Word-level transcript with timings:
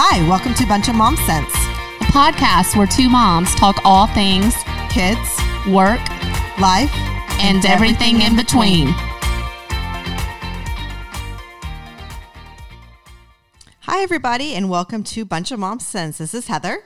Hi, 0.00 0.22
welcome 0.28 0.54
to 0.54 0.64
Bunch 0.64 0.88
of 0.88 0.94
Mom 0.94 1.16
Sense. 1.16 1.52
a 1.52 2.04
podcast 2.12 2.76
where 2.76 2.86
two 2.86 3.08
moms 3.08 3.52
talk 3.56 3.80
all 3.84 4.06
things 4.06 4.54
Kids, 4.90 5.18
work 5.66 5.98
life, 6.60 6.94
and 7.40 7.66
everything 7.66 8.22
in 8.22 8.36
between. 8.36 8.86
Hi, 13.80 14.00
everybody, 14.00 14.54
and 14.54 14.70
welcome 14.70 15.02
to 15.02 15.24
Bunch 15.24 15.50
of 15.50 15.58
Mom 15.58 15.80
Sense. 15.80 16.18
This 16.18 16.32
is 16.32 16.46
Heather. 16.46 16.84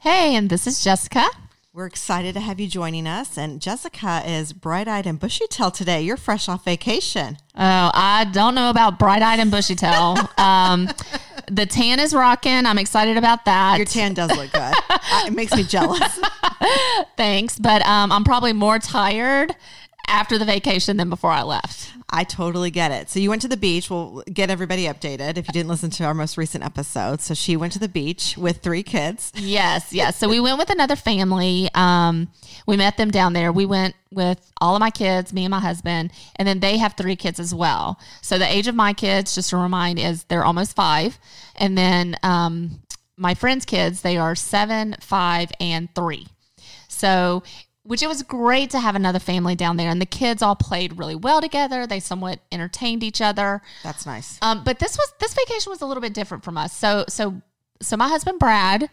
Hey, 0.00 0.34
and 0.34 0.48
this 0.48 0.66
is 0.66 0.82
Jessica. 0.82 1.26
We're 1.74 1.86
excited 1.86 2.34
to 2.34 2.40
have 2.40 2.60
you 2.60 2.68
joining 2.68 3.08
us. 3.08 3.36
And 3.36 3.60
Jessica 3.60 4.22
is 4.24 4.52
bright 4.52 4.86
eyed 4.86 5.08
and 5.08 5.18
bushy 5.18 5.48
tailed 5.48 5.74
today. 5.74 6.02
You're 6.02 6.16
fresh 6.16 6.48
off 6.48 6.64
vacation. 6.64 7.36
Oh, 7.56 7.90
I 7.92 8.28
don't 8.30 8.54
know 8.54 8.70
about 8.70 8.96
bright 8.96 9.22
eyed 9.22 9.40
and 9.40 9.50
bushy 9.50 9.74
tail. 9.74 10.16
Um, 10.38 10.88
the 11.50 11.66
tan 11.66 11.98
is 11.98 12.14
rocking. 12.14 12.64
I'm 12.64 12.78
excited 12.78 13.16
about 13.16 13.44
that. 13.46 13.78
Your 13.78 13.86
tan 13.86 14.14
does 14.14 14.30
look 14.36 14.52
good. 14.52 14.74
It 15.26 15.32
makes 15.32 15.54
me 15.54 15.64
jealous. 15.64 16.20
Thanks, 17.16 17.58
but 17.58 17.84
um, 17.86 18.12
I'm 18.12 18.22
probably 18.24 18.52
more 18.52 18.78
tired 18.78 19.56
after 20.06 20.38
the 20.38 20.44
vacation 20.44 20.96
than 20.96 21.10
before 21.10 21.30
I 21.30 21.42
left. 21.42 21.90
I 22.10 22.22
totally 22.22 22.70
get 22.70 22.92
it. 22.92 23.10
So 23.10 23.18
you 23.18 23.28
went 23.28 23.42
to 23.42 23.48
the 23.48 23.56
beach. 23.56 23.90
We'll 23.90 24.22
get 24.32 24.48
everybody 24.48 24.84
updated 24.84 25.36
if 25.36 25.48
you 25.48 25.52
didn't 25.52 25.68
listen 25.68 25.90
to 25.90 26.04
our 26.04 26.14
most 26.14 26.36
recent 26.36 26.62
episode. 26.62 27.20
So 27.20 27.34
she 27.34 27.56
went 27.56 27.72
to 27.72 27.78
the 27.80 27.88
beach 27.88 28.36
with 28.36 28.58
three 28.58 28.84
kids. 28.84 29.32
Yes, 29.34 29.92
yes. 29.92 30.16
So 30.16 30.28
we 30.28 30.38
went 30.38 30.58
with 30.58 30.70
another 30.70 30.94
family. 30.94 31.68
Um, 31.74 32.28
we 32.66 32.76
met 32.76 32.96
them 32.96 33.10
down 33.10 33.32
there. 33.32 33.50
We 33.50 33.66
went 33.66 33.96
with 34.12 34.52
all 34.60 34.76
of 34.76 34.80
my 34.80 34.90
kids, 34.90 35.32
me 35.32 35.44
and 35.44 35.50
my 35.50 35.60
husband, 35.60 36.12
and 36.36 36.46
then 36.46 36.60
they 36.60 36.76
have 36.76 36.94
three 36.94 37.16
kids 37.16 37.40
as 37.40 37.52
well. 37.52 37.98
So 38.22 38.38
the 38.38 38.50
age 38.50 38.68
of 38.68 38.76
my 38.76 38.92
kids, 38.92 39.34
just 39.34 39.50
to 39.50 39.56
remind, 39.56 39.98
is 39.98 40.24
they're 40.24 40.44
almost 40.44 40.76
five, 40.76 41.18
and 41.56 41.76
then 41.76 42.16
um, 42.22 42.82
my 43.16 43.34
friends' 43.34 43.64
kids, 43.64 44.02
they 44.02 44.16
are 44.16 44.34
seven, 44.34 44.96
five, 45.00 45.50
and 45.58 45.92
three. 45.94 46.26
So, 46.88 47.42
which 47.84 48.02
it 48.02 48.06
was 48.08 48.22
great 48.22 48.70
to 48.70 48.80
have 48.80 48.96
another 48.96 49.18
family 49.18 49.54
down 49.54 49.76
there, 49.76 49.90
and 49.90 50.00
the 50.00 50.06
kids 50.06 50.42
all 50.42 50.56
played 50.56 50.98
really 50.98 51.14
well 51.14 51.40
together. 51.40 51.86
They 51.86 52.00
somewhat 52.00 52.40
entertained 52.50 53.02
each 53.04 53.20
other. 53.20 53.62
That's 53.82 54.04
nice. 54.06 54.38
Um, 54.42 54.64
but 54.64 54.78
this 54.78 54.96
was 54.96 55.12
this 55.20 55.34
vacation 55.34 55.70
was 55.70 55.80
a 55.82 55.86
little 55.86 56.00
bit 56.00 56.14
different 56.14 56.44
from 56.44 56.56
us. 56.58 56.76
So 56.76 57.04
so 57.08 57.40
so 57.80 57.96
my 57.96 58.08
husband 58.08 58.38
Brad 58.38 58.88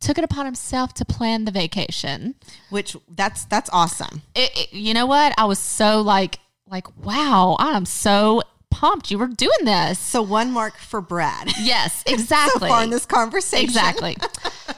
took 0.00 0.18
it 0.18 0.24
upon 0.24 0.44
himself 0.44 0.92
to 0.94 1.04
plan 1.04 1.46
the 1.46 1.50
vacation. 1.50 2.34
Which 2.70 2.96
that's 3.08 3.44
that's 3.46 3.70
awesome. 3.72 4.22
It, 4.34 4.50
it- 4.54 4.72
you 4.72 4.92
know 4.94 5.06
what? 5.06 5.34
I 5.38 5.44
was 5.46 5.58
so 5.58 6.00
like 6.02 6.38
like 6.70 6.86
wow, 7.04 7.56
I 7.58 7.76
am 7.76 7.86
so 7.86 8.42
pumped 8.70 9.10
you 9.10 9.18
were 9.18 9.28
doing 9.28 9.52
this. 9.64 9.98
So 9.98 10.20
one 10.20 10.50
mark 10.50 10.76
for 10.76 11.00
Brad. 11.00 11.52
Yes, 11.60 12.02
so 12.06 12.12
exactly. 12.12 12.68
far 12.68 12.82
in 12.84 12.90
this 12.90 13.06
conversation. 13.06 13.64
Exactly. 13.64 14.16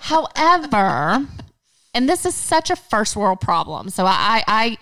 However, 0.00 1.26
and 1.96 2.06
this 2.06 2.26
is 2.26 2.34
such 2.34 2.68
a 2.68 2.76
first 2.76 3.16
world 3.16 3.40
problem. 3.40 3.88
So 3.88 4.04
I, 4.04 4.44
I, 4.46 4.78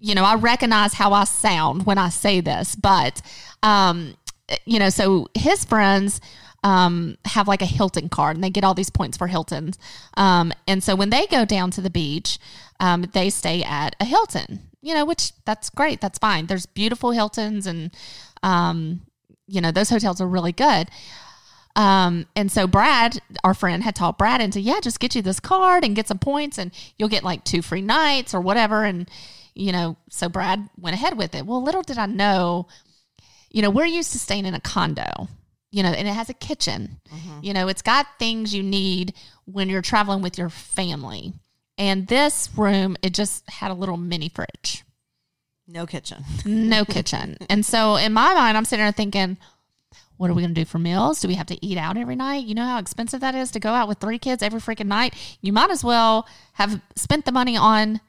you 0.00 0.16
know, 0.16 0.24
I 0.24 0.34
recognize 0.34 0.92
how 0.92 1.12
I 1.12 1.22
sound 1.22 1.86
when 1.86 1.98
I 1.98 2.08
say 2.08 2.40
this, 2.40 2.74
but, 2.74 3.22
um, 3.62 4.16
you 4.66 4.80
know, 4.80 4.90
so 4.90 5.28
his 5.34 5.64
friends, 5.64 6.20
um, 6.64 7.16
have 7.26 7.46
like 7.46 7.62
a 7.62 7.66
Hilton 7.66 8.08
card 8.08 8.36
and 8.36 8.42
they 8.42 8.50
get 8.50 8.64
all 8.64 8.74
these 8.74 8.90
points 8.90 9.16
for 9.16 9.28
Hiltons. 9.28 9.78
Um, 10.16 10.52
and 10.66 10.82
so 10.82 10.96
when 10.96 11.10
they 11.10 11.26
go 11.26 11.44
down 11.44 11.70
to 11.72 11.80
the 11.80 11.90
beach, 11.90 12.40
um, 12.80 13.06
they 13.12 13.30
stay 13.30 13.62
at 13.62 13.94
a 14.00 14.04
Hilton, 14.04 14.68
you 14.80 14.94
know, 14.94 15.04
which 15.04 15.32
that's 15.44 15.70
great. 15.70 16.00
That's 16.00 16.18
fine. 16.18 16.46
There's 16.46 16.66
beautiful 16.66 17.12
Hiltons 17.12 17.68
and, 17.68 17.92
um, 18.42 19.02
you 19.46 19.60
know, 19.60 19.70
those 19.70 19.90
hotels 19.90 20.20
are 20.20 20.26
really 20.26 20.52
good. 20.52 20.88
Um, 21.74 22.26
and 22.36 22.52
so 22.52 22.66
Brad, 22.66 23.18
our 23.44 23.54
friend, 23.54 23.82
had 23.82 23.94
taught 23.94 24.18
Brad 24.18 24.40
into, 24.40 24.60
yeah, 24.60 24.80
just 24.80 25.00
get 25.00 25.14
you 25.14 25.22
this 25.22 25.40
card 25.40 25.84
and 25.84 25.96
get 25.96 26.08
some 26.08 26.18
points 26.18 26.58
and 26.58 26.70
you'll 26.98 27.08
get 27.08 27.24
like 27.24 27.44
two 27.44 27.62
free 27.62 27.80
nights 27.80 28.34
or 28.34 28.40
whatever. 28.40 28.84
And, 28.84 29.08
you 29.54 29.72
know, 29.72 29.96
so 30.10 30.28
Brad 30.28 30.68
went 30.78 30.94
ahead 30.94 31.16
with 31.16 31.34
it. 31.34 31.46
Well, 31.46 31.62
little 31.62 31.82
did 31.82 31.98
I 31.98 32.06
know, 32.06 32.66
you 33.50 33.62
know, 33.62 33.70
we're 33.70 33.86
used 33.86 34.12
to 34.12 34.18
staying 34.18 34.44
in 34.46 34.54
a 34.54 34.60
condo, 34.60 35.28
you 35.70 35.82
know, 35.82 35.90
and 35.90 36.06
it 36.06 36.12
has 36.12 36.28
a 36.28 36.34
kitchen. 36.34 37.00
You 37.42 37.54
know, 37.54 37.68
it's 37.68 37.82
got 37.82 38.06
things 38.18 38.54
you 38.54 38.62
need 38.62 39.14
when 39.46 39.68
you're 39.70 39.82
traveling 39.82 40.20
with 40.22 40.36
your 40.38 40.50
family. 40.50 41.32
And 41.78 42.06
this 42.06 42.50
room, 42.56 42.96
it 43.02 43.14
just 43.14 43.48
had 43.48 43.70
a 43.70 43.74
little 43.74 43.96
mini 43.96 44.28
fridge 44.28 44.84
No 45.66 45.86
kitchen. 45.86 46.22
no 46.44 46.84
kitchen. 46.86 47.38
And 47.48 47.64
so 47.64 47.96
in 47.96 48.12
my 48.12 48.34
mind, 48.34 48.56
I'm 48.58 48.66
sitting 48.66 48.84
there 48.84 48.92
thinking, 48.92 49.38
what 50.22 50.30
are 50.30 50.34
we 50.34 50.42
going 50.42 50.54
to 50.54 50.60
do 50.60 50.64
for 50.64 50.78
meals? 50.78 51.20
Do 51.20 51.26
we 51.26 51.34
have 51.34 51.48
to 51.48 51.66
eat 51.66 51.76
out 51.76 51.96
every 51.96 52.14
night? 52.14 52.46
You 52.46 52.54
know 52.54 52.64
how 52.64 52.78
expensive 52.78 53.18
that 53.22 53.34
is 53.34 53.50
to 53.50 53.58
go 53.58 53.70
out 53.70 53.88
with 53.88 53.98
three 53.98 54.20
kids 54.20 54.40
every 54.40 54.60
freaking 54.60 54.86
night. 54.86 55.14
You 55.40 55.52
might 55.52 55.68
as 55.72 55.82
well 55.82 56.28
have 56.52 56.80
spent 56.94 57.24
the 57.24 57.32
money 57.32 57.56
on 57.56 58.00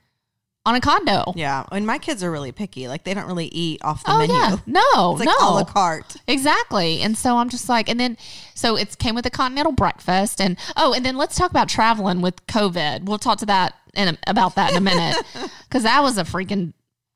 on 0.63 0.75
a 0.75 0.79
condo. 0.79 1.33
Yeah. 1.35 1.65
And 1.71 1.87
my 1.87 1.97
kids 1.97 2.23
are 2.23 2.29
really 2.29 2.51
picky. 2.51 2.87
Like 2.87 3.03
they 3.03 3.15
don't 3.15 3.25
really 3.25 3.47
eat 3.47 3.83
off 3.83 4.03
the 4.03 4.11
Oh 4.11 4.19
menu. 4.19 4.35
yeah, 4.35 4.57
no, 4.67 5.15
It's 5.17 5.25
like 5.25 5.35
no, 5.39 5.49
a 5.49 5.53
la 5.55 5.63
carte. 5.63 6.15
Exactly. 6.27 7.01
And 7.01 7.17
so 7.17 7.37
I'm 7.37 7.49
just 7.49 7.67
like, 7.67 7.89
and 7.89 7.99
then, 7.99 8.15
so 8.53 8.75
it 8.77 8.95
came 8.99 9.15
with 9.15 9.25
a 9.25 9.31
continental 9.31 9.73
breakfast. 9.73 10.39
And 10.39 10.55
oh, 10.77 10.93
and 10.93 11.03
then 11.03 11.17
let's 11.17 11.35
talk 11.35 11.49
about 11.49 11.67
traveling 11.67 12.21
with 12.21 12.45
COVID. 12.45 13.05
We'll 13.05 13.17
talk 13.17 13.39
to 13.39 13.45
that 13.47 13.73
in 13.95 14.09
a, 14.09 14.17
about 14.27 14.53
that 14.55 14.69
in 14.71 14.77
a 14.77 14.81
minute 14.81 15.17
because 15.67 15.81
that 15.81 16.03
was 16.03 16.19
a 16.19 16.23
freaking 16.23 16.73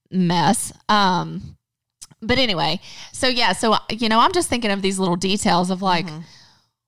mess. 0.10 0.74
Um, 0.90 1.57
but 2.22 2.38
anyway, 2.38 2.80
so 3.12 3.28
yeah, 3.28 3.54
so, 3.54 3.76
you 3.90 4.10
know, 4.10 4.20
I'm 4.20 4.32
just 4.32 4.50
thinking 4.50 4.72
of 4.72 4.82
these 4.82 5.00
little 5.00 5.16
details 5.16 5.70
of 5.70 5.82
like, 5.82 6.08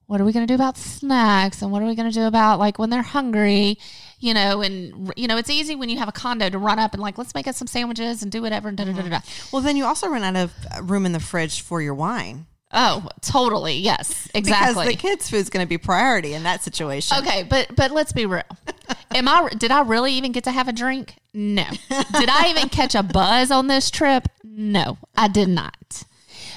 what 0.07 0.19
are 0.19 0.25
we 0.25 0.31
going 0.31 0.45
to 0.45 0.51
do 0.51 0.55
about 0.55 0.75
snacks 0.75 1.61
and 1.61 1.71
what 1.71 1.83
are 1.83 1.85
we 1.85 1.93
going 1.93 2.09
to 2.09 2.13
do 2.13 2.25
about 2.25 2.57
like 2.57 2.79
when 2.79 2.89
they're 2.89 3.03
hungry 3.03 3.77
you 4.19 4.33
know 4.33 4.61
and 4.61 5.13
you 5.15 5.27
know 5.27 5.37
it's 5.37 5.51
easy 5.51 5.75
when 5.75 5.87
you 5.87 5.99
have 5.99 6.07
a 6.07 6.11
condo 6.11 6.49
to 6.49 6.57
run 6.57 6.79
up 6.79 6.93
and 6.93 7.01
like 7.01 7.17
let's 7.17 7.33
make 7.35 7.47
us 7.47 7.57
some 7.57 7.67
sandwiches 7.67 8.23
and 8.23 8.31
do 8.31 8.41
whatever 8.41 8.69
and 8.69 8.77
da 8.77 8.85
da 8.85 8.91
da 8.91 9.01
da 9.03 9.09
da. 9.09 9.19
Well, 9.53 9.61
then 9.61 9.77
you 9.77 9.85
also 9.85 10.07
run 10.07 10.23
out 10.23 10.35
of 10.35 10.53
uh, 10.75 10.81
room 10.83 11.05
in 11.05 11.13
the 11.13 11.19
fridge 11.19 11.61
for 11.61 11.79
your 11.81 11.93
wine. 11.93 12.47
Oh, 12.71 13.07
totally. 13.21 13.75
Yes, 13.75 14.29
exactly. 14.35 14.85
Because 14.85 15.01
the 15.01 15.07
kids' 15.09 15.29
food's 15.29 15.49
going 15.49 15.65
to 15.65 15.69
be 15.69 15.77
priority 15.77 16.33
in 16.33 16.43
that 16.43 16.63
situation. 16.63 17.17
okay, 17.19 17.43
but 17.43 17.75
but 17.75 17.91
let's 17.91 18.11
be 18.11 18.25
real. 18.25 18.43
Am 19.11 19.27
I? 19.27 19.49
Did 19.57 19.71
I 19.71 19.81
really 19.81 20.13
even 20.13 20.31
get 20.31 20.43
to 20.45 20.51
have 20.51 20.67
a 20.67 20.73
drink? 20.73 21.15
No. 21.33 21.65
Did 21.89 22.29
I 22.29 22.47
even 22.49 22.69
catch 22.69 22.95
a 22.95 23.03
buzz 23.03 23.51
on 23.51 23.67
this 23.67 23.91
trip? 23.91 24.27
No, 24.43 24.97
I 25.15 25.27
did 25.27 25.49
not. 25.49 26.03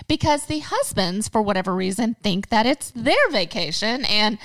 Because 0.08 0.46
the 0.46 0.60
husbands, 0.60 1.28
for 1.28 1.42
whatever 1.42 1.74
reason, 1.74 2.16
think 2.22 2.48
that 2.48 2.66
it's 2.66 2.90
their 2.90 3.30
vacation 3.30 4.04
and 4.04 4.38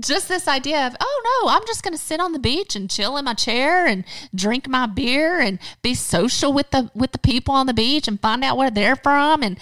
just 0.00 0.28
this 0.28 0.48
idea 0.48 0.86
of 0.86 0.96
oh 0.98 1.42
no 1.44 1.50
i'm 1.50 1.66
just 1.66 1.82
going 1.82 1.92
to 1.92 2.00
sit 2.00 2.18
on 2.18 2.32
the 2.32 2.38
beach 2.38 2.74
and 2.74 2.90
chill 2.90 3.18
in 3.18 3.24
my 3.26 3.34
chair 3.34 3.86
and 3.86 4.02
drink 4.34 4.66
my 4.66 4.86
beer 4.86 5.40
and 5.40 5.58
be 5.82 5.94
social 5.94 6.54
with 6.54 6.70
the 6.70 6.90
with 6.94 7.12
the 7.12 7.18
people 7.18 7.54
on 7.54 7.66
the 7.66 7.74
beach 7.74 8.08
and 8.08 8.20
find 8.20 8.42
out 8.42 8.56
where 8.56 8.70
they're 8.70 8.96
from 8.96 9.42
and 9.42 9.58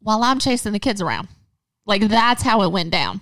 while 0.00 0.24
i'm 0.24 0.40
chasing 0.40 0.72
the 0.72 0.80
kids 0.80 1.00
around 1.00 1.28
like 1.86 2.02
that's 2.08 2.42
how 2.42 2.62
it 2.62 2.72
went 2.72 2.90
down 2.90 3.20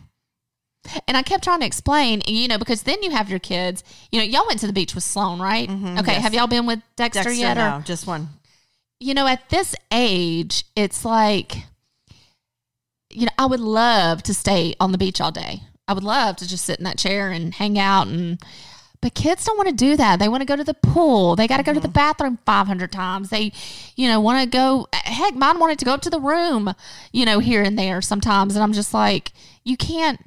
and 1.07 1.17
i 1.17 1.23
kept 1.23 1.45
trying 1.45 1.61
to 1.61 1.67
explain 1.67 2.23
you 2.27 2.49
know 2.49 2.59
because 2.59 2.83
then 2.83 3.03
you 3.03 3.11
have 3.11 3.29
your 3.29 3.39
kids 3.39 3.85
you 4.11 4.19
know 4.19 4.25
y'all 4.25 4.47
went 4.47 4.59
to 4.59 4.67
the 4.67 4.73
beach 4.73 4.95
with 4.95 5.05
sloan 5.05 5.41
right 5.41 5.69
mm-hmm, 5.69 5.99
okay 5.99 6.13
yes. 6.13 6.23
have 6.23 6.35
y'all 6.35 6.47
been 6.47 6.67
with 6.67 6.81
dexter, 6.97 7.23
Dexter, 7.23 7.39
yet 7.39 7.57
or 7.57 7.79
no, 7.79 7.83
just 7.85 8.07
one. 8.07 8.29
you 9.01 9.15
know, 9.15 9.27
at 9.27 9.49
this 9.49 9.75
age, 9.91 10.65
it's 10.77 11.05
like, 11.05 11.57
you 13.11 13.23
know, 13.23 13.33
I 13.39 13.47
would 13.47 13.61
love 13.61 14.23
to 14.25 14.35
stay 14.35 14.75
on 14.79 14.93
the 14.93 14.99
beach 14.99 15.21
all 15.21 15.33
day. 15.33 15.63
I 15.89 15.95
would 15.95 16.05
love 16.05 16.37
to 16.37 16.49
just 16.49 16.65
sit 16.65 16.79
in 16.79 16.85
that 16.85 16.99
chair 16.99 17.31
and 17.31 17.53
hang 17.53 17.79
out 17.79 18.07
and 18.07 18.39
but 19.03 19.15
kids 19.15 19.47
don't 19.47 19.57
want 19.57 19.71
to 19.71 19.75
do 19.75 19.97
that. 19.97 20.19
They 20.19 20.29
want 20.29 20.43
to 20.43 20.47
go 20.47 20.57
to 20.57 20.63
the 20.63 20.75
pool. 20.75 21.35
They 21.35 21.49
got 21.49 21.57
to 21.57 21.63
go 21.63 21.73
to 21.73 21.81
the 21.81 21.89
mm-hmm. 21.89 21.95
bathroom 21.95 22.39
500 22.45 22.93
times. 22.93 23.31
They, 23.31 23.51
you 23.97 24.07
know, 24.09 24.21
want 24.21 24.45
to 24.45 24.57
go 24.57 24.89
heck, 24.93 25.35
mine 25.35 25.59
wanted 25.59 25.79
to 25.79 25.87
go 25.87 25.95
up 25.95 26.03
to 26.03 26.11
the 26.11 26.21
room, 26.21 26.75
you 27.11 27.25
know, 27.25 27.39
here 27.39 27.63
and 27.63 27.79
there 27.79 28.03
sometimes 28.03 28.55
and 28.55 28.63
I'm 28.63 28.75
just 28.75 28.93
like, 28.93 29.33
you 29.65 29.79
can't 29.79 30.21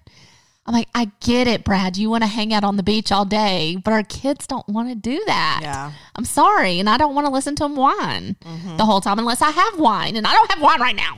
I'm 0.66 0.74
like, 0.74 0.88
I 0.96 1.12
get 1.20 1.48
it, 1.48 1.66
Brad. 1.66 1.98
You 1.98 2.10
want 2.10 2.24
to 2.24 2.28
hang 2.28 2.54
out 2.54 2.64
on 2.64 2.78
the 2.78 2.84
beach 2.84 3.12
all 3.12 3.26
day, 3.26 3.78
but 3.84 3.92
our 3.92 4.04
kids 4.04 4.48
don't 4.48 4.68
want 4.70 4.88
to 4.88 4.96
do 4.96 5.22
that. 5.26 5.60
Yeah. 5.62 5.92
I'm 6.16 6.24
sorry. 6.24 6.80
And 6.80 6.90
I 6.90 6.98
don't 6.98 7.14
want 7.16 7.28
to 7.28 7.34
listen 7.34 7.54
to 7.58 7.64
them 7.64 7.76
whine 7.76 8.38
mm-hmm. 8.42 8.78
the 8.78 8.86
whole 8.86 9.02
time 9.02 9.20
unless 9.20 9.42
I 9.42 9.52
have 9.52 9.78
wine. 9.78 10.16
And 10.16 10.26
I 10.26 10.32
don't 10.32 10.52
have 10.52 10.62
wine 10.62 10.80
right 10.80 10.96
now. 10.96 11.18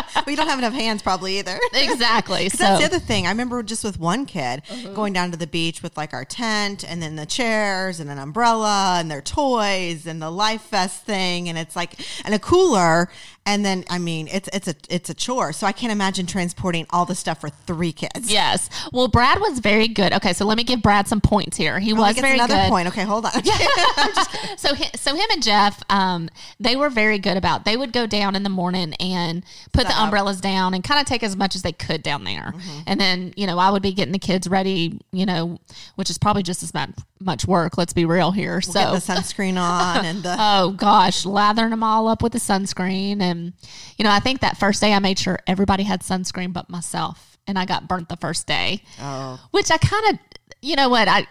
we 0.26 0.36
don't 0.36 0.48
have 0.48 0.58
enough 0.58 0.72
hands 0.74 1.02
probably 1.02 1.38
either. 1.38 1.58
Exactly. 1.74 2.48
So, 2.48 2.58
that's 2.58 2.80
the 2.80 2.86
other 2.86 2.98
thing. 2.98 3.26
I 3.26 3.30
remember 3.30 3.62
just 3.62 3.84
with 3.84 3.98
one 3.98 4.26
kid 4.26 4.62
Mm-hmm. 4.66 4.94
going 4.94 5.12
down 5.12 5.30
to 5.32 5.36
the 5.36 5.46
beach 5.46 5.82
with 5.82 5.96
like 5.96 6.12
our 6.14 6.24
tent 6.24 6.84
and 6.88 7.02
then 7.02 7.16
the 7.16 7.26
chairs 7.26 8.00
and 8.00 8.10
an 8.10 8.18
umbrella 8.18 8.96
and 9.00 9.10
their 9.10 9.20
toys 9.22 10.06
and 10.06 10.20
the 10.20 10.30
life 10.30 10.68
vest 10.70 11.04
thing 11.04 11.48
and 11.48 11.56
it's 11.58 11.74
like 11.76 11.94
and 12.24 12.34
a 12.34 12.38
cooler 12.38 13.08
and 13.44 13.64
then 13.64 13.84
I 13.88 13.98
mean 13.98 14.28
it's 14.28 14.48
it's 14.52 14.66
a 14.68 14.74
it's 14.88 15.08
a 15.08 15.14
chore. 15.14 15.52
So 15.52 15.66
I 15.66 15.72
can't 15.72 15.92
imagine 15.92 16.26
transporting 16.26 16.86
all 16.90 17.04
the 17.04 17.14
stuff 17.14 17.40
for 17.40 17.48
three 17.48 17.92
kids. 17.92 18.30
yes. 18.32 18.68
Well, 18.92 19.06
Brad 19.08 19.38
was 19.40 19.60
very 19.60 19.86
good. 19.88 20.12
Okay. 20.14 20.32
So 20.32 20.44
let 20.46 20.56
me 20.56 20.64
give 20.64 20.82
Brad 20.82 21.06
some 21.06 21.20
points 21.20 21.56
here. 21.56 21.78
He 21.78 21.92
Oh, 21.92 21.96
was 21.96 22.16
he 22.16 22.20
very 22.22 22.34
another 22.34 22.54
good. 22.54 22.68
point. 22.68 22.88
Okay, 22.88 23.02
hold 23.04 23.24
on. 23.26 23.32
so 24.56 24.74
so 24.96 25.14
him 25.14 25.26
and 25.32 25.42
Jeff, 25.42 25.82
um, 25.90 26.28
they 26.58 26.74
were 26.76 26.90
very 26.90 27.18
good 27.18 27.36
about. 27.36 27.64
They 27.64 27.76
would 27.76 27.92
go 27.92 28.06
down 28.06 28.34
in 28.36 28.42
the 28.42 28.48
morning 28.50 28.94
and 28.94 29.44
put 29.72 29.86
the. 29.86 29.94
Umbrellas 30.06 30.40
down 30.40 30.74
and 30.74 30.82
kind 30.82 31.00
of 31.00 31.06
take 31.06 31.22
as 31.22 31.36
much 31.36 31.54
as 31.54 31.62
they 31.62 31.72
could 31.72 32.02
down 32.02 32.24
there. 32.24 32.52
Mm-hmm. 32.54 32.80
And 32.86 33.00
then, 33.00 33.32
you 33.36 33.46
know, 33.46 33.58
I 33.58 33.70
would 33.70 33.82
be 33.82 33.92
getting 33.92 34.12
the 34.12 34.18
kids 34.18 34.48
ready, 34.48 35.00
you 35.12 35.26
know, 35.26 35.58
which 35.96 36.10
is 36.10 36.18
probably 36.18 36.42
just 36.42 36.62
as 36.62 36.72
much, 36.74 37.46
work. 37.46 37.78
Let's 37.78 37.92
be 37.92 38.04
real 38.04 38.32
here. 38.32 38.60
Get 38.60 38.72
so, 38.72 38.92
the 38.92 38.98
sunscreen 38.98 39.56
on 39.58 40.04
and 40.04 40.22
the 40.22 40.36
oh 40.38 40.72
gosh, 40.72 41.24
lathering 41.24 41.70
them 41.70 41.82
all 41.82 42.08
up 42.08 42.22
with 42.22 42.32
the 42.32 42.38
sunscreen. 42.38 43.20
And, 43.20 43.52
you 43.96 44.04
know, 44.04 44.10
I 44.10 44.20
think 44.20 44.40
that 44.40 44.56
first 44.56 44.80
day 44.80 44.92
I 44.92 44.98
made 44.98 45.18
sure 45.18 45.38
everybody 45.46 45.84
had 45.84 46.00
sunscreen 46.00 46.52
but 46.52 46.68
myself. 46.70 47.38
And 47.48 47.56
I 47.58 47.64
got 47.64 47.86
burnt 47.86 48.08
the 48.08 48.16
first 48.16 48.48
day, 48.48 48.82
oh 49.00 49.40
which 49.52 49.70
I 49.70 49.78
kind 49.78 50.04
of, 50.10 50.18
you 50.62 50.76
know 50.76 50.88
what, 50.88 51.08
I, 51.08 51.26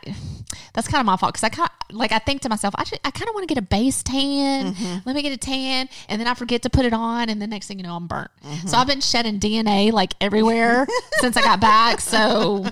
that's 0.73 0.87
kind 0.87 0.99
of 0.99 1.05
my 1.05 1.17
fault 1.17 1.33
because 1.33 1.43
I 1.43 1.49
kind 1.49 1.69
like 1.91 2.11
I 2.11 2.19
think 2.19 2.41
to 2.41 2.49
myself, 2.49 2.73
I, 2.77 2.83
should, 2.83 2.99
I 3.03 3.11
kind 3.11 3.29
of 3.29 3.35
want 3.35 3.47
to 3.47 3.53
get 3.53 3.61
a 3.61 3.65
base 3.65 4.03
tan. 4.03 4.75
Let 5.05 5.15
me 5.15 5.21
get 5.21 5.31
a 5.31 5.37
tan, 5.37 5.89
and 6.09 6.19
then 6.19 6.27
I 6.27 6.33
forget 6.33 6.63
to 6.63 6.69
put 6.69 6.85
it 6.85 6.93
on, 6.93 7.29
and 7.29 7.41
the 7.41 7.47
next 7.47 7.67
thing 7.67 7.77
you 7.77 7.83
know, 7.83 7.95
I'm 7.95 8.07
burnt. 8.07 8.31
So 8.65 8.77
I've 8.77 8.87
been 8.87 9.01
shedding 9.01 9.39
DNA 9.39 9.91
like 9.91 10.13
everywhere 10.19 10.87
since 11.19 11.37
I 11.37 11.41
got 11.41 11.59
back. 11.59 12.01
So 12.01 12.65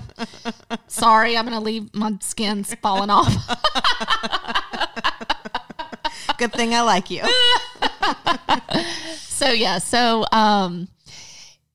sorry, 0.86 1.36
I'm 1.36 1.44
gonna 1.44 1.60
leave 1.60 1.94
my 1.94 2.16
skin's 2.20 2.74
falling 2.74 3.10
off. 3.10 3.32
good 6.38 6.52
thing 6.52 6.74
I 6.74 6.82
like 6.82 7.10
you. 7.10 7.22
so 9.16 9.50
yeah, 9.50 9.78
so 9.78 10.24
um 10.32 10.88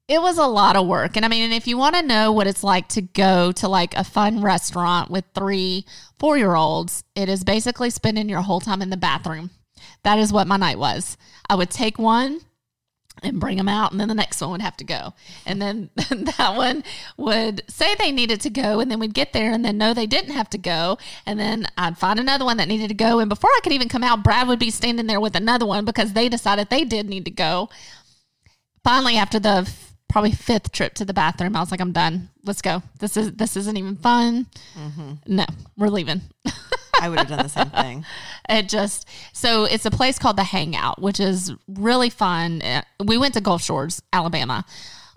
it 0.10 0.20
was 0.20 0.40
a 0.40 0.48
lot 0.48 0.76
of 0.76 0.88
work. 0.88 1.16
And 1.16 1.24
I 1.24 1.30
mean, 1.30 1.44
and 1.44 1.54
if 1.54 1.68
you 1.68 1.78
want 1.78 1.96
to 1.96 2.02
know 2.02 2.32
what 2.32 2.48
it's 2.48 2.64
like 2.64 2.88
to 2.90 3.02
go 3.02 3.52
to 3.54 3.68
like 3.68 3.94
a 3.96 4.04
fun 4.04 4.42
restaurant 4.42 5.12
with 5.12 5.24
three, 5.36 5.86
four 6.18 6.36
year 6.36 6.56
olds, 6.56 7.04
it 7.16 7.30
is 7.30 7.44
basically 7.44 7.92
spending 7.92 8.28
your 8.28 8.42
whole 8.42 8.60
time 8.60 8.82
in 8.82 8.90
the 8.90 8.98
bathroom. 8.98 9.52
That 10.04 10.18
is 10.18 10.34
what 10.34 10.48
my 10.48 10.58
night 10.58 10.80
was. 10.80 11.16
I 11.48 11.54
would 11.56 11.70
take 11.70 12.00
one 12.00 12.42
and 13.22 13.40
bring 13.40 13.58
them 13.58 13.68
out, 13.68 13.92
and 13.92 14.00
then 14.00 14.08
the 14.08 14.16
next 14.16 14.42
one 14.42 14.52
would 14.52 14.62
have 14.62 14.78
to 14.78 14.84
go. 14.84 15.14
And 15.46 15.62
then 15.62 15.90
that 15.98 16.54
one 16.56 16.84
would 17.18 17.62
say 17.70 17.94
they 17.94 18.12
needed 18.12 18.42
to 18.42 18.50
go, 18.50 18.80
and 18.80 18.90
then 18.90 18.98
we'd 18.98 19.14
get 19.14 19.34
there, 19.34 19.52
and 19.52 19.64
then 19.64 19.78
no, 19.78 19.94
they 19.94 20.08
didn't 20.08 20.34
have 20.34 20.50
to 20.52 20.58
go. 20.58 20.98
And 21.26 21.40
then 21.40 21.68
I'd 21.78 21.98
find 21.98 22.20
another 22.20 22.46
one 22.46 22.58
that 22.58 22.70
needed 22.70 22.88
to 22.88 22.94
go. 22.94 23.20
And 23.20 23.30
before 23.30 23.50
I 23.52 23.60
could 23.62 23.74
even 23.74 23.90
come 23.90 24.04
out, 24.04 24.24
Brad 24.24 24.48
would 24.48 24.60
be 24.60 24.72
standing 24.72 25.06
there 25.06 25.20
with 25.20 25.36
another 25.36 25.66
one 25.66 25.86
because 25.86 26.14
they 26.14 26.30
decided 26.30 26.70
they 26.70 26.86
did 26.86 27.10
need 27.10 27.26
to 27.26 27.32
go 27.32 27.70
finally 28.84 29.18
after 29.18 29.38
the 29.38 29.70
probably 30.10 30.32
fifth 30.32 30.72
trip 30.72 30.94
to 30.96 31.06
the 31.06 31.14
bathroom. 31.14 31.56
I 31.56 31.60
was 31.60 31.72
like 31.72 31.80
i'm 31.80 31.92
done. 31.92 32.30
Let's 32.44 32.62
go. 32.62 32.82
This 33.00 33.16
is 33.16 33.34
this 33.34 33.56
isn't 33.56 33.78
even 33.78 33.96
fun. 33.96 34.48
No 35.28 35.46
we're 35.78 35.90
leaving. 35.90 36.22
I 37.02 37.08
would 37.08 37.20
have 37.20 37.30
done 37.30 37.44
the 37.44 37.48
same 37.50 37.70
thing. 37.70 38.06
it 38.50 38.68
just 38.68 39.08
so 39.32 39.64
it's 39.66 39.86
a 39.86 39.92
place 39.92 40.20
called 40.20 40.36
the 40.38 40.44
hangout 40.44 41.02
which 41.02 41.20
is 41.20 41.54
really 41.68 42.10
fun. 42.10 42.62
Uh, 42.62 42.82
we 43.04 43.18
went 43.18 43.34
to 43.36 43.42
gulf 43.42 43.62
shores 43.62 44.02
alabama. 44.12 44.66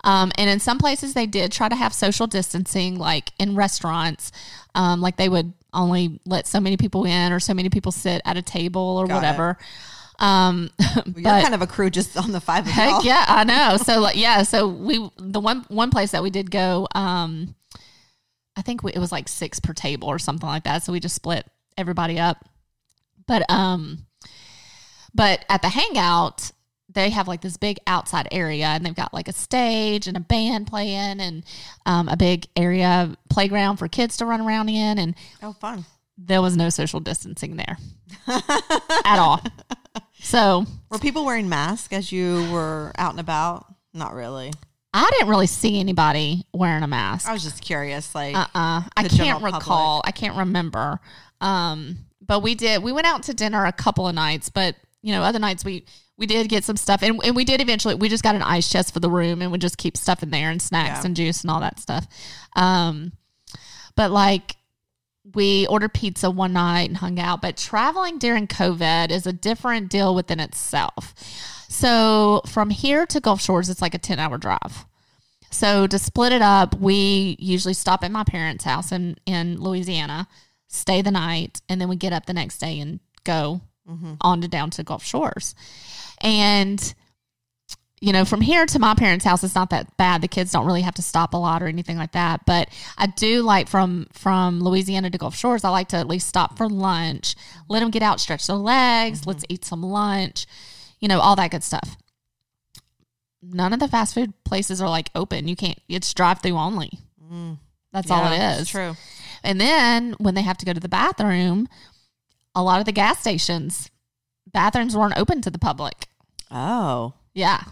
Um, 0.05 0.33
and 0.37 0.49
in 0.49 0.59
some 0.59 0.79
places 0.79 1.13
they 1.13 1.25
did 1.25 1.51
try 1.51 1.69
to 1.69 1.75
have 1.75 1.93
social 1.93 2.27
distancing 2.27 2.97
like 2.97 3.31
in 3.39 3.55
restaurants 3.55 4.31
um, 4.75 4.99
like 5.01 5.15
they 5.17 5.29
would 5.29 5.53
only 5.73 6.19
let 6.25 6.45
so 6.45 6.59
many 6.59 6.77
people 6.77 7.05
in 7.05 7.31
or 7.31 7.39
so 7.39 7.53
many 7.53 7.69
people 7.69 7.91
sit 7.91 8.21
at 8.25 8.37
a 8.37 8.41
table 8.41 8.97
or 8.99 9.07
Got 9.07 9.23
it. 9.59 9.65
Um, 10.19 10.69
You're 11.05 11.23
but- 11.23 11.41
kind 11.43 11.53
of 11.55 11.61
a 11.61 11.67
crew 11.67 11.89
just 11.89 12.15
on 12.17 12.31
the 12.31 12.39
five 12.41 12.65
of 12.65 12.71
Heck 12.71 13.03
yeah, 13.03 13.25
I 13.27 13.43
know. 13.43 13.77
So 13.83 13.99
like, 13.99 14.15
yeah, 14.15 14.43
so 14.43 14.67
we 14.67 15.09
the 15.17 15.39
one 15.39 15.65
one 15.69 15.89
place 15.89 16.11
that 16.11 16.23
we 16.23 16.29
did 16.29 16.49
go, 16.51 16.87
um, 16.95 17.55
I 18.55 18.61
think 18.61 18.83
we, 18.83 18.91
it 18.93 18.99
was 18.99 19.11
like 19.11 19.27
six 19.27 19.59
per 19.59 19.73
table 19.73 20.07
or 20.07 20.19
something 20.19 20.47
like 20.47 20.63
that. 20.65 20.83
So 20.83 20.91
we 20.93 20.99
just 20.99 21.15
split 21.15 21.45
everybody 21.77 22.19
up. 22.19 22.45
But 23.27 23.49
um, 23.49 24.05
but 25.15 25.43
at 25.49 25.61
the 25.61 25.69
hangout, 25.69 26.51
they 26.89 27.09
have 27.09 27.27
like 27.27 27.41
this 27.41 27.57
big 27.57 27.77
outside 27.87 28.27
area, 28.31 28.65
and 28.67 28.85
they've 28.85 28.93
got 28.95 29.13
like 29.13 29.27
a 29.27 29.33
stage 29.33 30.07
and 30.07 30.15
a 30.17 30.19
band 30.19 30.67
playing, 30.67 31.19
and 31.19 31.43
um, 31.85 32.07
a 32.09 32.17
big 32.17 32.47
area 32.55 33.15
playground 33.29 33.77
for 33.77 33.87
kids 33.87 34.17
to 34.17 34.25
run 34.25 34.41
around 34.41 34.69
in, 34.69 34.99
and 34.99 35.15
Oh, 35.41 35.53
fun. 35.53 35.85
there 36.17 36.41
was 36.41 36.55
no 36.57 36.69
social 36.69 36.99
distancing 36.99 37.55
there 37.55 37.77
at 38.27 39.17
all. 39.19 39.41
So 40.23 40.65
Were 40.89 40.99
people 40.99 41.25
wearing 41.25 41.49
masks 41.49 41.93
as 41.93 42.11
you 42.11 42.49
were 42.51 42.91
out 42.97 43.11
and 43.11 43.19
about? 43.19 43.65
Not 43.93 44.13
really. 44.13 44.51
I 44.93 45.09
didn't 45.11 45.27
really 45.29 45.47
see 45.47 45.79
anybody 45.79 46.45
wearing 46.53 46.83
a 46.83 46.87
mask. 46.87 47.27
I 47.27 47.33
was 47.33 47.43
just 47.43 47.61
curious. 47.61 48.13
Like, 48.15 48.35
Uh 48.35 48.47
uh 48.55 48.81
I 48.95 49.07
can't 49.07 49.43
recall. 49.43 50.01
I 50.05 50.11
can't 50.11 50.37
remember. 50.37 50.99
Um, 51.41 51.97
but 52.25 52.41
we 52.41 52.55
did. 52.55 52.81
We 52.83 52.91
went 52.91 53.05
out 53.07 53.23
to 53.23 53.33
dinner 53.33 53.65
a 53.65 53.71
couple 53.71 54.07
of 54.07 54.15
nights, 54.15 54.49
but 54.49 54.75
you 55.01 55.11
know, 55.11 55.21
other 55.23 55.39
nights 55.39 55.65
we 55.65 55.85
we 56.15 56.27
did 56.27 56.47
get 56.47 56.63
some 56.63 56.77
stuff, 56.77 57.01
and, 57.01 57.19
and 57.23 57.35
we 57.35 57.43
did 57.43 57.59
eventually. 57.59 57.95
We 57.95 58.07
just 58.07 58.23
got 58.23 58.35
an 58.35 58.43
ice 58.43 58.69
chest 58.71 58.93
for 58.93 58.99
the 58.99 59.09
room, 59.09 59.41
and 59.41 59.51
we 59.51 59.57
just 59.57 59.77
keep 59.77 59.97
stuff 59.97 60.21
in 60.23 60.29
there 60.29 60.51
and 60.51 60.61
snacks 60.61 60.99
Yeah. 61.01 61.05
and 61.07 61.15
juice 61.15 61.41
and 61.41 61.49
all 61.51 61.59
that 61.61 61.79
stuff. 61.79 62.07
Um, 62.55 63.13
but 63.95 64.11
like 64.11 64.55
we 65.33 65.65
ordered 65.67 65.93
pizza 65.93 66.29
one 66.29 66.53
night 66.53 66.89
and 66.89 66.97
hung 66.97 67.19
out. 67.19 67.41
But 67.41 67.57
traveling 67.57 68.17
during 68.17 68.47
COVID 68.47 69.09
is 69.09 69.25
a 69.25 69.33
different 69.33 69.89
deal 69.89 70.13
within 70.13 70.39
itself. 70.39 71.13
So 71.69 72.41
from 72.45 72.69
here 72.69 73.05
to 73.07 73.19
Gulf 73.19 73.41
Shores, 73.41 73.69
it's 73.69 73.81
like 73.81 73.93
a 73.93 73.99
ten 73.99 74.19
hour 74.19 74.37
drive. 74.37 74.85
So 75.49 75.87
to 75.87 75.99
split 75.99 76.33
it 76.33 76.41
up, 76.41 76.75
we 76.79 77.35
usually 77.39 77.73
stop 77.73 78.03
at 78.03 78.11
my 78.11 78.23
parents' 78.23 78.63
house 78.63 78.91
in 78.91 79.17
in 79.25 79.61
Louisiana, 79.61 80.27
stay 80.67 81.01
the 81.01 81.11
night, 81.11 81.61
and 81.69 81.79
then 81.79 81.89
we 81.89 81.95
get 81.95 82.13
up 82.13 82.25
the 82.25 82.33
next 82.33 82.57
day 82.57 82.79
and 82.79 82.99
go 83.23 83.61
mm-hmm. 83.89 84.15
on 84.21 84.41
to 84.41 84.47
down 84.47 84.71
to 84.71 84.83
Gulf 84.83 85.03
Shores. 85.03 85.55
And 86.21 86.93
you 88.03 88.11
know, 88.11 88.25
from 88.25 88.41
here 88.41 88.65
to 88.65 88.79
my 88.79 88.93
parents' 88.95 89.23
house, 89.23 89.45
it's 89.45 89.55
not 89.55 89.69
that 89.69 89.95
bad. 89.95 90.19
The 90.19 90.27
kids 90.27 90.51
don't 90.51 90.65
really 90.65 90.81
have 90.81 90.95
to 90.95 91.01
stop 91.01 91.33
a 91.33 91.37
lot 91.37 91.63
or 91.63 91.67
anything 91.67 91.95
like 91.95 92.11
that. 92.11 92.45
But 92.45 92.67
I 92.97 93.07
do 93.07 93.41
like 93.43 93.69
from 93.69 94.07
from 94.11 94.59
Louisiana 94.59 95.09
to 95.09 95.17
Gulf 95.17 95.37
Shores, 95.37 95.63
I 95.63 95.69
like 95.69 95.87
to 95.89 95.95
at 95.95 96.07
least 96.09 96.27
stop 96.27 96.57
for 96.57 96.67
lunch, 96.67 97.35
let 97.69 97.79
them 97.79 97.91
get 97.91 98.03
out, 98.03 98.19
stretch 98.19 98.45
their 98.45 98.57
legs, 98.57 99.21
mm-hmm. 99.21 99.29
let's 99.29 99.45
eat 99.47 99.63
some 99.63 99.81
lunch, 99.81 100.47
you 100.99 101.07
know, 101.07 101.21
all 101.21 101.37
that 101.37 101.51
good 101.51 101.63
stuff. 101.63 101.95
None 103.41 103.71
of 103.71 103.79
the 103.79 103.87
fast 103.87 104.13
food 104.15 104.33
places 104.43 104.81
are 104.81 104.89
like 104.89 105.09
open. 105.15 105.47
You 105.47 105.55
can't. 105.55 105.79
It's 105.87 106.13
drive 106.13 106.41
through 106.41 106.57
only. 106.57 106.99
Mm. 107.31 107.57
That's 107.93 108.11
all 108.11 108.29
it 108.33 108.35
Yeah, 108.35 108.57
is. 108.57 108.67
True. 108.67 108.97
And 109.45 109.61
then 109.61 110.13
when 110.17 110.35
they 110.35 110.41
have 110.41 110.57
to 110.57 110.65
go 110.65 110.73
to 110.73 110.79
the 110.81 110.89
bathroom, 110.89 111.69
a 112.53 112.61
lot 112.61 112.79
of 112.79 112.85
the 112.85 112.91
gas 112.91 113.19
stations 113.19 113.89
bathrooms 114.51 114.97
weren't 114.97 115.17
open 115.17 115.41
to 115.43 115.49
the 115.49 115.57
public. 115.57 116.07
Oh, 116.51 117.13
Yeah. 117.33 117.63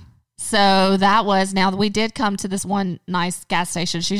So 0.41 0.97
that 0.97 1.25
was 1.25 1.53
now 1.53 1.73
we 1.75 1.89
did 1.89 2.13
come 2.15 2.35
to 2.37 2.47
this 2.47 2.65
one 2.65 2.99
nice 3.07 3.45
gas 3.45 3.69
station. 3.69 4.01
She 4.01 4.19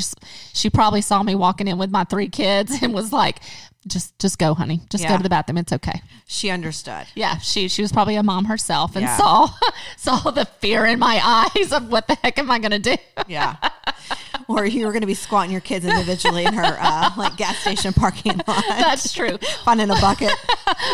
she 0.54 0.70
probably 0.70 1.02
saw 1.02 1.24
me 1.24 1.36
walking 1.36 1.68
in 1.68 1.78
with 1.78 1.90
my 1.92 2.04
three 2.06 2.30
kids 2.30 2.72
and 2.82 2.94
was 2.94 3.12
like, 3.12 3.40
"Just 3.88 4.18
just 4.20 4.38
go, 4.38 4.54
honey. 4.54 4.80
Just 4.90 5.06
go 5.08 5.18
to 5.18 5.24
the 5.24 5.30
bathroom. 5.30 5.58
It's 5.58 5.74
okay." 5.74 6.02
she 6.28 6.50
understood. 6.50 7.08
Yeah, 7.16 7.40
she 7.40 7.68
she 7.68 7.82
was 7.82 7.92
probably 7.92 8.16
a 8.16 8.24
mom 8.24 8.46
herself 8.46 8.96
and 8.96 9.04
Yeah. 9.04 9.18
saw 9.18 9.50
saw 9.98 10.32
the 10.32 10.46
fear 10.46 10.86
in 10.86 11.00
my 11.00 11.20
eyes 11.54 11.74
of 11.74 11.92
what 11.92 12.08
the 12.08 12.16
heck 12.16 12.40
am 12.40 12.50
I 12.50 12.60
going 12.60 12.72
to 12.72 12.80
do? 12.80 12.96
Yeah. 13.28 13.58
or 14.48 14.66
you 14.66 14.86
were 14.86 14.94
going 14.94 15.02
to 15.02 15.08
be 15.08 15.14
squatting 15.14 15.52
your 15.52 15.60
kids 15.60 15.84
individually 15.86 16.46
in 16.46 16.54
her 16.54 16.78
uh, 16.80 17.12
like 17.18 17.36
gas 17.36 17.58
station 17.58 17.92
parking 17.94 18.40
lot, 18.48 18.64
That's 18.70 19.12
true. 19.12 19.38
finding 19.66 19.90
a 19.90 19.96
bucket. 19.96 20.32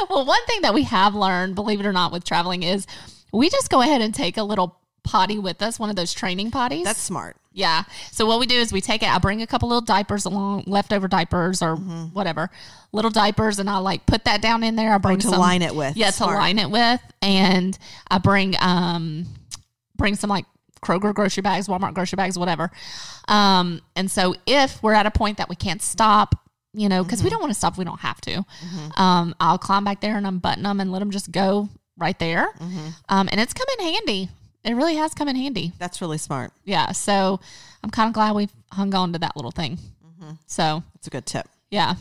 Well, 0.10 0.26
one 0.26 0.44
thing 0.48 0.62
that 0.62 0.74
we 0.74 0.84
have 0.84 1.14
learned, 1.14 1.54
believe 1.54 1.80
it 1.80 1.86
or 1.86 1.94
not, 1.94 2.12
with 2.12 2.24
traveling 2.24 2.64
is 2.64 2.88
we 3.32 3.50
just 3.50 3.70
go 3.70 3.82
ahead 3.82 4.02
and 4.02 4.14
take 4.16 4.38
a 4.38 4.44
little 4.44 4.80
potty 5.08 5.40
with 5.40 5.62
us, 5.62 5.80
one 5.80 5.90
of 5.90 5.96
those 5.96 6.14
training 6.14 6.52
potties. 6.52 6.84
That's 6.84 7.02
smart. 7.02 7.38
Yeah. 7.54 7.84
So 8.12 8.26
what 8.28 8.40
we 8.40 8.46
do 8.46 8.56
is 8.56 8.72
we 8.72 8.82
take 8.82 9.02
it. 9.02 9.10
I 9.10 9.18
bring 9.18 9.42
a 9.42 9.48
couple 9.48 9.68
little 9.70 9.82
diapers 9.82 10.26
along, 10.26 10.66
leftover 10.68 11.08
diapers 11.08 11.64
or 11.64 11.76
whatever, 11.78 12.52
little 12.92 13.10
diapers, 13.10 13.58
and 13.58 13.68
I 13.70 13.78
like 13.78 14.06
put 14.06 14.26
that 14.26 14.42
down 14.42 14.64
in 14.64 14.76
there. 14.76 14.94
I 14.94 15.00
bring 15.00 15.18
to 15.20 15.28
some, 15.30 15.40
line 15.40 15.64
it 15.64 15.74
with. 15.74 15.98
Yeah, 15.98 16.12
Smart. 16.12 16.34
to 16.34 16.38
line 16.38 16.60
it 16.60 16.70
with, 16.70 17.02
and 17.22 17.76
I 18.12 18.20
bring 18.20 18.56
um 18.60 19.26
bring 19.96 20.16
some 20.16 20.30
like 20.30 20.46
Kroger 20.84 21.16
grocery 21.16 21.42
bags, 21.42 21.68
Walmart 21.68 21.96
grocery 21.96 22.18
bags, 22.18 22.38
whatever. 22.38 22.70
Um, 23.28 23.82
and 23.96 24.12
so 24.12 24.36
if 24.46 24.82
we're 24.84 24.94
at 24.94 25.08
a 25.08 25.12
point 25.12 25.38
that 25.38 25.50
we 25.50 25.56
can't 25.56 25.82
stop. 25.82 26.36
You 26.74 26.90
know, 26.90 27.04
because 27.04 27.24
we 27.24 27.32
don't 27.32 27.40
want 27.42 27.50
to 27.50 27.58
stop, 27.58 27.76
we 27.80 27.86
don't 27.86 28.02
have 28.02 28.22
to. 28.22 28.46
Um, 28.98 29.34
I'll 29.40 29.58
climb 29.58 29.84
back 29.84 30.00
there 30.00 30.16
and 30.16 30.28
unbutton 30.28 30.62
them 30.62 30.80
and 30.80 30.92
let 30.92 31.00
them 31.00 31.10
just 31.10 31.32
go 31.32 31.70
right 31.98 32.20
there. 32.20 32.50
Um, 33.10 33.28
and 33.32 33.40
it's 33.42 33.52
come 33.54 33.66
in 33.80 33.86
handy. 33.86 34.30
It 34.68 34.76
really 34.76 34.96
has 34.96 35.14
come 35.14 35.28
in 35.28 35.36
handy 35.36 35.72
That's 35.80 36.02
really 36.02 36.18
smart. 36.18 36.52
yeah 36.66 36.92
so 36.92 37.40
i'm 37.84 37.90
kind 37.90 38.08
of 38.10 38.14
glad 38.14 38.36
we 38.36 38.50
hung 38.72 38.94
on 38.94 39.14
to 39.14 39.20
that 39.20 39.36
little 39.36 39.52
thing 39.52 39.78
so 40.46 40.84
That's 40.94 41.08
a 41.08 41.10
good 41.10 41.26
tip. 41.26 41.48
yeah 41.72 41.96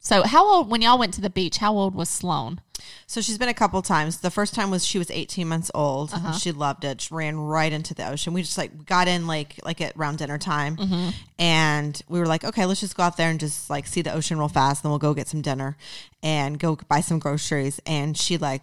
so 0.00 0.22
how 0.24 0.46
old 0.46 0.70
when 0.70 0.82
y'all 0.82 0.98
went 0.98 1.14
to 1.14 1.20
the 1.20 1.30
beach 1.30 1.58
how 1.58 1.72
old 1.74 1.94
was 1.94 2.08
sloan 2.08 2.60
So 3.06 3.20
she's 3.20 3.38
been 3.38 3.48
a 3.48 3.54
couple 3.54 3.82
times. 3.82 4.20
The 4.20 4.30
first 4.30 4.54
time 4.54 4.70
was 4.70 4.86
she 4.86 4.98
was 4.98 5.10
18 5.10 5.46
months 5.48 5.70
old. 5.74 6.12
Uh-huh. 6.14 6.32
She 6.38 6.52
loved 6.52 6.84
it. 6.84 7.00
She 7.00 7.12
ran 7.14 7.36
right 7.36 7.72
into 7.72 7.92
the 7.92 8.08
ocean. 8.08 8.32
We 8.32 8.42
just 8.42 8.56
like 8.56 8.86
got 8.86 9.08
in 9.08 9.26
like 9.26 9.58
like 9.64 9.80
at 9.80 9.96
around 9.96 10.18
dinner 10.18 10.38
time, 10.38 10.76
Mm-hmm. 10.76 11.10
and 11.38 12.00
we 12.08 12.18
were 12.20 12.26
like, 12.26 12.44
okay, 12.44 12.64
let's 12.66 12.80
just 12.80 12.96
go 12.96 13.02
out 13.02 13.16
there 13.16 13.30
and 13.30 13.40
just 13.40 13.68
like 13.68 13.86
see 13.86 14.02
the 14.02 14.12
ocean 14.14 14.38
real 14.38 14.48
fast. 14.48 14.82
Then 14.82 14.90
we'll 14.90 14.98
go 15.00 15.12
get 15.12 15.28
some 15.28 15.42
dinner 15.42 15.76
and 16.22 16.58
go 16.58 16.78
buy 16.88 17.00
some 17.02 17.18
groceries. 17.18 17.80
And 17.84 18.16
she 18.16 18.38
like 18.38 18.62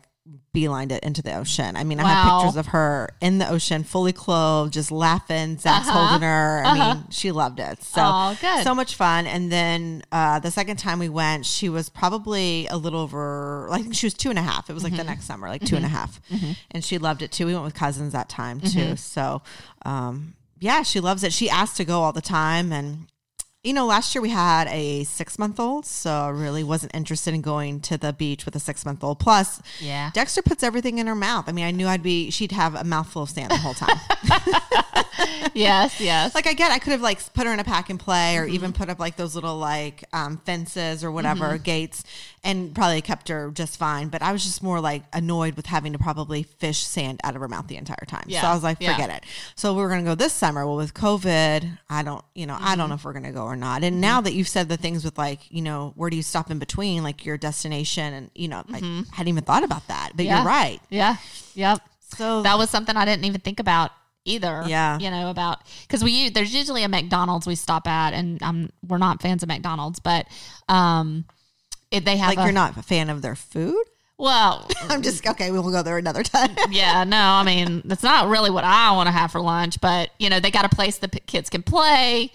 beelined 0.55 0.91
it 0.91 1.03
into 1.03 1.22
the 1.22 1.36
ocean. 1.36 1.75
I 1.75 1.84
mean, 1.84 2.00
I 2.00 2.08
have 2.08 2.41
pictures 2.41 2.55
of 2.58 2.67
her 2.67 3.10
in 3.22 3.38
the 3.38 3.48
ocean, 3.50 3.84
fully 3.84 4.12
clothed, 4.13 4.74
just 4.74 4.91
laughing. 4.91 5.58
Zach's 5.58 5.88
Uh-huh. 5.88 6.08
holding 6.08 6.27
her. 6.27 6.63
I 6.65 6.94
mean, 6.96 7.03
she 7.12 7.32
loved 7.32 7.60
it. 7.60 7.84
So, 7.84 8.01
Aw, 8.01 8.34
good. 8.41 8.63
so 8.63 8.74
much 8.74 8.96
fun. 8.96 9.27
And 9.27 9.51
then 9.51 10.01
uh, 10.12 10.39
the 10.39 10.50
second 10.51 10.77
time 10.77 10.98
we 10.98 11.10
went, 11.10 11.46
she 11.46 11.70
was 11.70 11.89
probably 11.89 12.65
a 12.67 12.77
little 12.77 13.01
over, 13.01 13.67
I 13.72 13.82
think 13.82 13.94
she 13.96 14.08
was 14.08 14.13
two 14.15 14.29
and 14.29 14.39
a 14.39 14.41
half. 14.41 14.70
It 14.70 14.74
was 14.74 14.84
like 14.84 14.94
Mm-hmm. 14.94 14.98
the 15.00 15.03
next 15.12 15.25
summer, 15.25 15.48
like 15.48 15.63
two 15.63 15.75
and 15.75 15.86
a 15.86 15.89
half. 15.89 16.20
And 16.72 16.84
she 16.84 16.98
loved 16.98 17.22
it 17.22 17.32
too. 17.32 17.46
We 17.46 17.53
went 17.53 17.65
with 17.65 17.75
cousins 17.75 18.13
that 18.13 18.29
time 18.29 18.62
too. 18.62 18.67
Mm-hmm. 18.79 18.96
So, 18.96 19.41
um, 19.86 20.36
yeah, 20.60 20.82
she 20.84 21.00
loves 21.01 21.24
it. 21.24 21.34
She 21.34 21.50
asks 21.50 21.77
to 21.77 21.86
go 21.86 22.01
all 22.01 22.13
the 22.13 22.22
time. 22.22 22.72
And 22.72 23.08
you 23.65 23.74
know, 23.74 23.86
last 23.86 24.13
year 24.15 24.22
we 24.22 24.29
had 24.29 24.67
a 24.69 25.03
six 25.05 25.38
month 25.39 25.60
old, 25.60 25.86
so 25.86 26.12
I 26.12 26.29
really 26.29 26.63
wasn't 26.63 26.93
interested 26.95 27.34
in 27.34 27.41
going 27.41 27.79
to 27.81 27.98
the 27.98 28.13
beach 28.13 28.45
with 28.45 28.55
a 28.55 28.60
six 28.60 28.86
month 28.86 29.03
old. 29.03 29.19
Plus, 29.19 29.62
Yeah. 29.81 30.12
Dexter 30.13 30.41
puts 30.41 30.63
everything 30.63 31.00
in 31.00 31.07
her 31.07 31.15
mouth. 31.15 31.50
I 31.50 31.51
mean, 31.51 31.65
I 31.65 31.72
knew 31.72 31.88
I'd 31.88 32.03
be, 32.03 32.29
she'd 32.31 32.51
have 32.51 32.75
a 32.75 32.84
mouthful 32.84 33.24
of 33.24 33.29
sand 33.29 33.51
the 33.51 33.57
whole 33.57 33.74
time. 33.74 33.98
yes, 35.53 36.00
yes. 36.00 36.36
like, 36.36 36.48
I 36.48 36.53
get, 36.53 36.72
I 36.72 36.79
could 36.79 36.91
have 36.91 37.01
like 37.01 37.34
put 37.34 37.45
her 37.48 37.53
in 37.53 37.60
a 37.60 37.63
pack 37.63 37.89
and 37.89 38.00
play 38.00 38.38
or 38.38 38.45
Mm-hmm. 38.45 38.53
even 38.55 38.74
put 38.74 38.89
up 38.89 39.00
like 39.00 39.15
those 39.15 39.34
little 39.34 39.57
like 39.57 40.03
um, 40.13 40.38
fences 40.45 41.03
or 41.03 41.12
whatever, 41.12 41.57
gates, 41.57 42.03
and 42.43 42.75
probably 42.75 43.01
kept 43.01 43.27
her 43.29 43.50
just 43.51 43.77
fine. 43.77 44.10
But 44.10 44.22
I 44.22 44.31
was 44.31 44.43
just 44.43 44.62
more 44.62 44.79
like 44.79 45.03
annoyed 45.13 45.55
with 45.55 45.65
having 45.65 45.93
to 45.93 46.00
probably 46.00 46.43
fish 46.43 46.79
sand 46.86 47.19
out 47.24 47.34
of 47.36 47.41
her 47.41 47.48
mouth 47.48 47.67
the 47.67 47.77
entire 47.77 48.05
time. 48.07 48.29
So 48.29 48.38
I 48.38 48.53
was 48.53 48.62
like, 48.63 48.77
Yeah. 48.79 48.93
forget 48.93 49.10
it. 49.10 49.24
So 49.55 49.74
we 49.74 49.81
were 49.81 49.89
going 49.89 50.03
to 50.03 50.12
go 50.12 50.15
this 50.15 50.34
summer. 50.34 50.65
Well, 50.65 50.75
with 50.75 50.93
COVID, 50.93 51.77
I 51.89 52.03
don't, 52.03 52.24
you 52.36 52.45
know, 52.45 52.53
I 52.53 52.57
Mm-hmm. 52.57 52.79
don't 52.79 52.89
know 52.89 52.95
if 52.95 53.05
we're 53.05 53.13
going 53.13 53.24
to 53.25 53.31
go 53.31 53.43
or 53.45 53.54
not. 53.55 53.83
And 53.83 54.00
now 54.01 54.21
that 54.21 54.33
you've 54.33 54.47
said 54.47 54.69
the 54.69 54.77
things 54.77 55.03
with 55.05 55.17
like, 55.17 55.51
you 55.51 55.62
know, 55.62 55.93
where 55.95 56.09
do 56.09 56.17
you 56.17 56.24
stop 56.24 56.50
in 56.51 56.59
between, 56.59 57.03
like 57.03 57.25
your 57.25 57.38
destination, 57.38 58.13
and 58.13 58.31
you 58.35 58.47
know, 58.47 58.63
I 58.71 58.77
hadn't 59.13 59.27
even 59.29 59.43
thought 59.43 59.63
about 59.63 59.88
that. 59.88 60.12
But 60.15 60.24
Mm-hmm. 60.25 60.27
Yeah. 60.27 60.38
you're 60.38 60.45
right. 60.47 60.79
yeah. 60.89 61.15
Yep. 61.55 61.81
So 62.17 62.41
That 62.43 62.57
was 62.57 62.69
something 62.69 62.95
I 62.95 63.05
didn't 63.05 63.25
even 63.25 63.41
think 63.41 63.59
about 63.59 63.91
either. 64.25 64.63
Yeah. 64.67 64.97
You 65.00 65.09
know, 65.12 65.29
about 65.29 65.59
because 65.81 66.03
we 66.03 66.29
there's 66.29 66.53
usually 66.53 66.83
a 66.83 66.89
McDonald's 66.89 67.45
we 67.47 67.55
stop 67.55 67.88
at, 67.88 68.13
and 68.13 68.41
um, 68.43 68.69
we're 68.88 68.97
not 68.97 69.21
fans 69.21 69.43
of 69.43 69.50
McDonald's, 69.50 70.00
but 70.00 70.27
um, 70.69 71.25
it, 71.91 72.05
they 72.05 72.17
have 72.17 72.29
like 72.29 72.39
a, 72.39 72.43
you're 72.43 72.51
not 72.51 72.77
a 72.77 72.83
fan 72.83 73.09
of 73.09 73.21
their 73.21 73.35
food. 73.35 73.83
well, 74.17 74.67
I'm 74.89 75.01
just 75.01 75.27
okay. 75.27 75.51
We'll 75.51 75.69
go 75.71 75.83
there 75.83 75.97
another 75.97 76.24
time. 76.24 76.55
yeah, 76.71 77.03
no, 77.03 77.17
I 77.17 77.43
mean 77.43 77.81
that's 77.85 78.03
not 78.03 78.27
really 78.29 78.50
what 78.50 78.63
I 78.63 78.91
want 78.91 79.07
to 79.07 79.12
have 79.12 79.31
for 79.31 79.41
lunch, 79.41 79.79
but 79.81 80.09
you 80.19 80.29
know 80.29 80.39
they 80.39 80.51
got 80.51 80.65
a 80.65 80.69
place 80.69 80.97
the 80.97 81.07
p- 81.09 81.19
kids 81.27 81.50
can 81.50 81.62
play, 81.63 82.31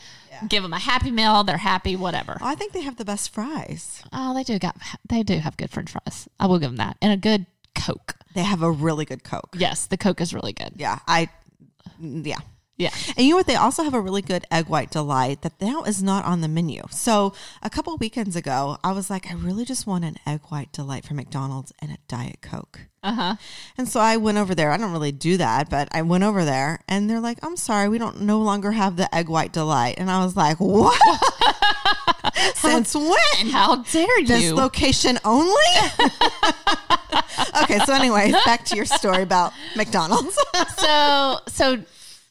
give 0.48 0.62
them 0.62 0.72
a 0.72 0.78
happy 0.78 1.10
meal, 1.10 1.44
they're 1.44 1.56
happy, 1.56 1.96
whatever. 1.96 2.38
Oh, 2.40 2.46
I 2.46 2.54
think 2.54 2.72
they 2.72 2.82
have 2.82 2.96
the 2.96 3.04
best 3.04 3.32
fries. 3.32 4.02
Oh, 4.12 4.34
they 4.34 4.42
do 4.42 4.58
got 4.58 4.76
they 5.08 5.22
do 5.22 5.38
have 5.38 5.56
good 5.56 5.70
French 5.70 5.90
fries. 5.90 6.28
I 6.38 6.46
will 6.46 6.58
give 6.58 6.70
them 6.70 6.76
that, 6.76 6.96
and 7.02 7.12
a 7.12 7.16
good 7.16 7.46
Coke. 7.74 8.16
They 8.34 8.42
have 8.42 8.62
a 8.62 8.70
really 8.70 9.04
good 9.04 9.24
Coke. 9.24 9.56
Yes, 9.58 9.86
the 9.86 9.96
Coke 9.96 10.20
is 10.20 10.34
really 10.34 10.52
good. 10.52 10.74
Yeah, 10.76 10.98
I, 11.06 11.28
yeah. 12.00 12.38
Yeah. 12.80 12.90
And 13.14 13.26
you 13.26 13.32
know 13.32 13.36
what? 13.36 13.46
They 13.46 13.56
also 13.56 13.84
have 13.84 13.92
a 13.92 14.00
really 14.00 14.22
good 14.22 14.46
egg 14.50 14.68
white 14.68 14.90
delight 14.90 15.42
that 15.42 15.60
now 15.60 15.82
is 15.82 16.02
not 16.02 16.24
on 16.24 16.40
the 16.40 16.48
menu. 16.48 16.82
So 16.90 17.34
a 17.62 17.68
couple 17.68 17.94
weekends 17.98 18.36
ago, 18.36 18.78
I 18.82 18.92
was 18.92 19.10
like, 19.10 19.30
I 19.30 19.34
really 19.34 19.66
just 19.66 19.86
want 19.86 20.04
an 20.04 20.16
egg 20.26 20.40
white 20.48 20.72
delight 20.72 21.04
from 21.04 21.18
McDonald's 21.18 21.74
and 21.80 21.92
a 21.92 21.98
Diet 22.08 22.40
Coke. 22.40 22.80
Uh 23.02 23.12
huh. 23.12 23.36
And 23.76 23.86
so 23.86 24.00
I 24.00 24.16
went 24.16 24.38
over 24.38 24.54
there. 24.54 24.70
I 24.70 24.78
don't 24.78 24.92
really 24.92 25.12
do 25.12 25.36
that, 25.36 25.68
but 25.68 25.88
I 25.92 26.02
went 26.02 26.24
over 26.24 26.44
there 26.44 26.80
and 26.88 27.08
they're 27.08 27.20
like, 27.20 27.38
I'm 27.42 27.56
sorry, 27.56 27.88
we 27.88 27.98
don't 27.98 28.22
no 28.22 28.40
longer 28.40 28.72
have 28.72 28.96
the 28.96 29.14
egg 29.14 29.28
white 29.28 29.52
delight. 29.52 29.96
And 29.98 30.10
I 30.10 30.24
was 30.24 30.36
like, 30.36 30.58
what? 30.58 30.98
Since 32.54 32.94
when? 32.94 33.50
How 33.50 33.76
dare 33.76 34.20
you? 34.20 34.26
This 34.26 34.52
location 34.52 35.18
only? 35.24 35.52
okay, 37.62 37.78
so 37.84 37.92
anyway, 37.92 38.32
back 38.46 38.64
to 38.66 38.76
your 38.76 38.86
story 38.86 39.22
about 39.22 39.52
McDonald's. 39.76 40.38
so 40.76 41.38
so 41.48 41.82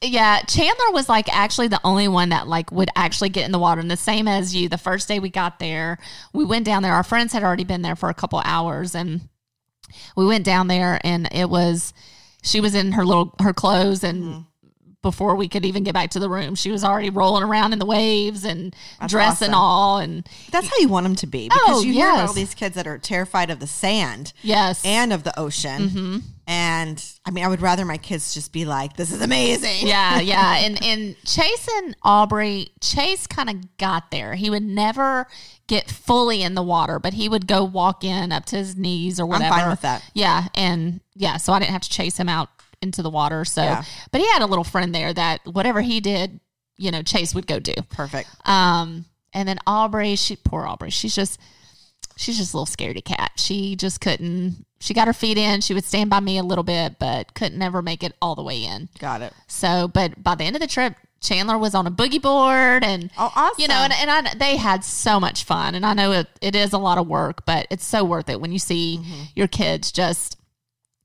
yeah 0.02 0.42
chandler 0.44 0.92
was 0.92 1.10
like 1.10 1.28
actually 1.36 1.68
the 1.68 1.82
only 1.84 2.08
one 2.08 2.30
that 2.30 2.48
like 2.48 2.72
would 2.72 2.90
actually 2.96 3.30
get 3.30 3.46
in 3.46 3.52
the 3.52 3.60
water 3.60 3.82
and 3.82 3.92
the 3.92 3.98
same 3.98 4.28
as 4.28 4.56
you 4.56 4.70
the 4.70 4.78
first 4.78 5.08
day 5.08 5.20
we 5.20 5.30
got 5.30 5.60
there 5.60 5.98
we 6.34 6.46
went 6.46 6.66
down 6.66 6.84
there 6.84 6.94
our 6.94 7.04
friends 7.04 7.34
had 7.34 7.44
already 7.44 7.66
been 7.66 7.82
there 7.82 7.96
for 7.96 8.10
a 8.10 8.14
couple 8.14 8.42
hours 8.46 8.96
and 8.96 9.28
we 10.16 10.26
went 10.26 10.46
down 10.46 10.68
there 10.68 11.02
and 11.04 11.28
it 11.34 11.50
was 11.50 11.94
she 12.42 12.62
was 12.62 12.76
in 12.76 12.94
her 12.94 13.06
little 13.06 13.36
her 13.42 13.54
clothes 13.54 14.04
and 14.04 14.24
Mm-hmm. 14.24 14.42
Before 15.02 15.36
we 15.36 15.48
could 15.48 15.66
even 15.66 15.84
get 15.84 15.94
back 15.94 16.10
to 16.10 16.20
the 16.20 16.30
room 16.30 16.56
she 16.56 16.72
was 16.72 16.84
already 16.84 17.10
rolling 17.10 17.44
around 17.44 17.72
in 17.74 17.80
the 17.80 17.86
waves 17.86 18.44
and 18.44 18.76
dress 19.08 19.42
awesome. 19.42 19.54
all 19.54 19.98
and 19.98 20.28
That's 20.52 20.68
how 20.68 20.78
you 20.80 20.90
want 20.90 21.06
them 21.06 21.16
to 21.16 21.28
be 21.28 21.48
because 21.48 21.62
Oh, 21.68 21.82
you 21.82 21.94
hear 21.94 22.10
all 22.10 22.34
these 22.34 22.54
kids 22.54 22.76
that 22.76 22.86
are 22.88 22.98
terrified 22.98 23.50
of 23.50 23.60
the 23.60 23.68
sand 23.68 24.34
yes 24.42 24.84
and 24.86 25.14
of 25.14 25.24
the 25.24 25.38
ocean. 25.40 25.90
Mm-hmm. 25.90 26.18
And 26.48 27.06
I 27.26 27.32
mean, 27.32 27.46
I 27.46 27.48
would 27.48 27.62
rather 27.62 27.86
my 27.86 27.98
kids 27.98 28.34
just 28.34 28.52
be 28.52 28.66
like, 28.66 28.96
"This 28.98 29.12
is 29.12 29.22
amazing." 29.22 29.88
yeah, 29.88 30.20
yeah. 30.20 30.58
And 30.58 30.84
and 30.84 31.16
Chase 31.24 31.70
and 31.78 31.96
Aubrey, 32.02 32.70
Chase 32.82 33.28
kind 33.28 33.52
of 33.52 33.78
got 33.78 34.10
there. 34.10 34.34
He 34.34 34.50
would 34.50 34.64
never 34.64 35.28
get 35.68 35.92
fully 35.92 36.42
in 36.42 36.56
the 36.56 36.64
water, 36.64 36.98
but 36.98 37.14
he 37.14 37.30
would 37.30 37.46
go 37.46 37.64
walk 37.64 38.04
in 38.04 38.32
up 38.32 38.46
to 38.46 38.56
his 38.56 38.76
knees 38.76 39.20
or 39.20 39.26
I'm 39.26 39.30
whatever. 39.30 39.56
fine 39.56 39.70
with 39.70 39.82
that. 39.82 40.04
Yeah, 40.16 40.48
and 40.56 41.02
yeah, 41.14 41.38
so 41.38 41.54
I 41.54 41.60
didn't 41.60 41.72
have 41.74 41.84
to 41.84 41.90
chase 41.90 42.18
him 42.18 42.28
out 42.30 42.50
into 42.82 43.02
the 43.02 43.10
water. 43.10 43.46
So, 43.46 43.64
Yeah. 43.64 43.84
but 44.12 44.22
he 44.22 44.28
had 44.32 44.42
a 44.42 44.46
little 44.46 44.64
friend 44.64 44.94
there 44.94 45.14
that 45.14 45.42
whatever 45.46 45.82
he 45.82 46.00
did, 46.00 46.40
you 46.78 46.92
know, 46.92 47.02
Chase 47.04 47.36
would 47.36 47.48
go 47.48 47.60
do. 47.60 47.74
Perfect. 47.90 48.30
Um, 48.48 49.06
and 49.34 49.48
then 49.48 49.60
Aubrey, 49.68 50.16
she 50.16 50.36
poor 50.36 50.66
Aubrey, 50.66 50.90
she's 50.90 51.14
just 51.16 51.40
she's 52.16 52.38
just 52.38 52.54
a 52.54 52.58
little 52.58 52.66
scaredy 52.74 53.04
cat. 53.04 53.32
She 53.38 53.76
just 53.76 54.02
couldn't. 54.02 54.66
She 54.82 54.94
got 54.94 55.08
her 55.08 55.14
feet 55.14 55.38
in. 55.38 55.62
She 55.62 55.74
would 55.74 55.84
stand 55.84 56.10
by 56.10 56.20
me 56.22 56.38
a 56.38 56.44
little 56.44 56.64
bit, 56.64 57.00
but 57.00 57.34
couldn't 57.34 57.58
never 57.58 57.82
make 57.82 58.02
it 58.04 58.14
all 58.22 58.36
the 58.36 58.44
way 58.44 58.64
in. 58.64 58.88
Got 59.00 59.22
it. 59.22 59.34
So, 59.48 59.88
but 59.90 60.22
by 60.24 60.36
the 60.36 60.46
end 60.46 60.56
of 60.56 60.62
the 60.62 60.68
trip, 60.68 60.96
Chandler 61.22 61.58
was 61.58 61.76
on 61.76 61.86
a 61.86 61.92
boogie 61.92 62.22
board 62.22 62.84
and 62.86 63.12
Oh, 63.18 63.30
awesome. 63.36 63.62
you 63.62 63.68
know, 63.68 63.76
and, 63.76 63.92
and 63.94 64.10
I, 64.10 64.34
they 64.36 64.56
had 64.56 64.86
so 64.86 65.20
much 65.20 65.44
fun. 65.44 65.76
And 65.76 65.86
I 65.86 65.94
know 65.94 66.14
it, 66.14 66.28
it 66.42 66.56
is 66.56 66.72
a 66.72 66.78
lot 66.78 66.98
of 66.98 67.08
work, 67.08 67.46
but 67.46 67.68
it's 67.70 67.86
so 67.86 68.06
worth 68.06 68.30
it 68.30 68.40
when 68.40 68.54
you 68.54 68.60
see 68.60 69.00
Mm-hmm. 69.02 69.22
your 69.36 69.48
kids 69.48 69.92
just 69.92 70.38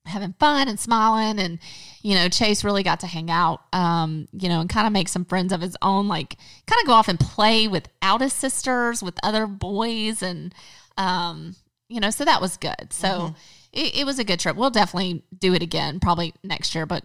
having 0.06 0.34
fun 0.38 0.68
and 0.68 0.78
smiling. 0.78 1.38
And, 1.38 1.58
you 2.02 2.14
know, 2.14 2.28
Chase 2.28 2.62
really 2.64 2.82
got 2.82 3.00
to 3.00 3.06
hang 3.06 3.30
out, 3.30 3.62
um, 3.72 4.28
you 4.32 4.48
know, 4.48 4.60
and 4.60 4.68
kind 4.68 4.86
of 4.86 4.92
make 4.92 5.08
some 5.08 5.24
friends 5.24 5.52
of 5.52 5.60
his 5.60 5.76
own, 5.82 6.08
like 6.08 6.36
kind 6.66 6.80
of 6.82 6.86
go 6.86 6.92
off 6.92 7.08
and 7.08 7.18
play 7.18 7.66
without 7.68 8.20
his 8.20 8.32
sisters, 8.32 9.02
with 9.02 9.18
other 9.22 9.46
boys. 9.46 10.22
And, 10.22 10.54
um, 10.98 11.54
you 11.88 12.00
know, 12.00 12.10
so 12.10 12.24
that 12.24 12.40
was 12.40 12.56
good. 12.56 12.92
So 12.92 13.06
Mm-hmm. 13.08 13.34
it, 13.72 13.96
it 14.00 14.04
was 14.06 14.18
a 14.18 14.24
good 14.24 14.40
trip. 14.40 14.56
We'll 14.56 14.70
definitely 14.70 15.22
do 15.38 15.54
it 15.54 15.62
again, 15.62 16.00
probably 16.00 16.34
next 16.42 16.74
year, 16.74 16.86
but 16.86 17.04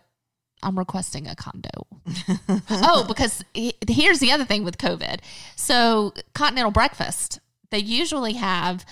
I'm 0.61 0.77
requesting 0.77 1.25
a 1.27 1.35
condo. 1.35 1.69
oh, 2.69 3.05
because 3.07 3.43
he- 3.53 3.75
here's 3.87 4.19
the 4.19 4.31
other 4.33 4.43
thing 4.45 4.63
with 4.65 4.77
COVID. 4.77 5.19
So, 5.55 6.13
continental 6.33 6.71
breakfast, 6.71 7.39
they 7.71 7.77
usually 7.79 8.33
have, 8.33 8.85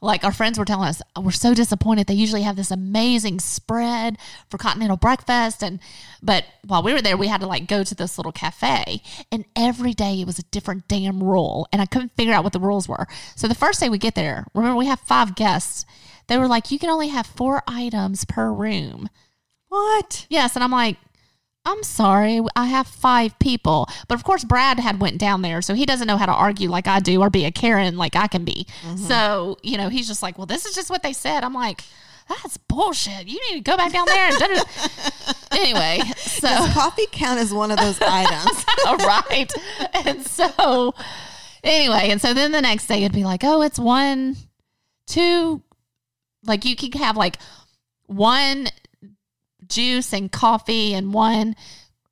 like 0.00 0.24
our 0.24 0.32
friends 0.32 0.58
were 0.58 0.64
telling 0.64 0.88
us, 0.88 1.02
"Oh, 1.14 1.20
we're 1.22 1.30
so 1.30 1.54
disappointed. 1.54 2.06
They 2.06 2.14
usually 2.14 2.42
have 2.42 2.56
this 2.56 2.70
amazing 2.70 3.40
spread 3.40 4.18
for 4.48 4.58
continental 4.58 4.96
breakfast. 4.96 5.62
And, 5.62 5.80
but 6.22 6.44
while 6.66 6.82
we 6.82 6.92
were 6.92 7.02
there, 7.02 7.16
we 7.16 7.28
had 7.28 7.40
to 7.40 7.46
like 7.46 7.66
go 7.66 7.82
to 7.82 7.94
this 7.94 8.18
little 8.18 8.32
cafe, 8.32 9.02
and 9.32 9.44
every 9.54 9.92
day 9.92 10.20
it 10.20 10.26
was 10.26 10.38
a 10.38 10.44
different 10.44 10.88
damn 10.88 11.22
rule. 11.22 11.66
And 11.72 11.80
I 11.80 11.86
couldn't 11.86 12.16
figure 12.16 12.34
out 12.34 12.44
what 12.44 12.52
the 12.52 12.60
rules 12.60 12.88
were. 12.88 13.06
So, 13.34 13.48
the 13.48 13.54
first 13.54 13.80
day 13.80 13.88
we 13.88 13.98
get 13.98 14.14
there, 14.14 14.46
remember, 14.54 14.76
we 14.76 14.86
have 14.86 15.00
five 15.00 15.34
guests. 15.34 15.84
They 16.28 16.38
were 16.38 16.48
like, 16.48 16.70
you 16.70 16.78
can 16.78 16.90
only 16.90 17.08
have 17.08 17.26
four 17.26 17.62
items 17.68 18.24
per 18.24 18.52
room. 18.52 19.08
What? 19.68 20.26
Yes, 20.28 20.56
and 20.56 20.64
I'm 20.64 20.72
like, 20.72 20.96
I'm 21.66 21.82
sorry, 21.82 22.40
I 22.54 22.66
have 22.66 22.86
five 22.86 23.38
people. 23.38 23.88
But 24.08 24.14
of 24.14 24.24
course, 24.24 24.44
Brad 24.44 24.78
had 24.78 25.00
went 25.00 25.18
down 25.18 25.42
there, 25.42 25.60
so 25.60 25.74
he 25.74 25.84
doesn't 25.84 26.06
know 26.06 26.16
how 26.16 26.26
to 26.26 26.32
argue 26.32 26.70
like 26.70 26.86
I 26.86 27.00
do 27.00 27.20
or 27.20 27.28
be 27.28 27.44
a 27.44 27.50
Karen 27.50 27.96
like 27.96 28.14
I 28.16 28.28
can 28.28 28.44
be. 28.44 28.66
Mm-hmm. 28.82 28.96
So 28.96 29.58
you 29.62 29.76
know, 29.76 29.88
he's 29.88 30.06
just 30.06 30.22
like, 30.22 30.38
well, 30.38 30.46
this 30.46 30.64
is 30.64 30.74
just 30.74 30.88
what 30.90 31.02
they 31.02 31.12
said. 31.12 31.44
I'm 31.44 31.54
like. 31.54 31.82
That's 32.28 32.56
bullshit. 32.56 33.28
You 33.28 33.38
need 33.48 33.58
to 33.58 33.60
go 33.60 33.76
back 33.76 33.92
down 33.92 34.06
there 34.06 34.28
and 34.28 34.36
da-da-da." 34.36 35.32
anyway. 35.52 36.00
So 36.16 36.48
Does 36.48 36.74
coffee 36.74 37.06
count 37.12 37.38
as 37.38 37.54
one 37.54 37.70
of 37.70 37.78
those 37.78 38.00
items? 38.02 38.64
right. 39.06 39.52
And 39.94 40.26
so, 40.26 40.92
anyway, 41.62 42.08
and 42.10 42.20
so 42.20 42.34
then 42.34 42.50
the 42.50 42.60
next 42.60 42.88
day 42.88 43.04
it'd 43.04 43.12
be 43.12 43.22
like, 43.22 43.44
oh, 43.44 43.62
it's 43.62 43.78
one, 43.78 44.36
two, 45.06 45.62
like 46.44 46.64
you 46.64 46.76
could 46.76 46.94
have 46.94 47.16
like 47.16 47.38
one 48.06 48.68
juice 49.68 50.12
and 50.12 50.30
coffee 50.30 50.94
and 50.94 51.12
one 51.12 51.56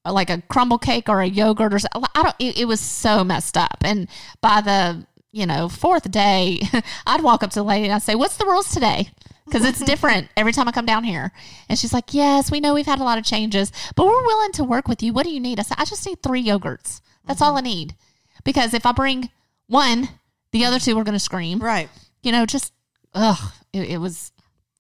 like 0.07 0.31
a 0.31 0.43
crumble 0.49 0.79
cake 0.79 1.09
or 1.09 1.21
a 1.21 1.27
yogurt 1.27 1.73
or 1.73 1.79
something. 1.79 2.05
I 2.15 2.23
don't, 2.23 2.37
it, 2.39 2.59
it 2.59 2.65
was 2.67 2.81
so 2.81 3.25
messed 3.25 3.57
up. 3.57 3.79
And 3.83 4.09
by 4.41 4.61
the, 4.61 5.07
you 5.33 5.47
know, 5.47 5.69
fourth 5.69 6.11
day, 6.11 6.61
I'd 7.07 7.23
walk 7.23 7.43
up 7.43 7.51
to 7.51 7.61
the 7.61 7.65
lady 7.65 7.87
and 7.87 7.95
I'd 7.95 8.03
say, 8.03 8.15
what's 8.15 8.37
the 8.37 8.45
rules 8.45 8.71
today? 8.71 9.09
Because 9.47 9.65
it's 9.65 9.81
different 9.85 10.29
every 10.37 10.53
time 10.53 10.69
I 10.69 10.73
come 10.73 10.87
down 10.87 11.05
here. 11.05 11.31
And 11.69 11.79
she's 11.79 11.93
like, 11.93 12.15
Yes, 12.15 12.51
we 12.51 12.61
know 12.61 12.73
we've 12.73 12.87
had 12.87 13.01
a 13.01 13.05
lot 13.05 13.19
of 13.19 13.25
changes, 13.25 13.71
but 13.95 14.07
we're 14.07 14.27
willing 14.27 14.53
to 14.53 14.65
work 14.65 14.89
with 14.89 15.03
you. 15.03 15.13
What 15.13 15.25
do 15.25 15.33
you 15.33 15.41
need? 15.41 15.61
I 15.61 15.63
said, 15.63 15.77
I 15.79 15.85
just 15.85 16.07
need 16.07 16.23
three 16.23 16.43
yogurts. 16.43 17.03
That's 17.27 17.43
all 17.43 17.55
I 17.55 17.59
mm-hmm. 17.59 17.67
need. 17.67 17.95
Because 18.43 18.75
if 18.75 18.87
I 18.87 18.93
bring 18.93 19.31
one, 19.67 20.09
the 20.53 20.65
other 20.65 20.79
two 20.79 20.99
are 20.99 21.05
going 21.05 21.15
to 21.15 21.19
scream. 21.19 21.59
right. 21.59 21.89
You 22.23 22.33
know, 22.33 22.47
just, 22.47 22.73
ugh, 23.13 23.53
it, 23.73 23.91
it 23.91 23.99
was, 23.99 24.33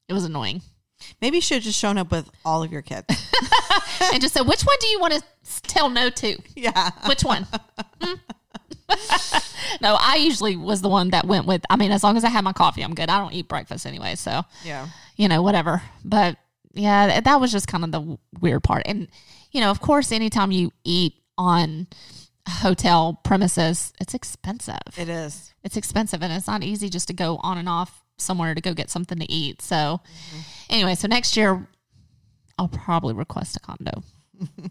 it 0.08 0.14
was 0.14 0.24
annoying. 0.24 0.62
Maybe 1.20 1.38
you 1.38 1.40
should 1.40 1.56
have 1.56 1.62
just 1.64 1.78
shown 1.78 1.98
up 1.98 2.10
with 2.10 2.28
all 2.44 2.62
of 2.62 2.72
your 2.72 2.82
kids. 2.82 3.06
and 4.12 4.20
just 4.20 4.34
said, 4.34 4.46
which 4.46 4.62
one 4.62 4.76
do 4.80 4.86
you 4.88 5.00
want 5.00 5.14
to 5.14 5.22
tell 5.62 5.88
no 5.90 6.10
to? 6.10 6.36
yeah. 6.56 6.90
Which 7.06 7.24
one? 7.24 7.46
Hmm? 8.00 8.14
no, 9.80 9.96
I 9.98 10.16
usually 10.16 10.56
was 10.56 10.82
the 10.82 10.88
one 10.88 11.10
that 11.10 11.26
went 11.26 11.46
with. 11.46 11.62
I 11.70 11.76
mean, 11.76 11.90
as 11.92 12.04
long 12.04 12.16
as 12.16 12.24
I 12.24 12.28
have 12.28 12.44
my 12.44 12.52
coffee, 12.52 12.82
I'm 12.82 12.94
good. 12.94 13.08
I 13.08 13.18
don't 13.18 13.32
eat 13.32 13.48
breakfast 13.48 13.86
anyway, 13.86 14.14
so 14.14 14.42
Yeah. 14.64 14.88
you 15.16 15.28
know, 15.28 15.42
whatever. 15.42 15.82
But 16.04 16.36
yeah, 16.72 17.20
that 17.20 17.40
was 17.40 17.50
just 17.52 17.68
kind 17.68 17.84
of 17.84 17.92
the 17.92 18.18
weird 18.40 18.62
part. 18.62 18.82
And 18.86 19.08
you 19.52 19.60
know, 19.60 19.70
of 19.70 19.80
course, 19.80 20.12
anytime 20.12 20.50
you 20.50 20.72
eat 20.84 21.14
on 21.38 21.86
hotel 22.48 23.20
premises, 23.24 23.92
it's 24.00 24.12
expensive. 24.14 24.80
It 24.98 25.08
is. 25.08 25.54
It's 25.62 25.76
expensive, 25.76 26.22
and 26.22 26.32
it's 26.32 26.46
not 26.46 26.62
easy 26.62 26.88
just 26.90 27.08
to 27.08 27.14
go 27.14 27.38
on 27.42 27.56
and 27.58 27.68
off 27.68 28.02
somewhere 28.18 28.54
to 28.54 28.60
go 28.60 28.74
get 28.74 28.90
something 28.90 29.18
to 29.18 29.30
eat. 29.32 29.62
So, 29.62 30.00
anyway, 30.70 30.94
so 30.94 31.08
next 31.08 31.36
year 31.36 31.66
I'll 32.58 32.68
probably 32.68 33.14
request 33.14 33.56
a 33.56 33.60
condo. 33.60 34.02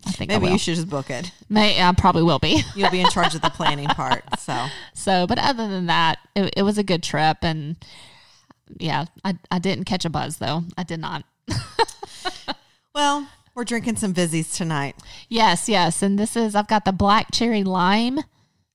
I 0.06 0.12
think 0.12 0.30
Maybe 0.32 0.44
will. 0.46 0.52
you 0.54 0.58
should 0.58 0.76
just 0.76 0.90
book 0.90 1.10
it. 1.10 1.32
May 1.50 1.82
I 1.82 1.92
probably 1.94 2.24
will 2.24 2.40
be. 2.40 2.64
You'll 2.76 2.92
be 2.92 3.00
in 3.02 3.10
charge 3.10 3.34
of 3.36 3.42
the 3.42 3.50
planning 3.50 3.88
part. 3.90 4.24
So 4.40 4.68
So, 4.94 5.26
but 5.28 5.38
other 5.40 5.68
than 5.68 5.86
that, 5.88 6.20
it, 6.36 6.54
it 6.58 6.64
was 6.64 6.78
a 6.78 6.84
good 6.84 7.04
trip, 7.04 7.38
and 7.42 7.76
yeah, 8.78 9.06
I 9.24 9.38
I 9.52 9.60
didn't 9.60 9.86
catch 9.86 10.06
a 10.06 10.10
buzz 10.10 10.38
though. 10.38 10.64
I 10.78 10.84
did 10.84 11.00
not. 11.00 11.24
well, 12.96 13.28
we're 13.56 13.64
drinking 13.64 13.98
some 13.98 14.14
Vizzies 14.14 14.56
tonight. 14.56 14.96
Yes, 15.30 15.70
yes, 15.70 16.02
and 16.02 16.18
this 16.18 16.36
is 16.36 16.56
I've 16.56 16.68
got 16.68 16.86
the 16.86 16.92
black 16.92 17.28
cherry 17.32 17.64
lime 17.64 18.20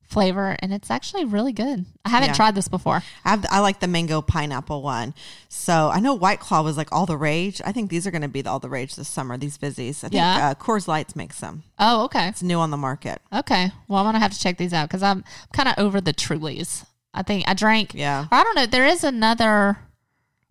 flavor, 0.09 0.57
and 0.61 0.73
it's 0.73 0.91
actually 0.91 1.25
really 1.25 1.53
good. 1.53 1.85
I 2.05 2.09
haven't 2.09 2.31
Yeah. 2.31 2.35
tried 2.35 2.55
this 2.55 2.67
before. 2.67 3.03
I, 3.25 3.31
have, 3.31 3.47
I 3.51 3.61
like 3.61 3.81
the 3.81 3.87
mango 3.87 4.21
pineapple 4.23 4.83
one. 4.83 5.15
So 5.51 5.91
I 5.91 6.01
know 6.01 6.15
White 6.15 6.41
Claw 6.41 6.63
was 6.63 6.77
like 6.79 6.91
all 6.91 7.05
the 7.07 7.17
rage. 7.17 7.61
I 7.65 7.73
think 7.73 7.91
these 7.91 8.07
are 8.07 8.11
going 8.11 8.23
to 8.23 8.29
be 8.29 8.45
all 8.47 8.59
the 8.59 8.71
rage 8.71 8.97
this 8.97 9.07
summer. 9.09 9.37
These 9.37 9.59
Vizzies. 9.59 9.99
I 9.99 10.09
think 10.09 10.15
Yeah. 10.15 10.49
uh, 10.49 10.55
Coors 10.55 10.89
Lights 10.89 11.15
makes 11.15 11.39
them. 11.41 11.63
Oh, 11.79 12.05
okay, 12.05 12.29
It's 12.29 12.43
new 12.43 12.59
on 12.59 12.71
the 12.71 12.77
market. 12.79 13.21
okay. 13.33 13.71
Well, 13.87 14.01
I'm 14.01 14.07
gonna 14.07 14.19
have 14.19 14.33
to 14.33 14.41
check 14.41 14.57
these 14.59 14.73
out 14.73 14.89
because 14.89 15.03
I'm 15.03 15.25
kind 15.53 15.69
of 15.69 15.75
over 15.79 16.01
the 16.01 16.15
Trulies. 16.15 16.85
I 17.15 17.23
think 17.23 17.47
I 17.47 17.55
drank. 17.55 17.93
Yeah. 17.95 18.27
Or 18.33 18.39
I 18.39 18.43
don't 18.45 18.55
know. 18.57 18.67
There 18.67 18.87
is 18.87 19.05
another. 19.05 19.79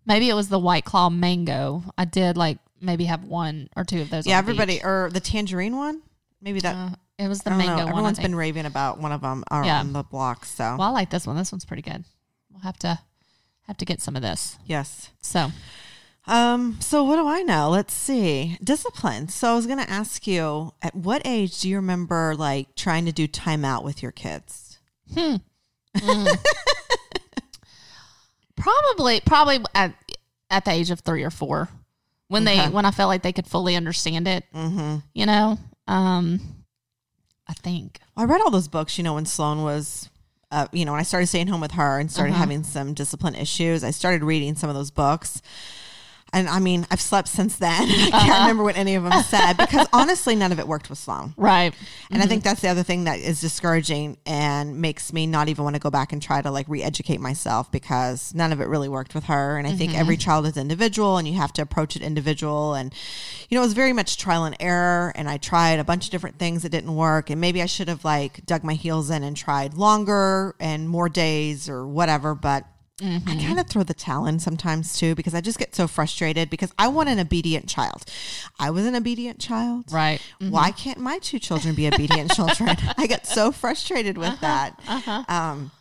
Maybe 0.05 0.29
it 0.29 0.33
was 0.35 0.49
the 0.49 0.59
White 0.59 0.85
Claw 0.85 1.09
mango. 1.09 1.83
I 1.97 2.05
did 2.05 2.37
like 2.37 2.59
maybe 2.79 3.05
have 3.05 3.23
one 3.23 3.69
or 3.75 3.83
two 3.83 4.01
of 4.01 4.09
those. 4.09 4.25
Yeah, 4.27 4.37
everybody 4.37 4.75
beach. 4.75 4.83
or 4.85 5.09
the 5.11 5.19
tangerine 5.19 5.75
one. 5.75 6.01
Maybe 6.41 6.59
that. 6.61 6.75
Uh, 6.75 6.89
it 7.19 7.27
was 7.27 7.39
the 7.41 7.49
mango 7.51 7.65
know. 7.65 7.77
one. 7.85 7.89
Everyone's 7.89 8.19
been 8.19 8.35
raving 8.35 8.65
about 8.65 8.99
one 8.99 9.11
of 9.11 9.21
them 9.21 9.43
uh, 9.51 9.63
Yeah. 9.65 9.83
the 9.83 10.03
block. 10.03 10.45
So 10.45 10.63
Well, 10.77 10.89
I 10.89 10.91
like 10.91 11.09
this 11.09 11.25
one. 11.27 11.35
This 11.35 11.51
one's 11.51 11.65
pretty 11.65 11.81
good. 11.83 12.03
We'll 12.51 12.61
have 12.61 12.77
to 12.79 12.99
have 13.67 13.77
to 13.77 13.85
get 13.85 14.01
some 14.01 14.15
of 14.15 14.21
this. 14.21 14.57
yes. 14.65 15.09
So 15.21 15.51
Um. 16.27 16.77
So 16.81 17.03
what 17.03 17.15
do 17.15 17.27
I 17.27 17.41
know? 17.41 17.69
Let's 17.69 17.93
see. 17.93 18.57
Discipline. 18.63 19.29
So 19.29 19.51
I 19.51 19.55
was 19.55 19.65
going 19.65 19.79
to 19.79 19.89
ask 19.89 20.27
you, 20.27 20.73
at 20.81 20.93
what 20.95 21.21
age 21.25 21.61
do 21.61 21.69
you 21.69 21.77
remember 21.77 22.35
like 22.35 22.75
trying 22.75 23.05
to 23.05 23.11
do 23.13 23.27
timeout 23.27 23.83
with 23.83 24.03
your 24.03 24.11
kids? 24.11 24.77
probably 28.55 29.21
probably 29.21 29.59
at 29.73 29.93
at 30.49 30.65
the 30.65 30.71
age 30.71 30.91
of 30.91 30.99
three 31.01 31.23
or 31.23 31.29
four 31.29 31.69
when 32.27 32.43
they 32.43 32.59
when 32.67 32.85
I 32.85 32.91
felt 32.91 33.07
like 33.09 33.21
they 33.21 33.33
could 33.33 33.47
fully 33.47 33.75
understand 33.75 34.27
it. 34.27 34.43
Mm-hmm. 34.53 34.97
You 35.13 35.25
know, 35.25 35.57
um, 35.87 36.41
I 37.49 37.53
think. 37.53 37.99
I 38.15 38.25
read 38.25 38.41
all 38.41 38.51
those 38.51 38.67
books, 38.67 38.97
you 38.97 39.03
know, 39.03 39.13
when 39.13 39.25
Sloan 39.25 39.63
was, 39.63 40.09
uh, 40.51 40.67
you 40.71 40.83
know, 40.85 40.91
when 40.91 40.99
I 40.99 41.03
started 41.03 41.27
staying 41.27 41.47
home 41.47 41.61
with 41.61 41.71
her 41.71 41.99
and 41.99 42.11
started 42.11 42.31
Uh-huh. 42.31 42.39
having 42.41 42.63
some 42.63 42.93
discipline 42.93 43.35
issues, 43.35 43.83
I 43.83 43.91
started 43.91 44.23
reading 44.23 44.55
some 44.55 44.69
of 44.69 44.75
those 44.75 44.91
books. 44.91 45.41
And 46.33 46.49
I 46.49 46.59
mean, 46.59 46.85
I've 46.91 46.99
slept 47.01 47.29
since 47.29 47.55
then. 47.55 47.81
I 47.89 48.07
Uh-huh. 48.07 48.19
can't 48.25 48.39
remember 48.41 48.63
what 48.63 48.75
any 48.77 48.95
of 48.95 49.03
them 49.03 49.23
said 49.23 49.53
because 49.53 49.87
honestly, 49.93 50.35
none 50.35 50.51
of 50.51 50.59
it 50.59 50.67
worked 50.67 50.89
with 50.89 50.99
Sloan. 50.99 51.33
Right. 51.37 51.73
And 52.11 52.21
I 52.21 52.25
think 52.25 52.43
that's 52.43 52.61
the 52.61 52.67
other 52.67 52.83
thing 52.83 53.05
that 53.05 53.19
is 53.19 53.39
discouraging 53.41 54.17
and 54.25 54.79
makes 54.81 55.13
me 55.13 55.25
not 55.25 55.47
even 55.49 55.63
want 55.63 55.75
to 55.75 55.79
go 55.79 55.89
back 55.89 56.11
and 56.13 56.21
try 56.21 56.41
to 56.41 56.51
like 56.51 56.67
re 56.67 56.83
educate 56.83 57.19
myself 57.21 57.71
because 57.71 58.33
none 58.35 58.51
of 58.51 58.59
it 58.61 58.67
really 58.67 58.89
worked 58.89 59.15
with 59.15 59.25
her. 59.25 59.57
And 59.57 59.65
I 59.67 59.71
think 59.73 59.95
every 59.97 60.17
child 60.17 60.45
is 60.45 60.57
individual 60.57 61.17
and 61.17 61.27
you 61.27 61.35
have 61.35 61.53
to 61.53 61.61
approach 61.61 61.95
it 61.95 62.01
individual. 62.01 62.73
And, 62.73 62.93
you 63.49 63.55
know, 63.55 63.61
it 63.61 63.65
was 63.65 63.73
very 63.73 63.93
much 63.93 64.17
trial 64.17 64.43
and 64.45 64.55
error. 64.59 65.13
And 65.15 65.29
I 65.29 65.37
tried 65.37 65.79
a 65.79 65.83
bunch 65.83 66.05
of 66.05 66.11
different 66.11 66.37
things 66.39 66.63
that 66.63 66.69
didn't 66.69 66.95
work. 66.95 67.29
And 67.29 67.39
maybe 67.39 67.61
I 67.61 67.65
should 67.67 67.87
have 67.87 68.03
like 68.03 68.45
dug 68.45 68.63
my 68.63 68.73
heels 68.73 69.09
in 69.09 69.23
and 69.23 69.35
tried 69.37 69.73
longer 69.75 70.55
and 70.59 70.89
more 70.89 71.09
days 71.09 71.69
or 71.69 71.87
whatever. 71.87 72.35
But 72.35 72.65
I 72.99 73.03
mm-hmm. 73.03 73.39
kind 73.45 73.59
of 73.59 73.67
throw 73.67 73.83
the 73.83 73.93
towel 73.93 74.25
in 74.25 74.39
sometimes 74.39 74.97
too 74.97 75.13
because 75.13 75.35
I 75.35 75.41
just 75.41 75.59
get 75.59 75.75
so 75.75 75.87
frustrated 75.87 76.49
because 76.49 76.73
I 76.79 76.87
want 76.87 77.09
an 77.09 77.19
obedient 77.19 77.67
child. 77.67 78.05
I 78.59 78.71
was 78.71 78.87
an 78.87 78.95
obedient 78.95 79.39
child. 79.39 79.91
Right. 79.91 80.19
Mm-hmm. 80.41 80.49
Why 80.49 80.71
can't 80.71 80.99
my 80.99 81.19
two 81.19 81.37
children 81.37 81.75
be 81.75 81.87
obedient 81.87 82.31
children? 82.31 82.75
I 82.97 83.05
get 83.05 83.27
so 83.27 83.51
frustrated 83.51 84.17
with 84.17 84.29
uh-huh. 84.29 84.37
that. 84.41 84.79
Uh-huh. 84.87 85.23
Um, 85.29 85.71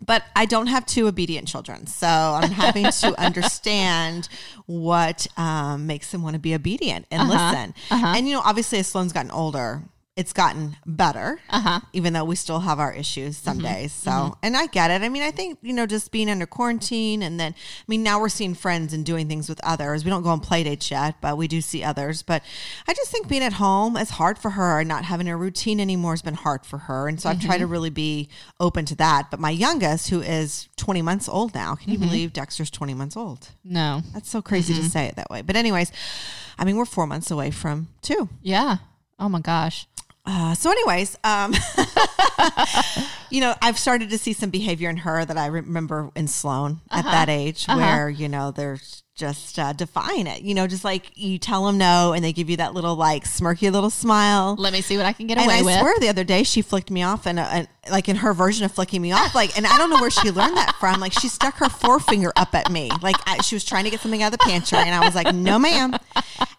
but 0.00 0.22
I 0.36 0.46
don't 0.46 0.66
have 0.68 0.86
two 0.86 1.08
obedient 1.08 1.48
children, 1.48 1.86
so 1.86 2.06
I'm 2.06 2.50
having 2.50 2.84
to 2.84 3.20
understand 3.20 4.28
what 4.66 5.26
um, 5.36 5.86
makes 5.86 6.10
them 6.12 6.22
want 6.22 6.34
to 6.34 6.40
be 6.40 6.54
obedient 6.54 7.06
and 7.10 7.22
uh-huh. 7.22 7.50
listen. 7.50 7.74
And 7.90 8.28
you 8.28 8.34
know, 8.34 8.42
obviously, 8.44 8.78
as 8.78 8.86
Sloan's 8.86 9.12
gotten 9.12 9.30
older, 9.30 9.82
it's 10.16 10.32
gotten 10.32 10.76
better, 10.86 11.40
uh-huh. 11.50 11.80
even 11.92 12.12
though 12.12 12.24
we 12.24 12.36
still 12.36 12.60
have 12.60 12.78
our 12.78 12.92
issues 12.92 13.36
some 13.36 13.58
mm-hmm. 13.58 13.66
days. 13.66 13.92
So, 13.92 14.10
mm-hmm. 14.10 14.32
and 14.44 14.56
I 14.56 14.66
get 14.66 14.92
it. 14.92 15.02
I 15.02 15.08
mean, 15.08 15.24
I 15.24 15.32
think, 15.32 15.58
you 15.60 15.72
know, 15.72 15.86
just 15.86 16.12
being 16.12 16.30
under 16.30 16.46
quarantine 16.46 17.20
and 17.20 17.40
then, 17.40 17.52
I 17.52 17.84
mean, 17.88 18.04
now 18.04 18.20
we're 18.20 18.28
seeing 18.28 18.54
friends 18.54 18.92
and 18.92 19.04
doing 19.04 19.26
things 19.26 19.48
with 19.48 19.60
others. 19.64 20.04
We 20.04 20.10
don't 20.10 20.22
go 20.22 20.28
on 20.28 20.38
play 20.38 20.62
dates 20.62 20.88
yet, 20.88 21.16
but 21.20 21.36
we 21.36 21.48
do 21.48 21.60
see 21.60 21.82
others. 21.82 22.22
But 22.22 22.44
I 22.86 22.94
just 22.94 23.10
think 23.10 23.26
being 23.26 23.42
at 23.42 23.54
home 23.54 23.96
is 23.96 24.10
hard 24.10 24.38
for 24.38 24.50
her 24.50 24.78
and 24.78 24.88
not 24.88 25.04
having 25.04 25.26
a 25.28 25.36
routine 25.36 25.80
anymore 25.80 26.12
has 26.12 26.22
been 26.22 26.34
hard 26.34 26.64
for 26.64 26.78
her. 26.78 27.08
And 27.08 27.20
so 27.20 27.28
I've 27.28 27.40
tried 27.40 27.58
to 27.58 27.64
mm-hmm. 27.64 27.72
really 27.72 27.90
be 27.90 28.28
open 28.60 28.84
to 28.86 28.94
that. 28.96 29.32
But 29.32 29.40
my 29.40 29.50
youngest, 29.50 30.10
who 30.10 30.20
is 30.20 30.68
20 30.76 31.02
months 31.02 31.28
old 31.28 31.54
now, 31.56 31.74
can 31.74 31.90
you 31.90 31.98
believe 31.98 32.32
Dexter's 32.32 32.70
20 32.70 32.94
months 32.94 33.16
old? 33.16 33.48
No. 33.64 34.02
That's 34.12 34.30
so 34.30 34.40
crazy 34.40 34.74
to 34.74 34.84
say 34.84 35.06
it 35.06 35.16
that 35.16 35.28
way. 35.28 35.42
But, 35.42 35.56
anyways, 35.56 35.90
I 36.56 36.64
mean, 36.64 36.76
we're 36.76 36.84
four 36.84 37.08
months 37.08 37.32
away 37.32 37.50
from 37.50 37.88
two. 38.00 38.28
Yeah. 38.42 38.76
Oh 39.18 39.28
my 39.28 39.40
gosh. 39.40 39.86
Uh, 40.26 40.54
so, 40.54 40.70
anyways, 40.70 41.18
um, 41.22 41.54
you 43.30 43.40
know, 43.40 43.54
I've 43.60 43.78
started 43.78 44.10
to 44.10 44.18
see 44.18 44.32
some 44.32 44.50
behavior 44.50 44.88
in 44.88 44.98
her 44.98 45.24
that 45.24 45.36
I 45.36 45.46
remember 45.46 46.10
in 46.16 46.28
Sloan 46.28 46.80
at 46.90 47.04
that 47.04 47.28
age, 47.28 47.66
where 47.66 48.08
you 48.08 48.28
know 48.28 48.50
they're 48.50 48.78
just 49.14 49.58
uh, 49.58 49.72
defying 49.74 50.26
it. 50.26 50.42
You 50.42 50.54
know, 50.54 50.66
just 50.66 50.84
like 50.84 51.10
you 51.14 51.38
tell 51.38 51.66
them 51.66 51.76
no, 51.78 52.12
and 52.14 52.24
they 52.24 52.32
give 52.32 52.48
you 52.48 52.56
that 52.56 52.74
little 52.74 52.96
like 52.96 53.24
smirky 53.24 53.70
little 53.70 53.90
smile. 53.90 54.56
Let 54.58 54.72
me 54.72 54.80
see 54.80 54.96
what 54.96 55.06
I 55.06 55.12
can 55.12 55.26
get 55.26 55.36
And 55.38 55.46
away 55.46 55.58
I 55.58 55.62
with. 55.62 55.78
swear, 55.78 55.94
the 56.00 56.08
other 56.08 56.24
day 56.24 56.42
she 56.42 56.62
flicked 56.62 56.90
me 56.90 57.02
off, 57.02 57.26
and, 57.26 57.38
uh, 57.38 57.48
and 57.50 57.68
like 57.90 58.08
in 58.08 58.16
her 58.16 58.32
version 58.32 58.64
of 58.64 58.72
flicking 58.72 59.02
me 59.02 59.12
off, 59.12 59.34
like, 59.34 59.56
and 59.56 59.66
I 59.66 59.76
don't 59.78 59.90
know 59.90 60.00
where 60.00 60.10
she 60.10 60.30
learned 60.30 60.56
that 60.56 60.74
from. 60.80 61.00
Like, 61.00 61.12
she 61.12 61.28
stuck 61.28 61.56
her 61.56 61.68
forefinger 61.68 62.32
up 62.36 62.54
at 62.54 62.70
me, 62.70 62.90
like 63.02 63.16
I, 63.26 63.40
she 63.42 63.54
was 63.54 63.64
trying 63.64 63.84
to 63.84 63.90
get 63.90 64.00
something 64.00 64.22
out 64.22 64.32
of 64.32 64.38
the 64.38 64.44
pantry, 64.44 64.78
and 64.78 64.94
I 64.94 65.04
was 65.04 65.14
like, 65.14 65.34
"No, 65.34 65.58
ma'am," 65.58 65.94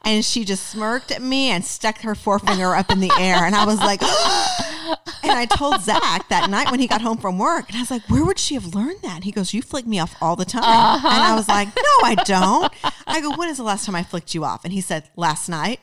and 0.04 0.24
she 0.24 0.46
just 0.46 0.68
smirked 0.70 1.12
at 1.12 1.22
me 1.22 1.50
and 1.50 1.64
stuck 1.64 2.00
her 2.00 2.16
forefinger 2.16 2.76
up 2.76 2.92
in 2.92 3.00
the 3.00 3.12
air, 3.20 3.46
and 3.46 3.56
I 3.56 3.66
was 3.66 3.80
like, 3.80 4.02
and 5.24 5.32
I 5.32 5.46
told 5.46 5.82
Zach 5.82 6.30
that 6.30 6.50
night 6.50 6.72
when 6.72 6.80
he 6.80 6.88
got 6.88 7.02
home 7.02 7.18
from 7.18 7.38
work, 7.40 7.70
and 7.70 7.78
I 7.78 7.82
was 7.82 7.92
like, 7.92 8.04
"Where 8.10 8.24
would 8.26 8.40
she 8.40 8.56
have 8.56 8.74
learned 8.76 9.02
that?" 9.02 9.16
And 9.16 9.24
he 9.24 9.32
goes, 9.32 9.54
"You 9.54 9.62
flick 9.62 9.86
me 9.86 10.00
off 10.00 10.16
all 10.22 10.36
the 10.36 10.46
time," 10.46 10.64
and 10.64 11.08
I 11.08 11.36
was 11.36 11.48
like, 11.48 11.68
"No, 11.76 11.84
I 12.04 12.16
don't." 12.26 12.72
I 13.08 13.22
go, 13.22 13.36
"When 13.36 13.50
is 13.50 13.58
the 13.58 13.64
last 13.64 13.86
time 13.86 13.96
I 13.96 14.04
flicked 14.04 14.34
you 14.34 14.44
off?" 14.44 14.64
And 14.64 14.74
he 14.74 14.82
said, 14.82 15.10
"Last 15.16 15.50
night." 15.50 15.80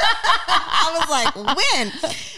I 0.48 0.96
was 0.98 1.10
like, 1.10 1.56
when? 1.56 1.92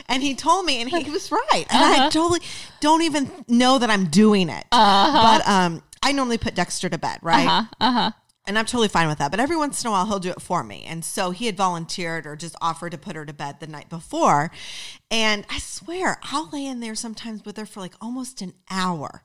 And 0.08 0.22
he 0.22 0.34
told 0.34 0.66
me, 0.66 0.80
and 0.80 0.90
he 0.90 1.10
was 1.10 1.30
right. 1.30 1.64
And 1.70 1.82
I 1.82 1.96
uh-huh. 1.96 2.10
totally 2.10 2.40
don't 2.80 3.02
even 3.02 3.30
know 3.48 3.78
that 3.78 3.90
I'm 3.90 4.06
doing 4.06 4.48
it. 4.48 4.64
Uh-huh. 4.72 5.38
But 5.38 5.48
um, 5.48 5.82
I 6.02 6.12
normally 6.12 6.38
put 6.38 6.54
Dexter 6.54 6.88
to 6.88 6.98
bed, 6.98 7.18
right? 7.22 7.66
Uh-huh. 7.80 8.10
And 8.44 8.58
I'm 8.58 8.66
totally 8.66 8.88
fine 8.88 9.06
with 9.06 9.18
that. 9.18 9.30
But 9.30 9.38
every 9.38 9.56
once 9.56 9.84
in 9.84 9.88
a 9.88 9.92
while, 9.92 10.06
he'll 10.06 10.18
do 10.18 10.30
it 10.30 10.42
for 10.42 10.64
me. 10.64 10.84
And 10.86 11.04
so 11.04 11.30
he 11.30 11.46
had 11.46 11.56
volunteered 11.56 12.26
or 12.26 12.34
just 12.34 12.56
offered 12.60 12.90
to 12.90 12.98
put 12.98 13.14
her 13.14 13.24
to 13.24 13.32
bed 13.32 13.60
the 13.60 13.68
night 13.68 13.88
before. 13.88 14.50
And 15.10 15.46
I 15.48 15.58
swear, 15.58 16.18
I'll 16.24 16.50
lay 16.52 16.66
in 16.66 16.80
there 16.80 16.96
sometimes 16.96 17.44
with 17.44 17.56
her 17.56 17.66
for 17.66 17.80
like 17.80 17.94
almost 18.00 18.42
an 18.42 18.54
hour 18.68 19.22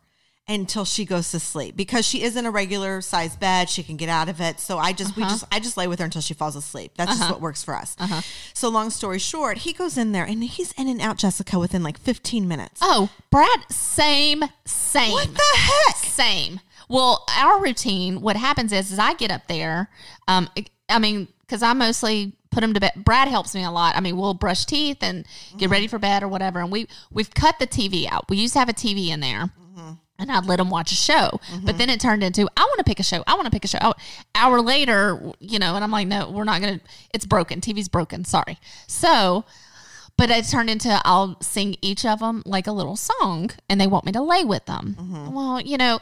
until 0.50 0.86
she 0.86 1.04
goes 1.04 1.32
to 1.32 1.40
sleep 1.40 1.76
because 1.76 2.06
she 2.06 2.24
is 2.24 2.38
in 2.38 2.46
a 2.46 2.52
regular 2.52 3.02
size 3.02 3.36
bed. 3.36 3.70
She 3.70 3.84
can 3.84 3.98
get 3.98 4.10
out 4.10 4.30
of 4.30 4.40
it. 4.40 4.60
So 4.60 4.78
I 4.78 4.94
just, 4.94 5.16
we 5.16 5.24
uh-huh. 5.24 5.32
just, 5.32 5.46
I 5.52 5.60
just 5.60 5.76
lay 5.78 5.88
with 5.88 6.00
her 6.00 6.06
until 6.06 6.22
she 6.22 6.34
falls 6.34 6.56
asleep. 6.56 6.94
That's 6.96 7.12
just 7.12 7.22
uh-huh. 7.22 7.34
what 7.34 7.42
works 7.42 7.64
for 7.64 7.76
us. 7.76 7.96
Uh-huh. 8.00 8.22
So 8.54 8.70
long 8.70 8.90
story 8.90 9.20
short, 9.20 9.60
he 9.60 9.74
goes 9.74 9.98
in 9.98 10.14
there 10.14 10.24
and 10.24 10.44
he's 10.44 10.72
in 10.74 10.88
and 10.88 11.02
out, 11.02 11.18
Jessica, 11.18 11.60
within 11.60 11.84
like 11.84 12.00
15 12.00 12.48
minutes. 12.48 12.80
Oh, 12.82 13.10
Brad, 13.30 13.70
same, 13.70 14.44
same. 14.66 15.12
What 15.12 15.34
the 15.34 15.58
heck? 15.58 15.96
Same. 15.98 16.62
Well, 16.90 17.26
our 17.36 17.62
routine, 17.62 18.22
what 18.22 18.38
happens 18.38 18.72
is, 18.72 18.92
is 18.92 19.00
I 19.00 19.14
get 19.16 19.32
up 19.32 19.48
there. 19.48 19.90
Um, 20.28 20.50
I 20.88 21.00
mean, 21.00 21.28
because 21.42 21.62
I 21.62 21.74
mostly 21.74 22.34
put 22.52 22.64
him 22.64 22.74
to 22.74 22.80
bed. 22.80 22.94
Brad 22.96 23.28
helps 23.28 23.54
me 23.54 23.64
a 23.64 23.72
lot. 23.72 23.96
I 23.96 24.00
mean, 24.00 24.18
we'll 24.18 24.34
brush 24.34 24.66
teeth 24.66 24.98
and 25.02 25.26
get 25.58 25.66
mm-hmm. 25.66 25.72
ready 25.72 25.88
for 25.88 26.00
bed 26.00 26.24
or 26.24 26.28
whatever. 26.28 26.60
And 26.60 26.72
we 26.72 26.88
we've 27.12 27.34
cut 27.34 27.60
the 27.60 27.68
TV 27.68 28.08
out. 28.10 28.30
We 28.30 28.38
used 28.38 28.54
to 28.54 28.60
have 28.60 28.70
a 28.70 28.74
TV 28.74 29.10
in 29.10 29.20
there. 29.20 29.52
Mm-hmm. 29.78 29.92
And 30.20 30.32
I'd 30.32 30.46
let 30.46 30.58
them 30.58 30.70
watch 30.70 30.92
a 30.92 30.96
show. 30.96 31.30
But 31.32 31.40
mm-hmm. 31.40 31.78
then 31.78 31.90
it 31.90 32.00
turned 32.00 32.24
into, 32.24 32.48
I 32.58 32.62
want 32.62 32.78
to 32.80 32.84
pick 32.84 33.00
a 33.00 33.04
show. 33.04 33.24
I 33.28 33.36
want 33.36 33.46
to 33.46 33.52
pick 33.52 33.66
a 33.66 33.68
show. 33.68 33.80
Oh, 33.82 33.94
hour 34.36 34.62
later, 34.62 35.32
you 35.40 35.60
know, 35.60 35.76
and 35.76 35.84
I'm 35.84 35.92
like, 35.92 36.08
no, 36.08 36.30
we're 36.30 36.44
not 36.44 36.62
going 36.62 36.80
to, 36.80 36.86
it's 37.14 37.26
broken. 37.26 37.62
TV's 37.62 37.88
broken. 37.88 38.26
Sorry. 38.26 38.58
So, 38.88 39.46
but 40.18 40.32
it 40.32 40.46
turned 40.46 40.70
into, 40.70 41.00
I'll 41.06 41.40
sing 41.42 41.76
each 41.82 42.04
of 42.04 42.20
them 42.20 42.42
like 42.46 42.66
a 42.66 42.72
little 42.72 42.96
song 42.96 43.52
and 43.70 43.80
they 43.80 43.88
want 43.88 44.06
me 44.06 44.12
to 44.14 44.22
lay 44.22 44.44
with 44.44 44.66
them. 44.66 44.96
Mm-hmm. 45.00 45.34
Well, 45.34 45.62
you 45.62 45.78
know, 45.78 46.00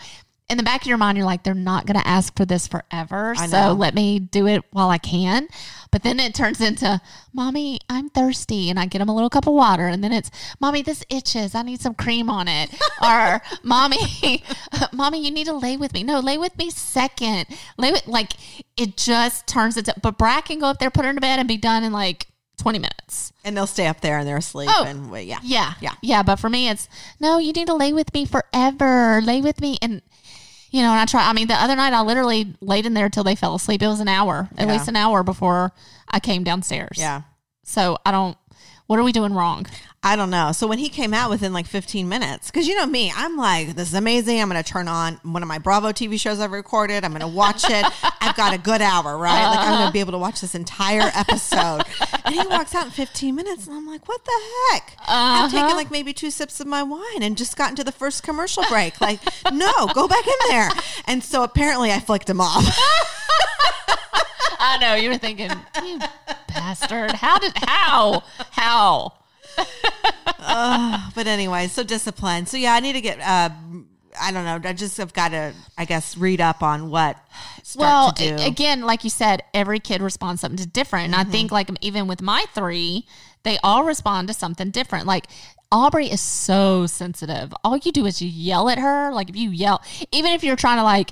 in 0.47 0.58
the 0.58 0.63
back 0.63 0.81
of 0.81 0.88
your 0.88 0.97
mind, 0.97 1.17
you're 1.17 1.25
like, 1.25 1.43
they're 1.43 1.55
not 1.55 1.88
going 1.88 1.99
to 1.99 2.08
ask 2.08 2.36
for 2.38 2.45
this 2.45 2.67
forever. 2.67 3.34
So 3.36 3.73
let 3.73 3.95
me 3.95 4.19
do 4.19 4.45
it 4.45 4.63
while 4.69 4.89
I 4.89 4.99
can. 4.99 5.47
But 5.91 6.03
then 6.03 6.19
it 6.19 6.36
turns 6.36 6.62
into, 6.62 7.01
Mommy, 7.34 7.79
I'm 7.89 8.10
thirsty. 8.10 8.69
And 8.69 8.79
I 8.79 8.86
get 8.86 8.99
them 8.99 9.10
a 9.10 9.15
little 9.15 9.29
cup 9.29 9.47
of 9.47 9.53
water. 9.53 9.88
And 9.88 10.03
then 10.03 10.12
it's, 10.12 10.29
Mommy, 10.60 10.84
this 10.84 11.03
itches. 11.10 11.55
I 11.55 11.63
need 11.63 11.81
some 11.81 11.95
cream 11.95 12.29
on 12.29 12.47
it. 12.47 12.69
or, 13.03 13.41
Mommy, 13.63 14.43
Mommy, 14.93 15.25
you 15.25 15.31
need 15.31 15.45
to 15.45 15.53
lay 15.53 15.77
with 15.77 15.93
me. 15.93 16.03
No, 16.03 16.19
lay 16.19 16.38
with 16.38 16.55
me 16.60 16.69
second. 16.69 17.47
Lay 17.77 17.91
with, 17.91 18.05
like, 18.05 18.34
it 18.77 18.97
just 18.97 19.47
turns 19.47 19.77
into, 19.77 19.95
but 20.03 20.19
Brad 20.19 20.45
can 20.45 20.60
go 20.60 20.67
up 20.67 20.77
there, 20.77 20.91
put 20.91 21.05
her 21.05 21.12
in 21.12 21.17
bed, 21.17 21.39
and 21.39 21.47
be 21.47 21.58
done 21.58 21.84
in 21.84 21.91
like 21.91 22.27
20 22.60 22.77
minutes. 22.77 23.34
And 23.43 23.58
they'll 23.58 23.65
stay 23.65 23.88
up 23.88 24.01
there 24.01 24.19
and 24.19 24.27
they're 24.27 24.38
asleep. 24.38 24.69
Oh. 24.71 24.86
and 24.86 25.10
wait, 25.10 25.27
yeah. 25.27 25.39
Yeah. 25.41 25.73
Yeah. 25.81 25.93
Yeah. 26.03 26.21
But 26.21 26.36
for 26.36 26.49
me, 26.49 26.69
it's 26.69 26.88
no, 27.19 27.39
you 27.39 27.51
need 27.51 27.67
to 27.67 27.73
lay 27.73 27.93
with 27.93 28.13
me 28.13 28.25
forever. 28.25 29.21
Lay 29.21 29.41
with 29.41 29.60
me. 29.60 29.79
And, 29.81 30.03
you 30.75 30.81
know, 30.81 30.91
and 30.91 30.99
I 30.99 31.05
try, 31.05 31.29
I 31.29 31.31
mean, 31.31 31.47
the 31.47 31.53
other 31.53 31.73
night 31.77 31.93
I 31.93 32.01
literally 32.01 32.53
laid 32.59 32.85
in 32.85 32.93
there 32.93 33.07
till 33.07 33.23
they 33.23 33.35
fell 33.35 33.55
asleep. 33.55 33.81
It 33.81 33.88
was 33.88 34.01
an 34.01 34.09
hour, 34.09 34.49
at 34.57 34.67
Yeah. 34.67 34.73
least 34.73 34.89
an 34.89 34.97
hour 34.97 35.23
before 35.23 35.71
I 36.09 36.19
came 36.19 36.43
downstairs. 36.43 36.97
Yeah. 36.97 37.21
So 37.63 37.97
I 38.05 38.11
don't, 38.11 38.38
what 38.88 38.99
are 38.99 39.03
we 39.03 39.13
doing 39.13 39.33
wrong? 39.33 39.67
I 40.05 40.15
don't 40.15 40.29
know. 40.29 40.51
So 40.51 40.67
when 40.67 40.77
he 40.77 40.89
came 40.89 41.15
out 41.15 41.31
within 41.31 41.51
like 41.51 41.65
15 41.65 42.07
minutes, 42.07 42.51
because 42.51 42.67
you 42.67 42.75
know 42.75 42.85
me, 42.85 43.11
I'm 43.15 43.37
like, 43.37 43.69
this 43.69 43.87
is 43.87 43.95
amazing. 43.95 44.39
I'm 44.39 44.47
going 44.47 44.63
to 44.63 44.71
turn 44.71 44.87
on 44.87 45.15
one 45.23 45.41
of 45.41 45.47
my 45.47 45.57
Bravo 45.57 45.91
TV 45.91 46.19
shows 46.19 46.39
I've 46.39 46.51
recorded. 46.51 47.03
I'm 47.03 47.09
going 47.09 47.21
to 47.21 47.27
watch 47.27 47.63
it. 47.67 47.83
I've 48.21 48.35
got 48.35 48.53
a 48.53 48.59
good 48.59 48.81
hour, 48.81 49.17
right? 49.17 49.47
Like 49.47 49.67
I'm 49.67 49.79
going 49.79 49.87
to 49.87 49.91
be 49.91 49.99
able 49.99 50.11
to 50.11 50.19
watch 50.19 50.41
this 50.41 50.53
entire 50.53 51.09
episode. 51.15 51.81
and 52.23 52.35
he 52.35 52.45
walks 52.45 52.75
out 52.75 52.85
in 52.85 52.91
15 52.91 53.33
minutes, 53.33 53.65
and 53.65 53.75
I'm 53.75 53.87
like, 53.87 54.07
what 54.07 54.23
the 54.23 54.41
heck? 54.69 54.95
I've 55.07 55.49
taken 55.49 55.65
uh-huh. 55.65 55.75
like 55.75 55.89
maybe 55.89 56.13
two 56.13 56.29
sips 56.29 56.59
of 56.59 56.67
my 56.67 56.83
wine 56.83 57.23
and 57.23 57.35
just 57.35 57.57
gotten 57.57 57.75
to 57.77 57.83
the 57.83 57.91
first 57.91 58.21
commercial 58.21 58.63
break. 58.69 59.01
Like, 59.01 59.21
no, 59.51 59.87
go 59.95 60.07
back 60.07 60.27
in 60.27 60.49
there. 60.49 60.69
And 61.07 61.23
so 61.23 61.41
apparently 61.41 61.91
I 61.91 61.99
flicked 61.99 62.29
him 62.29 62.41
off. 62.41 62.63
I 64.59 64.77
know 64.79 64.93
you 64.93 65.09
were 65.09 65.17
thinking, 65.17 65.49
you 65.83 65.99
bastard. 66.49 67.13
How 67.13 67.39
did, 67.39 67.53
how, 67.55 68.21
how? 68.51 69.13
But 71.15 71.27
anyway, 71.27 71.67
so 71.67 71.83
discipline. 71.83 72.45
So 72.45 72.57
yeah, 72.57 72.73
I 72.73 72.79
need 72.79 72.93
to 72.93 73.01
get. 73.01 73.19
Uh, 73.19 73.49
I 74.19 74.31
don't 74.31 74.45
know. 74.45 74.69
I 74.69 74.73
just 74.73 74.97
have 74.97 75.11
got 75.13 75.29
to, 75.29 75.53
I 75.77 75.83
guess, 75.83 76.15
read 76.15 76.39
up 76.39 76.63
on 76.63 76.89
what 76.89 77.17
start 77.63 77.81
well, 77.81 78.11
to 78.13 78.37
do. 78.37 78.43
again, 78.43 78.81
like 78.81 79.03
you 79.03 79.09
said, 79.09 79.43
every 79.53 79.79
kid 79.79 80.01
responds 80.01 80.39
something 80.41 80.57
to 80.57 80.67
different. 80.67 81.05
And 81.07 81.15
I 81.15 81.25
think 81.25 81.47
Mm-hmm. 81.47 81.53
like 81.55 81.69
even 81.81 82.07
with 82.07 82.21
my 82.21 82.45
three, 82.53 83.05
they 83.43 83.57
all 83.63 83.83
respond 83.83 84.29
to 84.29 84.33
something 84.33 84.71
different. 84.71 85.05
Like 85.05 85.25
Aubrey 85.71 86.07
is 86.09 86.21
so 86.21 86.85
sensitive. 86.85 87.53
All 87.65 87.75
you 87.75 87.91
do 87.91 88.05
is 88.05 88.21
you 88.21 88.29
yell 88.29 88.69
at 88.69 88.79
her. 88.79 89.11
Like 89.11 89.29
if 89.29 89.35
you 89.35 89.49
yell, 89.49 89.83
even 90.13 90.31
if 90.31 90.43
you're 90.45 90.55
trying 90.55 90.77
to 90.77 90.83
like 90.83 91.11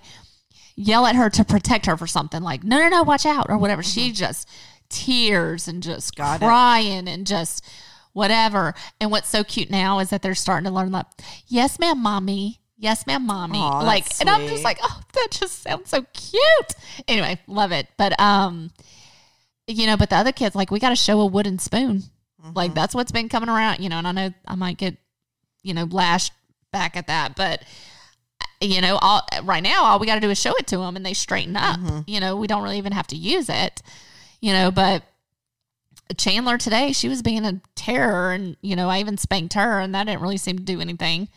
yell 0.77 1.05
at 1.05 1.15
her 1.17 1.29
to 1.31 1.43
protect 1.43 1.85
her 1.87 1.97
for 1.97 2.07
something, 2.07 2.41
like 2.41 2.63
no, 2.63 2.79
no, 2.79 2.87
no, 2.87 3.03
watch 3.03 3.25
out 3.25 3.47
or 3.49 3.57
whatever, 3.57 3.83
she 3.83 4.13
just 4.13 4.47
tears 4.87 5.67
and 5.67 5.83
just 5.83 6.15
Mm-hmm. 6.15 6.23
Got 6.23 6.41
it. 6.41 6.45
crying 6.45 7.07
and 7.09 7.27
just 7.27 7.65
whatever. 8.13 8.73
And 8.99 9.11
what's 9.11 9.29
so 9.29 9.43
cute 9.43 9.69
now 9.69 9.99
is 9.99 10.09
that 10.09 10.21
they're 10.21 10.35
starting 10.35 10.65
to 10.65 10.71
learn 10.71 10.91
like, 10.91 11.05
yes, 11.47 11.77
ma'am, 11.79 12.01
mommy. 12.01 12.61
Yes, 12.77 13.05
ma'am, 13.05 13.25
mommy. 13.25 13.59
Aw, 13.59 13.83
that's 13.83 13.85
like, 13.85 14.21
and 14.21 14.29
I'm 14.29 14.47
just 14.47 14.63
like, 14.63 14.79
oh, 14.81 15.01
that 15.13 15.27
just 15.31 15.61
sounds 15.61 15.89
so 15.89 16.05
cute. 16.13 16.75
Anyway, 17.07 17.39
love 17.47 17.71
it. 17.71 17.87
But 17.97 18.19
um, 18.19 18.71
you 19.67 19.85
know, 19.85 19.95
but 19.95 20.09
the 20.09 20.17
other 20.17 20.31
kids, 20.31 20.55
like, 20.55 20.71
we 20.71 20.79
got 20.79 20.89
to 20.89 20.95
show 20.95 21.21
a 21.21 21.25
wooden 21.25 21.59
spoon. 21.59 22.03
Like 22.53 22.73
that's 22.73 22.93
what's 22.93 23.13
been 23.13 23.29
coming 23.29 23.47
around, 23.47 23.79
you 23.79 23.87
know. 23.87 23.99
And 23.99 24.07
I 24.07 24.11
know 24.11 24.33
I 24.45 24.55
might 24.55 24.77
get, 24.77 24.97
you 25.61 25.73
know, 25.73 25.85
lashed 25.85 26.33
back 26.73 26.97
at 26.97 27.07
that, 27.07 27.37
but 27.37 27.63
you 28.59 28.81
know, 28.81 28.97
all 29.01 29.21
right 29.43 29.63
now, 29.63 29.85
all 29.85 29.99
we 29.99 30.07
got 30.07 30.15
to 30.15 30.21
do 30.21 30.29
is 30.29 30.39
show 30.39 30.53
it 30.55 30.67
to 30.67 30.77
them, 30.77 30.97
and 30.97 31.05
they 31.05 31.13
straighten 31.13 31.55
up. 31.55 31.79
You 32.05 32.19
know, 32.19 32.35
we 32.35 32.47
don't 32.47 32.63
really 32.63 32.77
even 32.77 32.91
have 32.91 33.07
to 33.07 33.15
use 33.15 33.47
it, 33.47 33.81
you 34.41 34.51
know. 34.51 34.71
But 34.71 35.03
Chandler 36.17 36.57
today, 36.57 36.91
she 36.91 37.07
was 37.09 37.21
being 37.21 37.45
a 37.45 37.61
terror, 37.75 38.31
and 38.33 38.55
you 38.61 38.75
know, 38.75 38.89
I 38.89 38.99
even 38.99 39.17
spanked 39.17 39.53
her, 39.53 39.79
and 39.79 39.95
that 39.95 40.05
didn't 40.05 40.21
really 40.21 40.37
seem 40.37 40.57
to 40.57 40.63
do 40.63 40.79
anything. 40.81 41.27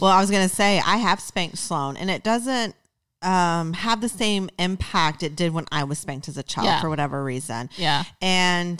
well, 0.00 0.10
I 0.10 0.20
was 0.20 0.30
going 0.30 0.48
to 0.48 0.54
say 0.54 0.80
I 0.84 0.96
have 0.98 1.20
spanked 1.20 1.58
Sloan, 1.58 1.96
and 1.96 2.10
it 2.10 2.22
doesn't 2.24 2.74
um, 3.22 3.72
have 3.72 4.00
the 4.00 4.08
same 4.08 4.50
impact 4.58 5.22
it 5.22 5.34
did 5.36 5.52
when 5.52 5.66
I 5.72 5.84
was 5.84 5.98
spanked 5.98 6.28
as 6.28 6.36
a 6.36 6.42
child 6.42 6.66
Yeah. 6.66 6.80
for 6.80 6.88
whatever 6.90 7.22
reason. 7.24 7.70
Yeah, 7.76 8.04
And 8.20 8.78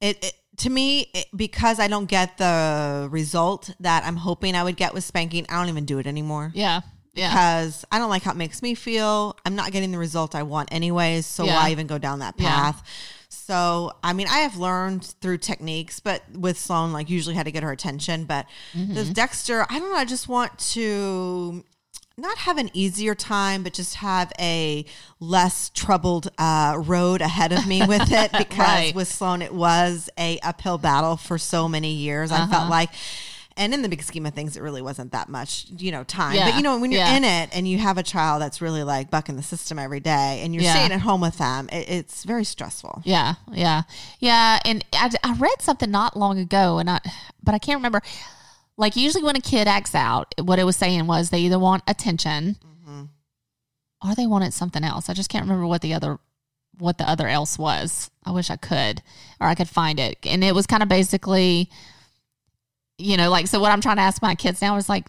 it, 0.00 0.24
it 0.24 0.32
to 0.58 0.70
me 0.70 1.10
it, 1.14 1.26
because 1.34 1.78
I 1.80 1.88
don't 1.88 2.06
get 2.06 2.38
the 2.38 3.08
result 3.10 3.70
that 3.80 4.04
I'm 4.04 4.16
hoping 4.16 4.54
I 4.54 4.62
would 4.62 4.76
get 4.76 4.94
with 4.94 5.04
spanking, 5.04 5.46
I 5.48 5.58
don't 5.58 5.68
even 5.68 5.84
do 5.84 5.98
it 5.98 6.06
anymore. 6.06 6.52
yeah, 6.54 6.80
yeah. 7.20 7.30
because 7.30 7.84
I 7.92 7.98
don't 7.98 8.10
like 8.10 8.22
how 8.24 8.32
it 8.32 8.36
makes 8.36 8.62
me 8.62 8.74
feel. 8.74 9.36
I'm 9.46 9.54
not 9.54 9.70
getting 9.72 9.90
the 9.92 9.98
result 9.98 10.34
I 10.34 10.42
want 10.42 10.68
anyways, 10.72 11.26
so 11.26 11.44
Yeah. 11.44 11.54
why 11.56 11.70
even 11.70 11.86
go 11.86 11.98
down 11.98 12.18
that 12.20 12.34
Yeah. 12.38 12.48
path? 12.72 12.82
So, 13.28 13.92
I 14.02 14.12
mean, 14.12 14.26
I 14.28 14.38
have 14.38 14.56
learned 14.56 15.04
through 15.20 15.38
techniques, 15.38 16.00
but 16.00 16.22
with 16.34 16.58
Sloan, 16.58 16.92
like 16.92 17.08
usually 17.10 17.34
had 17.36 17.44
to 17.46 17.52
get 17.52 17.62
her 17.62 17.72
attention. 17.72 18.24
But 18.24 18.46
Mm-hmm. 18.74 18.94
this 18.94 19.08
Dexter, 19.10 19.66
I 19.70 19.78
don't 19.78 19.90
know. 19.90 19.96
I 19.96 20.04
just 20.04 20.28
want 20.28 20.58
to 20.74 21.64
not 22.16 22.36
have 22.38 22.58
an 22.58 22.70
easier 22.74 23.14
time, 23.14 23.62
but 23.62 23.72
just 23.72 23.94
have 23.96 24.30
a 24.38 24.84
less 25.20 25.70
troubled 25.70 26.30
uh, 26.38 26.74
road 26.78 27.22
ahead 27.22 27.52
of 27.52 27.66
me 27.66 27.84
with 27.92 28.10
it. 28.12 28.30
Because 28.32 28.58
Right. 28.58 28.94
with 28.94 29.08
Sloan, 29.08 29.42
it 29.42 29.54
was 29.54 30.10
a 30.18 30.38
uphill 30.42 30.76
battle 30.78 31.16
for 31.16 31.38
so 31.38 31.68
many 31.68 31.92
years. 31.94 32.30
I 32.32 32.40
Uh-huh. 32.42 32.50
felt 32.52 32.70
like. 32.70 32.90
And 33.60 33.74
in 33.74 33.82
the 33.82 33.90
big 33.90 34.02
scheme 34.02 34.24
of 34.24 34.32
things, 34.32 34.56
it 34.56 34.62
really 34.62 34.80
wasn't 34.80 35.12
that 35.12 35.28
much, 35.28 35.66
you 35.76 35.92
know, 35.92 36.02
time. 36.02 36.34
Yeah. 36.34 36.46
But 36.50 36.56
you 36.56 36.62
know, 36.62 36.78
when 36.78 36.90
you're 36.90 37.02
Yeah. 37.02 37.16
in 37.16 37.24
it 37.24 37.50
and 37.52 37.68
you 37.68 37.76
have 37.76 37.98
a 37.98 38.02
child 38.02 38.40
that's 38.40 38.62
really 38.62 38.82
like 38.82 39.10
bucking 39.10 39.36
the 39.36 39.42
system 39.42 39.78
every 39.78 40.00
day, 40.00 40.40
and 40.42 40.54
you're 40.54 40.64
Yeah. 40.64 40.72
staying 40.72 40.92
at 40.92 41.00
home 41.02 41.20
with 41.20 41.36
them, 41.36 41.68
it, 41.70 41.86
it's 41.88 42.24
very 42.24 42.44
stressful. 42.44 43.02
Yeah, 43.04 43.34
yeah, 43.52 43.82
yeah. 44.18 44.60
And 44.64 44.82
I, 44.94 45.10
I 45.22 45.34
read 45.34 45.60
something 45.60 45.90
not 45.90 46.16
long 46.16 46.38
ago, 46.38 46.78
and 46.78 46.88
I, 46.88 47.00
but 47.42 47.54
I 47.54 47.58
can't 47.58 47.76
remember. 47.78 48.00
Like 48.78 48.96
usually 48.96 49.22
when 49.22 49.36
a 49.36 49.42
kid 49.42 49.68
acts 49.68 49.94
out, 49.94 50.34
what 50.42 50.58
it 50.58 50.64
was 50.64 50.76
saying 50.76 51.06
was 51.06 51.28
they 51.28 51.40
either 51.40 51.58
want 51.58 51.82
attention, 51.86 52.56
mm-hmm. 52.64 53.02
or 54.08 54.14
they 54.14 54.26
wanted 54.26 54.54
something 54.54 54.82
else. 54.82 55.10
I 55.10 55.12
just 55.12 55.28
can't 55.28 55.44
remember 55.44 55.66
what 55.66 55.82
the 55.82 55.92
other, 55.92 56.18
what 56.78 56.96
the 56.96 57.06
other 57.06 57.28
else 57.28 57.58
was. 57.58 58.10
I 58.24 58.30
wish 58.30 58.48
I 58.48 58.56
could, 58.56 59.02
or 59.38 59.48
I 59.48 59.54
could 59.54 59.68
find 59.68 60.00
it. 60.00 60.16
And 60.24 60.42
it 60.42 60.54
was 60.54 60.66
kind 60.66 60.82
of 60.82 60.88
basically, 60.88 61.68
you 63.00 63.16
know, 63.16 63.30
like 63.30 63.46
so. 63.48 63.60
What 63.60 63.72
I'm 63.72 63.80
trying 63.80 63.96
to 63.96 64.02
ask 64.02 64.22
my 64.22 64.34
kids 64.34 64.60
now 64.62 64.76
is 64.76 64.88
like, 64.88 65.06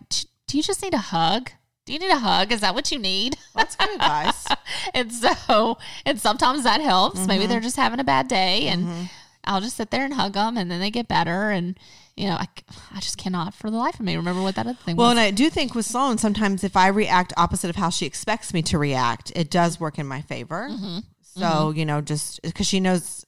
do 0.48 0.58
you 0.58 0.64
just 0.64 0.82
need 0.82 0.94
a 0.94 0.98
hug? 1.00 1.52
Do 1.86 1.94
you 1.94 2.00
need 2.00 2.12
a 2.12 2.20
hug? 2.20 2.52
Is 2.52 2.62
that 2.62 2.76
what 2.76 2.92
you 2.92 3.00
need? 3.00 3.38
That's 3.56 3.76
good 3.76 3.90
advice. 3.96 4.48
and 4.94 5.12
so 5.12 5.78
and 6.06 6.20
sometimes 6.20 6.64
that 6.64 6.80
helps 6.82 7.20
Mm-hmm. 7.20 7.28
maybe 7.28 7.46
they're 7.48 7.60
just 7.60 7.76
having 7.76 8.00
a 8.00 8.04
bad 8.04 8.28
day 8.28 8.68
and 8.68 9.10
i'll 9.44 9.60
just 9.60 9.76
sit 9.76 9.90
there 9.92 10.06
and 10.06 10.14
hug 10.14 10.34
them 10.34 10.56
and 10.56 10.70
then 10.70 10.80
they 10.80 10.92
get 10.92 11.08
better 11.08 11.50
and 11.50 11.78
you 12.16 12.28
know 12.28 12.36
i, 12.36 12.48
I 12.94 13.00
just 13.00 13.18
cannot 13.18 13.54
for 13.56 13.70
the 13.72 13.78
life 13.78 13.96
of 14.00 14.06
me 14.06 14.16
remember 14.16 14.42
what 14.44 14.56
that 14.56 14.68
other 14.68 14.78
thing 14.78 14.96
Well, 14.96 15.08
was 15.10 15.16
Well, 15.16 15.26
and 15.26 15.34
I 15.34 15.36
do 15.36 15.50
think 15.50 15.74
with 15.76 15.86
Sloan, 15.88 16.18
sometimes 16.20 16.64
if 16.64 16.78
I 16.78 16.88
react 16.88 17.34
opposite 17.36 17.70
of 17.70 17.76
how 17.76 17.90
she 17.90 18.06
expects 18.06 18.54
me 18.54 18.62
to 18.64 18.78
react, 18.78 19.32
it 19.36 19.50
does 19.50 19.80
work 19.80 19.98
in 19.98 20.06
my 20.06 20.22
favor. 20.22 20.70
Mm-hmm. 20.70 21.00
So, 21.24 21.72
you 21.72 21.86
know, 21.86 22.02
just 22.02 22.42
because 22.44 22.68
she 22.68 22.80
knows, 22.80 23.26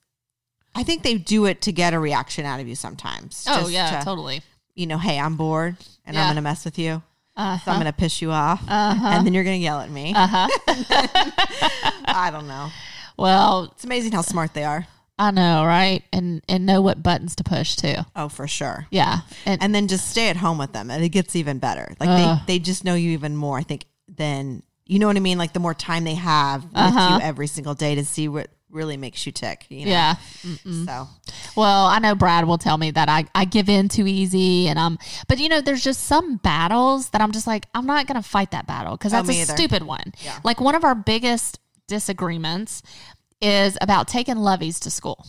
I 0.76 0.84
think 0.84 1.02
they 1.04 1.18
do 1.18 1.46
it 1.46 1.62
to 1.62 1.72
get 1.72 1.94
a 1.94 2.00
reaction 2.00 2.46
out 2.46 2.60
of 2.60 2.68
you 2.68 2.76
sometimes. 2.76 3.46
oh 3.50 3.68
yeah 3.68 4.00
to, 4.00 4.06
totally 4.06 4.42
You 4.76 4.88
know, 4.88 4.98
hey, 4.98 5.20
I'm 5.20 5.36
bored 5.38 5.76
and 6.06 6.16
Yeah. 6.16 6.22
I'm 6.22 6.28
going 6.28 6.36
to 6.38 6.42
mess 6.42 6.66
with 6.66 6.80
you. 6.80 7.02
uh, 7.38 7.58
So 7.60 7.72
I'm 7.72 7.78
going 7.80 7.92
to 7.92 7.98
piss 7.98 8.22
you 8.22 8.32
off. 8.32 8.62
Uh-huh. 8.68 9.08
And 9.08 9.26
then 9.26 9.34
you're 9.34 9.44
going 9.44 9.60
to 9.60 9.64
yell 9.64 9.80
at 9.80 9.90
me. 9.92 10.14
uh-huh 10.16 10.48
I 12.06 12.30
don't 12.32 12.48
know. 12.48 12.70
well 13.18 13.70
It's 13.74 13.84
amazing 13.84 14.12
how 14.14 14.22
smart 14.22 14.54
they 14.54 14.64
are. 14.64 14.88
i 15.20 15.30
know 15.32 15.64
right 15.66 16.04
and 16.12 16.42
and 16.50 16.66
know 16.66 16.82
what 16.82 17.04
buttons 17.04 17.36
to 17.36 17.44
push 17.44 17.76
too 17.76 17.96
Oh, 18.16 18.30
for 18.30 18.48
sure. 18.48 18.88
yeah 18.92 19.20
and, 19.46 19.62
and 19.62 19.74
then 19.76 19.88
just 19.88 20.10
stay 20.10 20.30
at 20.30 20.38
home 20.38 20.58
with 20.58 20.74
them 20.74 20.90
and 20.90 21.04
it 21.04 21.10
gets 21.10 21.36
even 21.36 21.60
better 21.60 21.94
like 22.00 22.10
Ugh. 22.10 22.40
they 22.48 22.54
they 22.56 22.60
just 22.60 22.84
know 22.84 22.96
you 22.96 23.12
even 23.12 23.36
more 23.36 23.58
i 23.60 23.64
think 23.64 23.86
than 24.08 24.64
you 24.86 24.98
know 25.00 25.08
what 25.08 25.16
i 25.16 25.20
mean 25.20 25.38
like 25.38 25.54
the 25.54 25.60
more 25.60 25.74
time 25.76 26.04
they 26.04 26.16
have 26.16 26.64
with 26.64 26.72
Uh-huh. 26.76 27.18
you 27.20 27.22
every 27.22 27.48
single 27.48 27.76
day 27.76 27.94
to 27.96 28.04
see 28.06 28.28
what 28.28 28.48
really 28.72 28.98
makes 28.98 29.26
you 29.28 29.32
tick 29.32 29.66
you 29.70 29.86
know? 29.86 29.92
yeah 29.92 30.16
so 30.86 31.08
Well, 31.56 31.86
I 31.86 32.00
know 32.00 32.16
Brad 32.16 32.46
will 32.48 32.58
tell 32.58 32.78
me 32.78 32.92
that 32.92 33.10
I, 33.10 33.26
I 33.36 33.46
give 33.46 33.70
in 33.70 33.90
too 33.90 34.08
easy 34.08 34.68
and 34.68 34.80
I'm 34.80 34.98
but 35.28 35.40
you 35.40 35.50
know 35.50 35.62
there's 35.62 35.84
just 35.84 36.04
some 36.06 36.38
battles 36.38 37.10
that 37.10 37.22
I'm 37.22 37.32
just 37.32 37.48
like 37.48 37.68
I'm 37.76 37.86
not 37.86 38.08
going 38.08 38.22
to 38.22 38.28
fight 38.28 38.52
that 38.52 38.66
battle 38.68 38.98
cuz 38.98 39.14
Oh, 39.14 39.18
that's 39.22 39.30
a 39.30 39.42
either. 39.42 39.54
stupid 39.56 39.84
one. 39.84 40.14
Yeah. 40.24 40.40
Like 40.44 40.60
one 40.62 40.76
of 40.76 40.84
our 40.84 40.96
biggest 40.96 41.60
disagreements 41.88 42.82
is 43.42 43.78
about 43.82 44.08
taking 44.08 44.36
Lovies 44.36 44.80
to 44.82 44.90
school. 44.92 45.26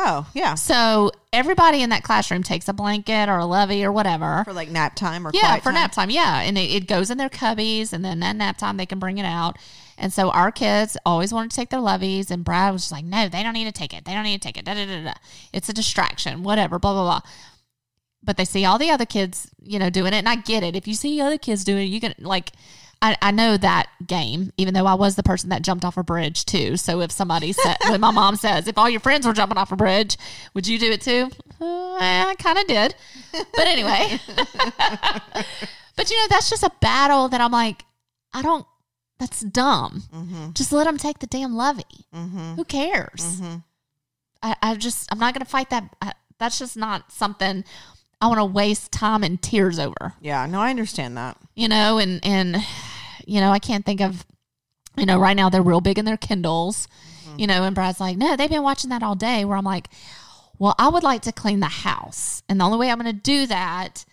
Oh, 0.00 0.28
yeah. 0.32 0.54
So 0.54 1.10
everybody 1.32 1.82
in 1.82 1.90
that 1.90 2.04
classroom 2.04 2.44
takes 2.44 2.68
a 2.68 2.72
blanket 2.72 3.28
or 3.28 3.38
a 3.38 3.44
lovey 3.46 3.84
or 3.84 3.90
whatever. 3.90 4.42
For 4.44 4.52
like 4.52 4.68
nap 4.70 4.94
time 4.94 5.26
or 5.26 5.32
yeah, 5.34 5.56
for 5.56 5.64
time. 5.64 5.74
nap 5.74 5.92
time. 5.92 6.10
Yeah. 6.10 6.40
And 6.40 6.56
it, 6.56 6.70
it 6.70 6.86
goes 6.86 7.10
in 7.10 7.18
their 7.18 7.28
cubbies 7.28 7.92
and 7.92 8.04
then 8.04 8.22
at 8.22 8.36
nap 8.36 8.58
time 8.58 8.76
they 8.76 8.86
can 8.86 9.00
bring 9.00 9.18
it 9.18 9.24
out. 9.26 9.56
And 9.98 10.12
so 10.12 10.30
our 10.30 10.52
kids 10.52 10.96
always 11.04 11.32
wanted 11.32 11.50
to 11.50 11.56
take 11.56 11.70
their 11.70 11.80
lovies 11.80 12.30
and 12.30 12.44
Brad 12.44 12.72
was 12.72 12.82
just 12.82 12.92
like, 12.92 13.04
no, 13.04 13.28
they 13.28 13.42
don't 13.42 13.52
need 13.52 13.64
to 13.64 13.72
take 13.72 13.92
it. 13.92 14.04
They 14.04 14.12
don't 14.14 14.22
need 14.22 14.40
to 14.40 14.46
take 14.46 14.56
it. 14.56 14.64
Da, 14.64 14.74
da, 14.74 14.86
da, 14.86 15.04
da. 15.04 15.14
It's 15.52 15.68
a 15.68 15.72
distraction, 15.72 16.42
whatever, 16.44 16.78
blah, 16.78 16.92
blah, 16.92 17.02
blah. 17.02 17.30
But 18.22 18.36
they 18.36 18.44
see 18.44 18.64
all 18.64 18.78
the 18.78 18.90
other 18.90 19.06
kids, 19.06 19.50
you 19.60 19.78
know, 19.78 19.90
doing 19.90 20.12
it. 20.12 20.18
And 20.18 20.28
I 20.28 20.36
get 20.36 20.62
it. 20.62 20.76
If 20.76 20.86
you 20.86 20.94
see 20.94 21.20
other 21.20 21.38
kids 21.38 21.64
doing 21.64 21.88
it, 21.88 21.90
you 21.90 22.00
can 22.00 22.14
like, 22.18 22.52
I, 23.00 23.16
I 23.22 23.30
know 23.30 23.56
that 23.56 23.88
game, 24.06 24.52
even 24.56 24.74
though 24.74 24.86
I 24.86 24.94
was 24.94 25.16
the 25.16 25.22
person 25.22 25.50
that 25.50 25.62
jumped 25.62 25.84
off 25.84 25.96
a 25.96 26.02
bridge 26.02 26.44
too. 26.44 26.76
So 26.76 27.00
if 27.00 27.12
somebody 27.12 27.52
said, 27.52 27.76
when 27.88 28.00
my 28.00 28.10
mom 28.10 28.36
says, 28.36 28.66
if 28.66 28.78
all 28.78 28.90
your 28.90 29.00
friends 29.00 29.26
were 29.26 29.32
jumping 29.32 29.58
off 29.58 29.72
a 29.72 29.76
bridge, 29.76 30.16
would 30.54 30.66
you 30.66 30.78
do 30.78 30.90
it 30.90 31.00
too? 31.00 31.30
Uh, 31.60 31.98
I 32.00 32.34
kind 32.38 32.58
of 32.58 32.66
did. 32.66 32.94
But 33.32 33.66
anyway. 33.66 34.20
but 35.96 36.10
you 36.10 36.16
know, 36.16 36.26
that's 36.28 36.50
just 36.50 36.62
a 36.62 36.70
battle 36.80 37.28
that 37.28 37.40
I'm 37.40 37.52
like, 37.52 37.84
I 38.32 38.42
don't, 38.42 38.66
that's 39.18 39.40
dumb. 39.40 40.04
Mm-hmm. 40.14 40.52
Just 40.52 40.72
let 40.72 40.84
them 40.84 40.96
take 40.98 41.18
the 41.18 41.26
damn 41.26 41.54
lovey. 41.56 42.06
Mm-hmm. 42.14 42.54
Who 42.54 42.64
cares? 42.64 43.20
Mm-hmm. 43.20 43.56
I, 44.42 44.56
I 44.62 44.74
just, 44.76 45.08
I'm 45.10 45.18
not 45.18 45.34
going 45.34 45.44
to 45.44 45.50
fight 45.50 45.70
that. 45.70 45.94
I, 46.00 46.12
that's 46.38 46.58
just 46.58 46.76
not 46.76 47.10
something 47.10 47.64
I 48.20 48.26
want 48.28 48.38
to 48.38 48.44
waste 48.44 48.92
time 48.92 49.22
and 49.24 49.40
tears 49.40 49.78
over 49.78 50.14
Yeah, 50.20 50.46
no, 50.46 50.60
I 50.60 50.70
understand 50.70 51.16
that. 51.16 51.36
you 51.54 51.68
know, 51.68 51.98
and 51.98 52.24
and 52.24 52.56
you 53.26 53.40
know, 53.40 53.50
I 53.50 53.58
can't 53.58 53.84
think 53.84 54.00
of 54.00 54.24
you 54.96 55.06
know, 55.06 55.18
right 55.18 55.36
now 55.36 55.48
they're 55.48 55.62
real 55.62 55.80
big 55.80 55.98
in 55.98 56.04
their 56.04 56.16
Kindles, 56.16 56.88
you 57.36 57.46
know, 57.46 57.62
and 57.62 57.74
Brad's 57.74 58.00
like, 58.00 58.16
no, 58.16 58.34
they've 58.36 58.50
been 58.50 58.64
watching 58.64 58.90
that 58.90 59.02
all 59.04 59.14
day. 59.14 59.44
Where 59.44 59.56
I'm 59.56 59.64
like, 59.64 59.88
well, 60.58 60.74
I 60.78 60.88
would 60.88 61.04
like 61.04 61.22
to 61.22 61.32
clean 61.32 61.60
the 61.60 61.66
house, 61.66 62.42
and 62.48 62.58
the 62.60 62.64
only 62.64 62.78
way 62.78 62.90
I'm 62.90 62.98
going 63.00 63.14
to 63.14 63.20
do 63.20 63.46
that 63.46 64.04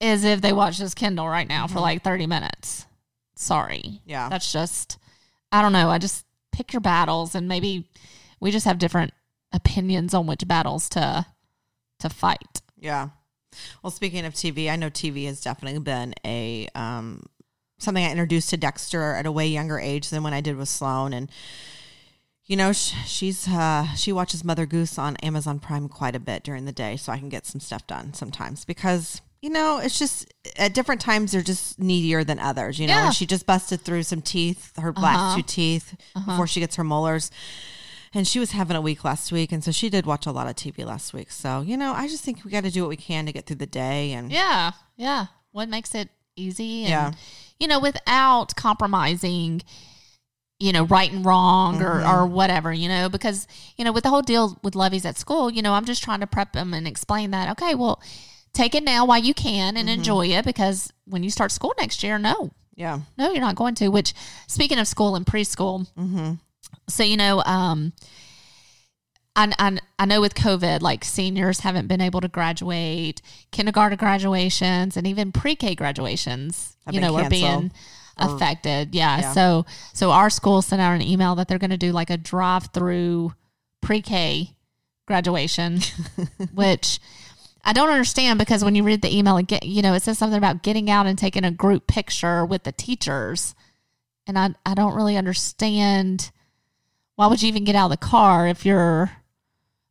is 0.00 0.24
if 0.24 0.40
they 0.42 0.52
watch 0.52 0.76
this 0.78 0.94
Kindle 0.94 1.28
right 1.28 1.48
now 1.48 1.66
for 1.66 1.80
like 1.80 2.02
30 2.02 2.26
minutes. 2.26 2.84
Sorry, 3.42 4.00
Yeah. 4.06 4.28
that's 4.28 4.52
just, 4.52 4.98
I 5.50 5.60
don't 5.62 5.72
know. 5.72 5.90
I 5.90 5.98
just 5.98 6.24
pick 6.52 6.72
your 6.72 6.80
battles, 6.80 7.34
and 7.34 7.48
maybe 7.48 7.88
we 8.40 8.50
just 8.50 8.66
have 8.66 8.78
different 8.78 9.12
opinions 9.52 10.14
on 10.14 10.26
which 10.26 10.46
battles 10.46 10.88
to 10.90 11.26
to 11.98 12.08
fight. 12.08 12.62
Yeah. 12.76 13.08
Well, 13.82 13.90
speaking 13.90 14.24
of 14.24 14.34
TV, 14.34 14.70
I 14.70 14.76
know 14.76 14.90
TV 14.90 15.26
has 15.26 15.40
definitely 15.40 15.78
been 15.80 16.14
a 16.24 16.68
um, 16.74 17.22
something 17.78 18.04
I 18.04 18.10
introduced 18.10 18.50
to 18.50 18.56
Dexter 18.56 19.14
at 19.14 19.26
a 19.26 19.32
way 19.32 19.46
younger 19.46 19.78
age 19.78 20.08
than 20.10 20.22
when 20.22 20.32
I 20.34 20.40
did 20.40 20.56
with 20.56 20.68
Sloan, 20.68 21.12
and 21.12 21.30
you 22.46 22.56
know 22.56 22.72
sh- 22.72 22.94
she's 23.06 23.46
uh, 23.48 23.94
she 23.94 24.10
watches 24.12 24.44
Mother 24.44 24.66
Goose 24.66 24.98
on 24.98 25.16
Amazon 25.16 25.58
Prime 25.58 25.88
quite 25.88 26.16
a 26.16 26.20
bit 26.20 26.42
during 26.44 26.64
the 26.64 26.72
day, 26.72 26.96
so 26.96 27.12
I 27.12 27.18
can 27.18 27.28
get 27.28 27.46
some 27.46 27.60
stuff 27.60 27.86
done 27.86 28.14
sometimes 28.14 28.64
because. 28.64 29.20
You 29.42 29.50
know, 29.50 29.78
it's 29.78 29.98
just 29.98 30.32
at 30.56 30.72
different 30.72 31.00
times 31.00 31.32
they're 31.32 31.42
just 31.42 31.78
needier 31.80 32.24
than 32.24 32.38
others. 32.38 32.78
You 32.78 32.86
know, 32.86 32.94
Yeah. 32.94 33.06
and 33.06 33.14
she 33.14 33.26
just 33.26 33.44
busted 33.44 33.80
through 33.82 34.04
some 34.04 34.22
teeth, 34.22 34.72
her 34.78 34.92
last 34.92 35.18
Uh-huh. 35.18 35.36
two 35.36 35.42
teeth, 35.42 35.94
before 36.14 36.46
she 36.46 36.60
gets 36.60 36.76
her 36.76 36.84
molars. 36.84 37.30
And 38.14 38.28
she 38.28 38.38
was 38.38 38.52
having 38.52 38.76
a 38.76 38.80
week 38.80 39.04
last 39.04 39.32
week, 39.32 39.52
and 39.52 39.64
so 39.64 39.72
she 39.72 39.88
did 39.88 40.04
watch 40.06 40.26
a 40.26 40.32
lot 40.32 40.46
of 40.46 40.54
TV 40.54 40.84
last 40.84 41.12
week. 41.12 41.30
So 41.32 41.62
you 41.62 41.76
know, 41.76 41.92
I 41.92 42.06
just 42.08 42.22
think 42.22 42.44
we 42.44 42.50
got 42.50 42.62
to 42.64 42.70
do 42.70 42.82
what 42.82 42.90
we 42.90 42.96
can 42.96 43.26
to 43.26 43.32
get 43.32 43.46
through 43.46 43.56
the 43.56 43.66
day. 43.66 44.12
And 44.12 44.30
Yeah, 44.30 44.72
yeah. 44.96 45.26
What 45.50 45.68
makes 45.68 45.94
it 45.94 46.10
easy? 46.36 46.82
And, 46.84 46.90
Yeah. 46.90 47.12
You 47.58 47.68
know, 47.68 47.80
without 47.80 48.54
compromising, 48.54 49.62
you 50.60 50.72
know, 50.72 50.84
right 50.84 51.10
and 51.10 51.24
wrong 51.24 51.78
Mm-hmm. 51.80 51.84
or, 51.84 52.22
or 52.22 52.26
whatever, 52.26 52.72
you 52.72 52.88
know, 52.88 53.08
because, 53.08 53.46
you 53.76 53.84
know, 53.84 53.92
with 53.92 54.04
the 54.04 54.10
whole 54.10 54.22
deal 54.22 54.58
with 54.62 54.74
lovies 54.74 55.04
at 55.04 55.16
school, 55.18 55.50
you 55.50 55.62
know, 55.62 55.72
I'm 55.72 55.84
just 55.86 56.02
trying 56.02 56.20
to 56.20 56.26
prep 56.26 56.52
them 56.52 56.72
and 56.74 56.86
explain 56.86 57.30
that, 57.32 57.48
okay, 57.52 57.74
well, 57.74 58.00
take 58.54 58.74
it 58.74 58.82
now 58.84 59.04
while 59.06 59.18
you 59.22 59.34
can 59.34 59.74
Mm-hmm. 59.74 59.76
and 59.78 59.88
enjoy 59.90 60.26
it 60.26 60.44
because 60.44 60.92
when 61.06 61.22
you 61.22 61.30
start 61.30 61.50
school 61.52 61.72
next 61.78 62.02
year, 62.02 62.18
no, 62.18 62.50
yeah, 62.74 63.00
no, 63.16 63.30
you're 63.32 63.40
not 63.40 63.56
going 63.56 63.74
to. 63.76 63.88
Which, 63.88 64.14
speaking 64.46 64.78
of 64.78 64.86
school 64.88 65.14
and 65.16 65.24
preschool, 65.26 65.86
mm-hmm. 65.98 66.34
so 66.88 67.02
you 67.02 67.16
know, 67.16 67.42
um, 67.44 67.92
I, 69.34 69.52
I 69.58 69.78
I 69.98 70.04
know 70.06 70.20
with 70.20 70.34
COVID, 70.34 70.82
like 70.82 71.04
seniors 71.04 71.60
haven't 71.60 71.86
been 71.86 72.00
able 72.00 72.20
to 72.20 72.28
graduate, 72.28 73.22
kindergarten 73.50 73.96
graduations, 73.98 74.96
and 74.96 75.06
even 75.06 75.32
pre-K 75.32 75.74
graduations, 75.74 76.76
Have 76.86 76.94
you 76.94 77.00
know, 77.00 77.16
are 77.16 77.30
being 77.30 77.42
canceled 77.44 77.72
or- 78.20 78.36
affected. 78.36 78.94
Yeah. 78.94 79.20
Yeah. 79.20 79.32
So 79.32 79.66
so 79.94 80.10
our 80.10 80.28
school 80.28 80.60
sent 80.60 80.82
out 80.82 80.92
an 80.94 81.02
email 81.02 81.34
that 81.36 81.48
they're 81.48 81.58
going 81.58 81.70
to 81.70 81.78
do 81.78 81.92
like 81.92 82.10
a 82.10 82.16
drive-through 82.18 83.32
pre-K 83.80 84.50
graduation, 85.06 85.80
which. 86.54 87.00
I 87.64 87.72
don't 87.72 87.90
understand 87.90 88.38
because 88.38 88.64
when 88.64 88.74
you 88.74 88.82
read 88.82 89.02
the 89.02 89.16
email 89.16 89.36
again, 89.36 89.60
you 89.62 89.82
know, 89.82 89.94
it 89.94 90.02
says 90.02 90.18
something 90.18 90.38
about 90.38 90.62
getting 90.62 90.90
out 90.90 91.06
and 91.06 91.16
taking 91.16 91.44
a 91.44 91.50
group 91.50 91.86
picture 91.86 92.44
with 92.44 92.64
the 92.64 92.72
teachers. 92.72 93.54
And 94.26 94.38
I, 94.38 94.50
I 94.66 94.74
don't 94.74 94.94
really 94.94 95.16
understand 95.16 96.30
why 97.16 97.26
would 97.28 97.42
you 97.42 97.48
even 97.48 97.64
get 97.64 97.76
out 97.76 97.86
of 97.86 97.90
the 97.92 97.96
car 98.06 98.48
if 98.48 98.64
you're 98.66 99.10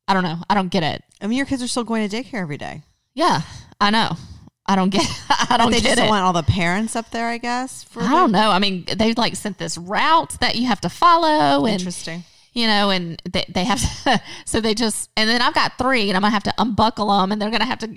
I 0.08 0.14
don't 0.14 0.24
know. 0.24 0.40
I 0.50 0.56
don't 0.56 0.70
get 0.70 0.84
it. 0.84 1.04
I 1.22 1.28
mean, 1.28 1.38
your 1.38 1.46
kids 1.46 1.64
are 1.64 1.68
still 1.68 1.86
going 1.86 2.08
to 2.08 2.14
daycare 2.14 2.42
every 2.42 2.58
day. 2.58 2.82
Yeah, 3.14 3.42
I 3.80 3.92
know. 3.92 4.18
I 4.66 4.76
don't 4.76 4.90
get 4.90 5.06
I 5.50 5.56
don't 5.58 5.72
they 5.72 5.78
get 5.78 5.84
just 5.84 5.94
it. 5.94 6.02
don't 6.02 6.10
want 6.10 6.24
all 6.26 6.34
the 6.34 6.44
parents 6.44 6.96
up 6.96 7.10
there, 7.12 7.28
I 7.28 7.38
guess. 7.38 7.86
I 7.96 8.10
don't 8.12 8.32
know. 8.32 8.50
I 8.52 8.60
mean, 8.60 8.86
they 8.94 9.14
like 9.14 9.36
sent 9.36 9.58
this 9.58 9.78
route 9.78 10.38
that 10.42 10.56
you 10.56 10.68
have 10.68 10.82
to 10.82 10.90
follow 10.90 11.66
and 11.66 11.74
Interesting. 11.74 12.24
You 12.54 12.68
know, 12.68 12.90
and 12.90 13.22
they, 13.32 13.46
they 13.48 13.64
have 13.64 13.80
to, 14.04 14.22
so 14.46 14.60
they 14.60 14.74
just, 14.74 15.10
and 15.16 15.30
then 15.30 15.42
I've 15.42 15.54
got 15.54 15.78
three 15.78 16.10
and 16.10 16.16
I'm 16.18 16.22
gonna 16.22 16.32
have 16.34 16.44
to 16.44 16.54
unbuckle 16.58 17.08
them 17.08 17.32
and 17.32 17.42
they're 17.42 17.50
gonna 17.52 17.66
have 17.66 17.80
to 17.80 17.96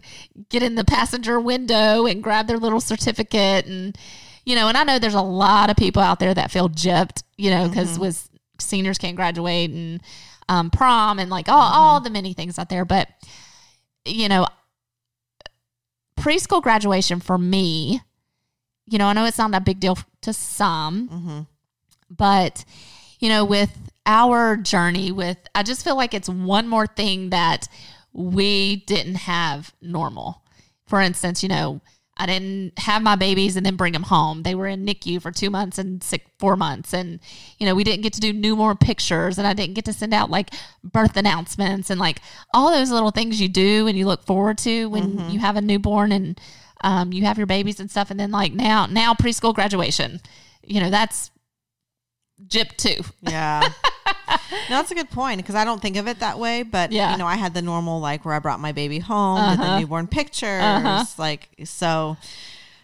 get 0.48 0.62
in 0.62 0.74
the 0.76 0.84
passenger 0.84 1.40
window 1.40 2.06
and 2.06 2.22
grab 2.22 2.46
their 2.46 2.58
little 2.58 2.80
certificate 2.80 3.66
and, 3.66 3.96
you 4.44 4.54
know, 4.54 4.68
and 4.68 4.76
I 4.76 4.84
know 4.84 4.98
there's 4.98 5.14
a 5.14 5.22
lot 5.22 5.70
of 5.70 5.76
people 5.76 6.02
out 6.02 6.20
there 6.20 6.34
that 6.34 6.50
feel 6.50 6.68
gypped, 6.68 7.22
you 7.36 7.50
know, 7.50 7.68
because 7.68 7.98
with 7.98 8.28
seniors 8.60 8.98
can't 8.98 9.16
graduate 9.16 9.70
and 9.70 10.00
um, 10.48 10.70
prom 10.70 11.18
and 11.18 11.30
like 11.30 11.48
all, 11.48 11.72
all 11.72 12.00
the 12.00 12.10
many 12.10 12.32
things 12.34 12.58
out 12.58 12.68
there. 12.68 12.84
But, 12.84 13.08
you 14.04 14.28
know, 14.28 14.46
preschool 16.18 16.62
graduation 16.62 17.20
for 17.20 17.38
me, 17.38 18.00
you 18.86 18.98
know, 18.98 19.06
I 19.06 19.12
know 19.14 19.24
it's 19.24 19.38
not 19.38 19.54
a 19.54 19.60
big 19.60 19.80
deal 19.80 19.98
to 20.22 20.32
some, 20.32 21.08
Mm-hmm. 21.08 21.40
but 22.10 22.64
you 23.20 23.28
know 23.30 23.44
with 23.44 23.70
our 24.06 24.56
journey 24.56 25.10
with 25.10 25.38
i 25.54 25.62
just 25.62 25.84
feel 25.84 25.96
like 25.96 26.14
it's 26.14 26.28
one 26.28 26.68
more 26.68 26.86
thing 26.86 27.30
that 27.30 27.68
we 28.12 28.76
didn't 28.86 29.16
have 29.16 29.74
normal. 29.82 30.42
For 30.86 31.00
instance 31.00 31.42
you 31.42 31.48
know 31.48 31.80
i 32.16 32.26
didn't 32.26 32.78
have 32.78 33.02
my 33.02 33.16
babies 33.16 33.56
and 33.56 33.66
then 33.66 33.76
bring 33.76 33.92
them 33.92 34.04
home. 34.04 34.42
They 34.42 34.54
were 34.54 34.68
in 34.68 34.84
nicu 34.84 35.20
for 35.20 35.32
two 35.32 35.50
months 35.50 35.78
and 35.78 36.02
six 36.02 36.24
four 36.38 36.56
months. 36.56 36.92
And 36.92 37.18
you 37.58 37.66
know 37.66 37.74
we 37.74 37.84
didn't 37.84 38.02
get 38.02 38.12
to 38.14 38.20
do 38.20 38.32
newborn 38.32 38.76
pictures 38.76 39.38
and 39.38 39.46
i 39.46 39.54
didn't 39.54 39.74
get 39.74 39.86
to 39.86 39.92
send 39.92 40.14
out 40.14 40.30
like 40.30 40.50
birth 40.82 41.16
announcements 41.16 41.90
and 41.90 41.98
like 41.98 42.20
all 42.52 42.70
those 42.70 42.90
little 42.90 43.10
things 43.10 43.40
you 43.40 43.48
do 43.48 43.86
and 43.86 43.98
you 43.98 44.06
look 44.06 44.24
forward 44.24 44.58
to 44.58 44.86
when 44.86 45.30
you 45.30 45.40
have 45.40 45.56
a 45.56 45.60
newborn 45.60 46.12
and 46.12 46.40
um, 46.82 47.14
you 47.14 47.24
have 47.24 47.38
your 47.38 47.46
babies 47.46 47.80
and 47.80 47.90
stuff. 47.90 48.10
And 48.10 48.20
then 48.20 48.30
like 48.30 48.52
now 48.52 48.86
now 48.86 49.14
preschool 49.14 49.54
graduation 49.54 50.20
you 50.66 50.80
know 50.80 50.90
that's 50.90 51.30
gypped 52.48 52.76
too 52.76 53.02
Yeah. 53.22 53.60
no, 54.68 54.76
that's 54.76 54.90
a 54.90 54.94
good 54.94 55.10
point 55.10 55.38
because 55.38 55.54
I 55.54 55.64
don't 55.64 55.80
think 55.80 55.96
of 55.96 56.06
it 56.08 56.20
that 56.20 56.38
way. 56.38 56.62
But 56.62 56.92
Yeah. 56.92 57.12
you 57.12 57.18
know, 57.18 57.26
I 57.26 57.36
had 57.36 57.54
the 57.54 57.62
normal 57.62 58.00
like 58.00 58.24
where 58.24 58.34
I 58.34 58.38
brought 58.38 58.60
my 58.60 58.72
baby 58.72 58.98
home, 58.98 59.50
did 59.50 59.58
the 59.60 59.62
Uh-huh. 59.64 59.78
newborn 59.80 60.06
pictures, 60.06 60.62
Uh-huh. 60.62 61.04
like 61.18 61.48
so. 61.64 62.16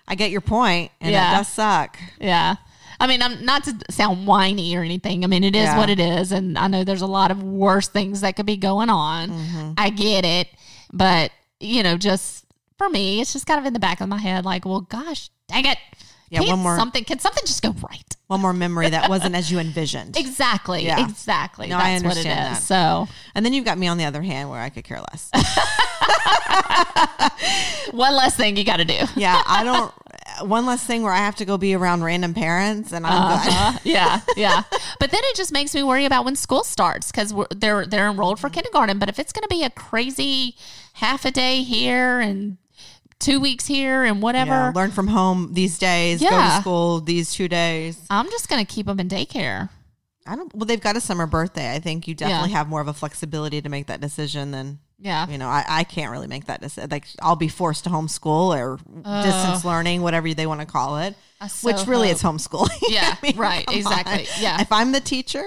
I 0.08 0.14
get 0.16 0.30
your 0.32 0.40
point, 0.40 0.90
and 1.00 1.12
Yeah. 1.12 1.34
it 1.34 1.36
does 1.38 1.48
suck. 1.48 1.96
Yeah. 2.20 2.56
I 2.98 3.06
mean, 3.06 3.22
I'm 3.22 3.44
not 3.44 3.64
to 3.64 3.74
sound 3.90 4.26
whiny 4.26 4.76
or 4.76 4.82
anything. 4.82 5.22
I 5.24 5.26
mean, 5.28 5.44
it 5.44 5.54
is 5.54 5.64
Yeah. 5.66 5.78
what 5.78 5.88
it 5.88 6.00
is. 6.00 6.32
And 6.32 6.58
I 6.58 6.66
know 6.66 6.82
there's 6.84 7.00
a 7.00 7.06
lot 7.06 7.30
of 7.30 7.42
worse 7.42 7.86
things 7.88 8.20
that 8.22 8.34
could 8.36 8.44
be 8.46 8.56
going 8.56 8.90
on. 8.90 9.30
Mm-hmm. 9.30 9.72
I 9.78 9.90
get 9.90 10.24
it. 10.24 10.48
But, 10.92 11.30
you 11.60 11.82
know, 11.82 11.96
just 11.96 12.44
for 12.76 12.88
me, 12.90 13.20
it's 13.20 13.32
just 13.32 13.46
kind 13.46 13.60
of 13.60 13.64
in 13.66 13.72
the 13.72 13.78
back 13.78 14.00
of 14.00 14.08
my 14.08 14.18
head 14.18 14.44
like, 14.44 14.64
well, 14.64 14.80
gosh, 14.80 15.30
dang 15.48 15.64
it. 15.66 15.78
Yeah, 16.30 16.38
Can't 16.40 16.50
one 16.50 16.58
more- 16.60 16.76
something 16.78 17.04
can 17.04 17.18
something 17.18 17.42
just 17.44 17.60
go 17.62 17.70
right? 17.82 18.16
One 18.28 18.40
more 18.40 18.52
memory 18.52 18.88
that 18.90 19.08
wasn't 19.10 19.34
as 19.34 19.50
you 19.50 19.58
envisioned. 19.66 20.16
Exactly. 20.16 20.84
Yeah. 20.86 21.04
Exactly. 21.04 21.66
No, 21.68 21.76
I 21.76 21.92
That's 21.98 22.04
what 22.04 22.12
it 22.16 22.18
understand 22.18 22.54
that. 22.56 22.62
So 22.62 23.08
And 23.34 23.44
then 23.44 23.52
you've 23.52 23.64
got 23.64 23.76
me 23.78 23.88
on 23.88 23.98
the 23.98 24.04
other 24.04 24.22
hand 24.22 24.48
where 24.48 24.60
I 24.60 24.68
could 24.70 24.84
care 24.84 25.00
less. 25.00 25.28
one 27.92 28.14
less 28.14 28.36
thing 28.36 28.56
you 28.56 28.64
gotta 28.64 28.84
do. 28.84 28.98
yeah, 29.16 29.42
I 29.46 29.64
don't. 29.64 29.92
One 30.48 30.64
less 30.64 30.84
thing 30.84 31.02
where 31.02 31.12
I 31.12 31.18
have 31.18 31.36
to 31.36 31.44
go 31.44 31.58
be 31.58 31.74
around 31.74 32.02
random 32.02 32.32
parents, 32.34 32.92
and 32.92 33.06
I'm. 33.06 33.12
Uh-huh. 33.12 33.78
yeah, 33.84 34.20
yeah. 34.36 34.62
But 34.98 35.10
then 35.10 35.20
it 35.24 35.36
just 35.36 35.52
makes 35.52 35.74
me 35.74 35.82
worry 35.82 36.04
about 36.04 36.24
when 36.24 36.36
school 36.36 36.64
starts 36.64 37.10
because 37.10 37.34
they're 37.56 37.86
they're 37.86 38.08
enrolled 38.08 38.38
for 38.38 38.48
kindergarten. 38.48 38.98
But 38.98 39.08
if 39.08 39.18
it's 39.18 39.32
going 39.32 39.42
to 39.42 39.48
be 39.48 39.64
a 39.64 39.70
crazy 39.70 40.56
half 40.94 41.24
a 41.24 41.30
day 41.30 41.62
here 41.62 42.20
and 42.20 42.56
two 43.20 43.38
weeks 43.38 43.66
here 43.66 44.02
and 44.02 44.20
whatever, 44.20 44.50
Yeah, 44.50 44.72
learn 44.74 44.90
from 44.90 45.06
home 45.06 45.54
these 45.54 45.78
days. 45.78 46.20
Go 46.20 46.30
to 46.30 46.60
school 46.60 47.00
these 47.00 47.32
two 47.32 47.46
days. 47.48 47.98
I'm 48.10 48.26
just 48.30 48.48
going 48.48 48.64
to 48.64 48.70
keep 48.70 48.86
them 48.86 48.98
in 48.98 49.08
daycare. 49.08 49.68
I 50.26 50.36
don't. 50.36 50.52
Well, 50.54 50.66
they've 50.66 50.80
got 50.80 50.96
a 50.96 51.00
summer 51.00 51.26
birthday. 51.26 51.72
I 51.72 51.78
think 51.78 52.08
you 52.08 52.14
definitely 52.14 52.50
have 52.50 52.68
more 52.68 52.80
of 52.80 52.88
a 52.88 52.92
flexibility 52.92 53.60
to 53.62 53.68
make 53.68 53.86
that 53.86 54.00
decision 54.00 54.50
than 54.50 54.78
Yeah. 54.98 55.26
you 55.28 55.38
know. 55.38 55.48
I, 55.48 55.64
I 55.66 55.84
can't 55.84 56.10
really 56.12 56.26
make 56.26 56.46
that 56.46 56.60
decision. 56.60 56.90
Like 56.90 57.06
I'll 57.22 57.36
be 57.36 57.48
forced 57.48 57.84
to 57.84 57.90
homeschool 57.90 58.56
or 58.56 58.78
oh. 59.04 59.22
distance 59.22 59.64
learning, 59.64 60.02
whatever 60.02 60.32
they 60.34 60.46
want 60.46 60.60
to 60.60 60.66
call 60.66 60.98
it. 60.98 61.14
So 61.48 61.68
Which 61.68 61.86
really 61.86 62.08
hope- 62.08 62.16
is 62.16 62.22
homeschooling. 62.22 62.82
Yeah, 62.90 63.16
I 63.16 63.26
mean, 63.26 63.36
right, 63.36 63.64
exactly, 63.72 64.26
yeah. 64.40 64.60
If 64.60 64.70
I'm 64.70 64.92
the 64.92 65.00
teacher, 65.00 65.44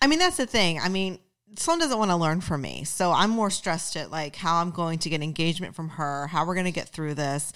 I 0.00 0.06
mean 0.06 0.18
that's 0.18 0.38
the 0.38 0.46
thing. 0.46 0.80
I 0.80 0.88
mean, 0.88 1.18
Sloan 1.56 1.78
doesn't 1.78 1.98
want 1.98 2.10
to 2.10 2.16
learn 2.16 2.40
from 2.40 2.60
me, 2.62 2.84
so 2.84 3.12
I'm 3.12 3.30
more 3.30 3.50
stressed 3.50 3.96
at 3.96 4.10
like 4.10 4.36
how 4.36 4.56
I'm 4.56 4.70
going 4.70 4.98
to 5.00 5.08
get 5.10 5.22
engagement 5.22 5.74
from 5.74 5.90
her, 5.90 6.26
how 6.28 6.46
we're 6.46 6.54
going 6.54 6.66
to 6.66 6.72
get 6.72 6.88
through 6.88 7.14
this. 7.14 7.52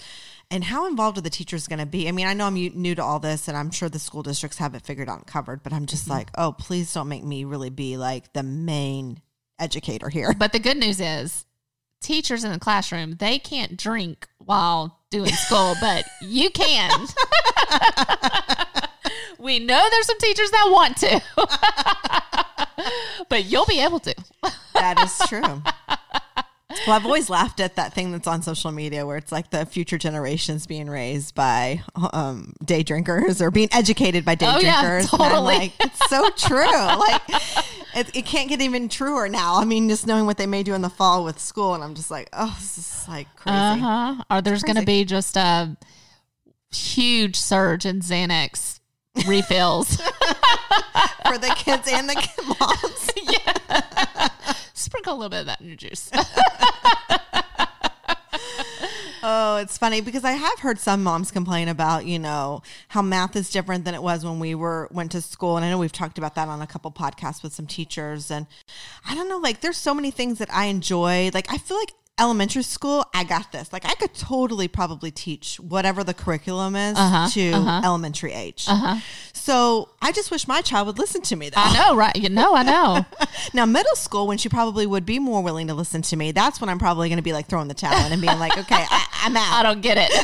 And 0.51 0.63
how 0.63 0.87
involved 0.87 1.17
are 1.19 1.21
the 1.21 1.29
teachers 1.29 1.67
going 1.67 1.77
to 1.79 1.85
be? 1.85 2.07
I 2.07 2.11
mean, 2.11 2.25
I 2.25 2.33
know 2.33 2.47
I'm 2.47 2.55
new 2.55 2.95
to 2.95 3.03
all 3.03 3.19
this, 3.19 3.47
and 3.47 3.55
I'm 3.55 3.69
sure 3.69 3.87
the 3.87 3.99
school 3.99 4.23
districts 4.23 4.57
have 4.57 4.73
it 4.73 4.81
figured 4.81 5.07
out 5.07 5.17
and 5.19 5.27
covered. 5.27 5.61
But 5.61 5.73
I'm 5.73 5.85
just 5.85 6.05
Mm-hmm. 6.05 6.13
like, 6.13 6.29
oh, 6.39 6.53
please 6.53 6.91
don't 6.91 7.07
make 7.07 7.23
me 7.23 7.43
really 7.43 7.69
be 7.69 7.97
like 7.97 8.33
the 8.33 8.41
main 8.41 9.21
educator 9.59 10.09
here. 10.09 10.33
But 10.37 10.51
the 10.53 10.59
good 10.59 10.77
news 10.77 10.99
is, 10.99 11.45
teachers 12.01 12.43
in 12.43 12.51
the 12.51 12.57
classroom 12.59 13.17
they 13.19 13.37
can't 13.37 13.77
drink 13.77 14.27
while 14.39 14.97
doing 15.11 15.29
school, 15.33 15.75
but 15.81 16.05
you 16.21 16.49
can. 16.49 16.89
we 19.37 19.59
know 19.59 19.87
there's 19.91 20.07
some 20.07 20.17
teachers 20.17 20.49
that 20.49 20.69
want 20.71 20.97
to, 20.97 21.21
but 23.29 23.45
you'll 23.45 23.65
be 23.65 23.81
able 23.81 23.99
to. 24.01 24.15
That 24.73 24.99
is 25.03 25.17
true. 25.27 25.61
Well, 26.85 26.95
I've 26.95 27.05
always 27.05 27.31
laughed 27.31 27.59
at 27.59 27.75
that 27.77 27.93
thing 27.93 28.11
that's 28.11 28.27
on 28.27 28.43
social 28.43 28.71
media 28.71 29.05
where 29.05 29.17
it's 29.17 29.31
like 29.31 29.49
the 29.49 29.65
future 29.65 29.97
generations 29.97 30.67
being 30.67 30.87
raised 30.87 31.33
by 31.33 31.81
um, 32.13 32.53
day 32.63 32.83
drinkers 32.83 33.41
or 33.41 33.49
being 33.49 33.69
educated 33.71 34.23
by 34.23 34.35
day 34.35 34.45
Oh, 34.47 34.59
yeah, 34.59 34.81
drinkers. 34.83 35.11
I'm 35.13 35.17
totally. 35.19 35.41
like, 35.57 35.73
it's 35.79 36.09
so 36.09 36.29
true. 36.37 36.71
like, 36.71 37.21
it, 37.95 38.15
it 38.15 38.25
can't 38.25 38.47
get 38.49 38.61
even 38.61 38.87
truer 38.87 39.27
now. 39.27 39.55
I 39.59 39.65
mean, 39.65 39.89
just 39.89 40.05
knowing 40.05 40.27
what 40.27 40.37
they 40.37 40.45
may 40.45 40.61
do 40.61 40.75
in 40.75 40.81
the 40.83 40.89
fall 40.91 41.25
with 41.25 41.39
school, 41.39 41.73
and 41.73 41.83
I'm 41.83 41.95
just 41.95 42.11
like, 42.11 42.29
oh, 42.33 42.55
this 42.59 42.77
is 42.77 43.05
like 43.09 43.27
crazy. 43.35 43.57
Uh 43.57 43.75
huh. 43.77 44.23
Or 44.29 44.41
there's 44.41 44.61
going 44.63 44.77
to 44.77 44.85
be 44.85 45.05
just 45.05 45.37
a 45.37 45.75
huge 46.71 47.35
surge 47.35 47.85
in 47.87 47.99
Xanax 48.01 48.78
refills. 49.27 50.01
for 51.29 51.37
the 51.37 51.53
kids 51.55 51.87
and 51.91 52.09
the 52.09 52.15
moms. 52.59 54.31
Sprinkle 54.73 55.13
a 55.13 55.15
little 55.15 55.29
bit 55.29 55.41
of 55.41 55.45
that 55.47 55.61
in 55.61 55.67
your 55.67 55.75
juice. 55.75 56.09
Oh, 59.21 59.57
it's 59.57 59.77
funny 59.77 59.99
because 59.99 60.23
I 60.23 60.31
have 60.31 60.59
heard 60.59 60.79
some 60.79 61.03
moms 61.03 61.29
complain 61.29 61.67
about, 61.67 62.05
you 62.05 62.17
know, 62.17 62.61
how 62.87 63.01
math 63.01 63.35
is 63.35 63.49
different 63.49 63.83
than 63.83 63.93
it 63.93 64.01
was 64.01 64.23
when 64.23 64.39
we 64.39 64.55
were 64.55 64.87
went 64.91 65.11
to 65.11 65.21
school. 65.21 65.57
And 65.57 65.65
I 65.65 65.69
know 65.69 65.77
we've 65.77 65.91
talked 65.91 66.17
about 66.17 66.35
that 66.35 66.47
on 66.47 66.61
a 66.61 66.67
couple 66.67 66.89
podcasts 66.91 67.43
with 67.43 67.53
some 67.53 67.67
teachers. 67.67 68.31
And 68.31 68.47
I 69.07 69.15
don't 69.15 69.27
know, 69.27 69.37
like 69.37 69.59
there's 69.59 69.77
so 69.77 69.93
many 69.93 70.09
things 70.09 70.37
that 70.39 70.51
I 70.53 70.65
enjoy. 70.65 71.31
Like 71.33 71.51
I 71.51 71.57
feel 71.57 71.77
like 71.77 71.91
elementary 72.19 72.63
school, 72.63 73.05
I 73.13 73.23
got 73.23 73.51
this. 73.51 73.71
Like 73.73 73.85
I 73.85 73.93
could 73.95 74.13
totally 74.13 74.67
probably 74.67 75.11
teach 75.11 75.59
whatever 75.59 76.03
the 76.03 76.13
curriculum 76.13 76.75
is 76.75 76.97
Uh-huh, 76.97 77.29
to 77.29 77.51
uh-huh. 77.51 77.81
elementary 77.85 78.33
age. 78.33 78.67
So 79.33 79.89
I 80.01 80.11
just 80.11 80.31
wish 80.31 80.47
my 80.47 80.61
child 80.61 80.87
would 80.87 80.99
listen 80.99 81.21
to 81.23 81.35
me 81.35 81.49
though. 81.49 81.61
I 81.61 81.73
know, 81.73 81.95
right? 81.95 82.15
You 82.15 82.29
know, 82.29 82.55
I 82.55 82.63
know. 82.63 83.05
Now, 83.53 83.65
middle 83.65 83.95
school, 83.95 84.27
when 84.27 84.37
she 84.37 84.47
probably 84.49 84.85
would 84.85 85.05
be 85.05 85.17
more 85.17 85.41
willing 85.41 85.67
to 85.67 85.73
listen 85.73 86.01
to 86.03 86.15
me, 86.15 86.31
that's 86.31 86.59
when 86.61 86.69
I'm 86.69 86.77
probably 86.77 87.09
going 87.09 87.17
to 87.17 87.23
be 87.23 87.33
like 87.33 87.47
throwing 87.47 87.67
the 87.67 87.73
towel 87.73 88.05
in 88.05 88.11
and 88.11 88.21
being 88.21 88.37
like, 88.37 88.55
okay, 88.57 88.85
I, 88.87 89.07
I'm 89.23 89.35
out. 89.37 89.53
I 89.53 89.63
don't 89.63 89.81
get 89.81 89.97
it. 89.97 90.11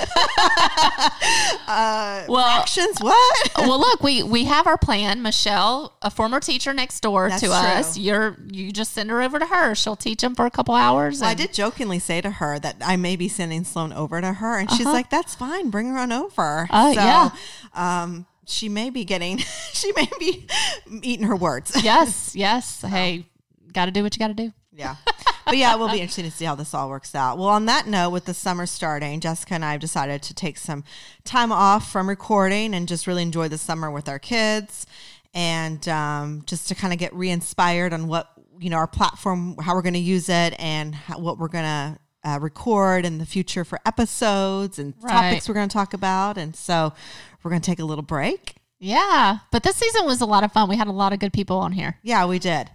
well, 2.30 2.60
Actions, 2.62 2.98
what? 3.00 3.52
well, 3.58 3.80
look, 3.80 4.04
we 4.04 4.22
we 4.22 4.44
have 4.46 4.68
our 4.68 4.78
plan. 4.78 5.22
Michelle, 5.22 5.94
a 6.02 6.12
former 6.12 6.40
teacher 6.40 6.74
next 6.74 7.00
door 7.00 7.30
That's 7.30 7.42
to 7.42 7.48
true. 7.48 7.56
us, 7.56 7.98
you're 7.98 8.38
you 8.52 8.72
just 8.72 8.94
send 8.94 9.10
her 9.10 9.22
over 9.22 9.40
to 9.40 9.46
her. 9.46 9.74
She'll 9.76 9.96
teach 9.96 10.22
them 10.22 10.36
for 10.36 10.46
a 10.46 10.52
couple 10.52 10.76
hours. 10.76 11.22
Well, 11.22 11.30
I 11.30 11.34
did 11.34 11.48
did 11.48 11.54
jokingly 11.86 12.00
say 12.00 12.22
to 12.22 12.32
her 12.32 12.60
that 12.60 12.78
I 12.82 12.96
may 12.96 13.16
be 13.16 13.28
sending 13.28 13.64
Sloan 13.64 13.94
over 13.94 14.20
to 14.20 14.34
her, 14.34 14.58
and 14.58 14.70
she's 14.72 14.86
like, 14.86 15.10
"That's 15.10 15.36
fine, 15.36 15.70
bring 15.70 15.90
her 15.90 15.98
on 15.98 16.12
over." 16.12 16.68
Uh-huh. 16.70 16.88
Oh, 16.88 16.92
yeah. 16.92 17.30
Um, 17.74 18.26
she 18.46 18.70
may 18.70 18.90
be 18.90 19.06
getting, 19.06 19.38
she 19.74 19.92
may 19.94 20.10
be 20.20 20.48
eating 21.02 21.28
her 21.28 21.36
words. 21.36 21.84
Yes, 21.84 22.36
yes. 22.36 22.82
Hey, 22.82 23.26
got 23.72 23.86
to 23.86 23.92
do 23.92 24.04
what 24.04 24.16
you 24.16 24.20
got 24.20 24.30
to 24.30 24.34
do. 24.34 24.52
Yeah. 24.74 24.96
But 25.46 25.58
yeah, 25.58 25.74
it 25.76 25.80
will 25.80 25.92
be 25.92 26.02
interesting 26.02 26.26
to 26.26 26.32
see 26.32 26.46
how 26.46 26.56
this 26.56 26.74
all 26.74 26.90
works 26.90 27.14
out. 27.14 27.38
Well, 27.38 27.50
on 27.50 27.68
that 27.68 27.86
note, 27.86 28.10
with 28.10 28.26
the 28.26 28.34
summer 28.34 28.66
starting, 28.66 29.20
Jessica 29.20 29.54
and 29.54 29.64
I 29.64 29.74
have 29.74 29.80
decided 29.80 30.24
to 30.24 30.34
take 30.34 30.58
some 30.58 30.84
time 31.24 31.52
off 31.52 31.92
from 31.92 32.10
recording 32.10 32.74
and 32.74 32.88
just 32.88 33.06
really 33.06 33.22
enjoy 33.22 33.48
the 33.48 33.60
summer 33.60 33.92
with 33.92 34.10
our 34.10 34.18
kids 34.18 34.88
and 35.36 35.88
um, 35.88 36.44
just 36.48 36.68
to 36.70 36.76
kind 36.76 36.94
of 36.94 37.00
get 37.00 37.14
re 37.14 37.30
inspired 37.30 37.94
on 37.94 38.08
what, 38.08 38.32
you 38.60 38.70
know, 38.70 38.78
our 38.78 38.88
platform, 38.88 39.56
how 39.62 39.74
we're 39.76 39.82
going 39.82 39.94
to 39.94 40.00
use 40.00 40.30
it 40.30 40.56
and 40.60 40.96
how, 40.96 41.20
what 41.20 41.38
we're 41.38 41.48
going 41.48 41.64
to 41.64 42.00
uh, 42.24 42.40
record 42.40 43.06
in 43.06 43.18
the 43.20 43.26
future 43.26 43.64
for 43.64 43.80
episodes 43.86 44.80
and 44.80 44.94
Right. 45.02 45.12
topics 45.12 45.48
we're 45.48 45.56
going 45.56 45.70
to 45.70 45.74
talk 45.74 45.94
about. 45.94 46.38
And 46.38 46.56
so 46.56 46.94
we're 47.44 47.52
going 47.52 47.62
to 47.62 47.66
take 47.70 47.80
a 47.80 47.86
little 47.86 48.04
break. 48.04 48.56
Yeah, 48.86 49.40
but 49.52 49.64
this 49.64 49.78
season 49.78 50.06
was 50.06 50.22
a 50.22 50.28
lot 50.28 50.44
of 50.44 50.52
fun. 50.52 50.70
We 50.70 50.78
had 50.78 50.86
a 50.88 50.92
lot 50.92 51.12
of 51.12 51.18
good 51.18 51.34
people 51.34 51.58
on 51.58 51.72
here. 51.72 51.98
Yeah, 52.04 52.26
we 52.28 52.38
did. 52.38 52.70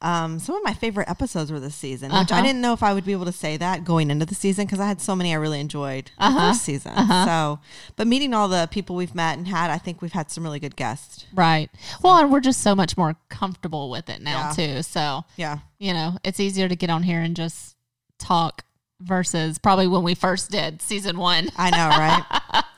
Um, 0.00 0.38
some 0.38 0.54
of 0.54 0.62
my 0.62 0.74
favorite 0.74 1.08
episodes 1.10 1.50
were 1.50 1.58
this 1.58 1.74
season, 1.74 2.12
which 2.12 2.30
I 2.30 2.36
Uh-huh. 2.36 2.42
didn't 2.46 2.60
know 2.60 2.72
if 2.72 2.84
I 2.84 2.92
would 2.94 3.04
be 3.04 3.10
able 3.10 3.24
to 3.24 3.32
say 3.32 3.56
that 3.56 3.84
going 3.84 4.10
into 4.10 4.24
the 4.26 4.36
season 4.36 4.66
because 4.66 4.78
I 4.78 4.86
had 4.86 5.00
so 5.00 5.16
many 5.16 5.32
I 5.32 5.36
really 5.38 5.58
enjoyed 5.58 6.12
the 6.18 6.26
Uh-huh. 6.26 6.38
first 6.52 6.62
season. 6.62 6.92
So, 6.96 7.58
but 7.96 8.06
meeting 8.06 8.32
all 8.32 8.46
the 8.46 8.68
people 8.70 8.94
we've 8.94 9.14
met 9.14 9.38
and 9.38 9.48
had, 9.48 9.70
I 9.70 9.78
think 9.78 10.00
we've 10.00 10.12
had 10.12 10.30
some 10.30 10.44
really 10.44 10.60
good 10.60 10.76
guests. 10.76 11.24
Right. 11.34 11.68
Well, 12.00 12.16
and 12.18 12.30
we're 12.30 12.38
just 12.40 12.60
so 12.62 12.76
much 12.76 12.96
more 12.96 13.16
comfortable 13.28 13.90
with 13.90 14.08
it 14.08 14.22
now 14.22 14.50
Yeah. 14.50 14.52
too. 14.76 14.82
So 14.84 15.24
Yeah. 15.36 15.58
you 15.80 15.92
know, 15.92 16.18
it's 16.22 16.38
easier 16.38 16.68
to 16.68 16.76
get 16.76 16.90
on 16.90 17.02
here 17.02 17.20
and 17.20 17.34
just 17.34 17.74
talk 18.20 18.62
versus 19.00 19.58
probably 19.58 19.86
when 19.88 20.02
we 20.04 20.14
first 20.14 20.50
did 20.52 20.80
season 20.80 21.18
one. 21.18 21.48
I 21.56 21.70
know, 21.70 21.88
right? 21.88 22.62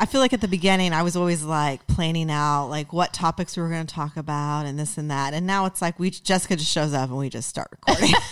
I 0.00 0.06
feel 0.06 0.22
like 0.22 0.32
at 0.32 0.40
the 0.40 0.48
beginning, 0.48 0.94
I 0.94 1.02
was 1.02 1.14
always 1.14 1.42
like 1.44 1.86
planning 1.86 2.30
out 2.30 2.68
like 2.68 2.90
what 2.90 3.12
topics 3.12 3.54
we 3.54 3.62
were 3.62 3.68
going 3.68 3.86
to 3.86 3.94
talk 3.94 4.16
about 4.16 4.64
and 4.64 4.78
this 4.78 4.96
and 4.96 5.10
that. 5.10 5.34
And 5.34 5.46
now 5.46 5.66
it's 5.66 5.82
like 5.82 5.98
we 5.98 6.08
Jessica 6.08 6.56
just 6.56 6.72
shows 6.72 6.94
up 6.94 7.10
and 7.10 7.18
we 7.18 7.28
just 7.28 7.50
start 7.50 7.68
recording. 7.70 8.14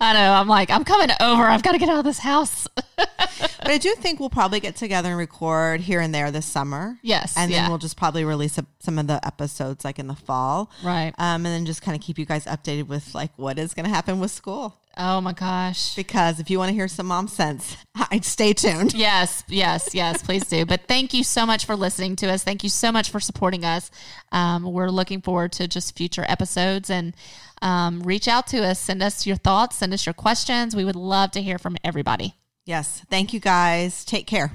I 0.00 0.14
know. 0.14 0.32
I'm 0.32 0.48
like, 0.48 0.70
I'm 0.70 0.84
coming 0.84 1.10
over. 1.20 1.42
I've 1.42 1.62
got 1.62 1.72
to 1.72 1.78
get 1.78 1.90
out 1.90 1.98
of 1.98 2.06
this 2.06 2.18
house. 2.18 2.66
but 3.70 3.74
I 3.74 3.78
do 3.78 3.94
think 3.94 4.18
we'll 4.18 4.30
probably 4.30 4.58
get 4.58 4.74
together 4.74 5.10
and 5.10 5.16
record 5.16 5.80
here 5.80 6.00
and 6.00 6.12
there 6.12 6.32
this 6.32 6.44
summer. 6.44 6.98
Yes, 7.02 7.36
And 7.36 7.52
then 7.52 7.62
yeah. 7.62 7.68
we'll 7.68 7.78
just 7.78 7.96
probably 7.96 8.24
release 8.24 8.58
a, 8.58 8.66
some 8.80 8.98
of 8.98 9.06
the 9.06 9.24
episodes 9.24 9.84
like 9.84 10.00
in 10.00 10.08
the 10.08 10.16
fall. 10.16 10.72
Right. 10.82 11.12
Um, 11.18 11.46
and 11.46 11.54
then 11.54 11.66
just 11.66 11.80
kind 11.80 11.96
of 11.96 12.02
keep 12.02 12.18
you 12.18 12.26
guys 12.26 12.46
updated 12.46 12.88
with 12.88 13.14
like 13.14 13.30
what 13.36 13.60
is 13.60 13.72
going 13.72 13.84
to 13.84 13.92
happen 13.92 14.18
with 14.18 14.32
school. 14.32 14.76
Oh 14.96 15.20
my 15.20 15.32
gosh. 15.32 15.94
Because 15.94 16.40
if 16.40 16.50
you 16.50 16.58
want 16.58 16.70
to 16.70 16.74
hear 16.74 16.88
some 16.88 17.06
mom 17.06 17.28
sense, 17.28 17.76
I'd 18.10 18.24
stay 18.24 18.54
tuned. 18.54 18.92
Yes, 18.92 19.44
yes, 19.46 19.94
yes, 19.94 20.20
please 20.20 20.48
do. 20.48 20.66
But 20.66 20.88
thank 20.88 21.14
you 21.14 21.22
so 21.22 21.46
much 21.46 21.64
for 21.64 21.76
listening 21.76 22.16
to 22.16 22.28
us. 22.28 22.42
Thank 22.42 22.64
you 22.64 22.70
so 22.70 22.90
much 22.90 23.08
for 23.08 23.20
supporting 23.20 23.64
us. 23.64 23.92
Um, 24.32 24.64
we're 24.64 24.90
looking 24.90 25.20
forward 25.20 25.52
to 25.52 25.68
just 25.68 25.96
future 25.96 26.24
episodes 26.26 26.90
and 26.90 27.14
um, 27.62 28.02
reach 28.02 28.26
out 28.26 28.48
to 28.48 28.64
us. 28.64 28.80
Send 28.80 29.00
us 29.00 29.28
your 29.28 29.36
thoughts, 29.36 29.76
send 29.76 29.94
us 29.94 30.06
your 30.06 30.14
questions. 30.14 30.74
We 30.74 30.84
would 30.84 30.96
love 30.96 31.30
to 31.30 31.40
hear 31.40 31.56
from 31.56 31.76
everybody. 31.84 32.34
Yes. 32.66 33.02
Thank 33.10 33.32
you 33.32 33.40
guys. 33.40 34.04
Take 34.04 34.26
care. 34.26 34.52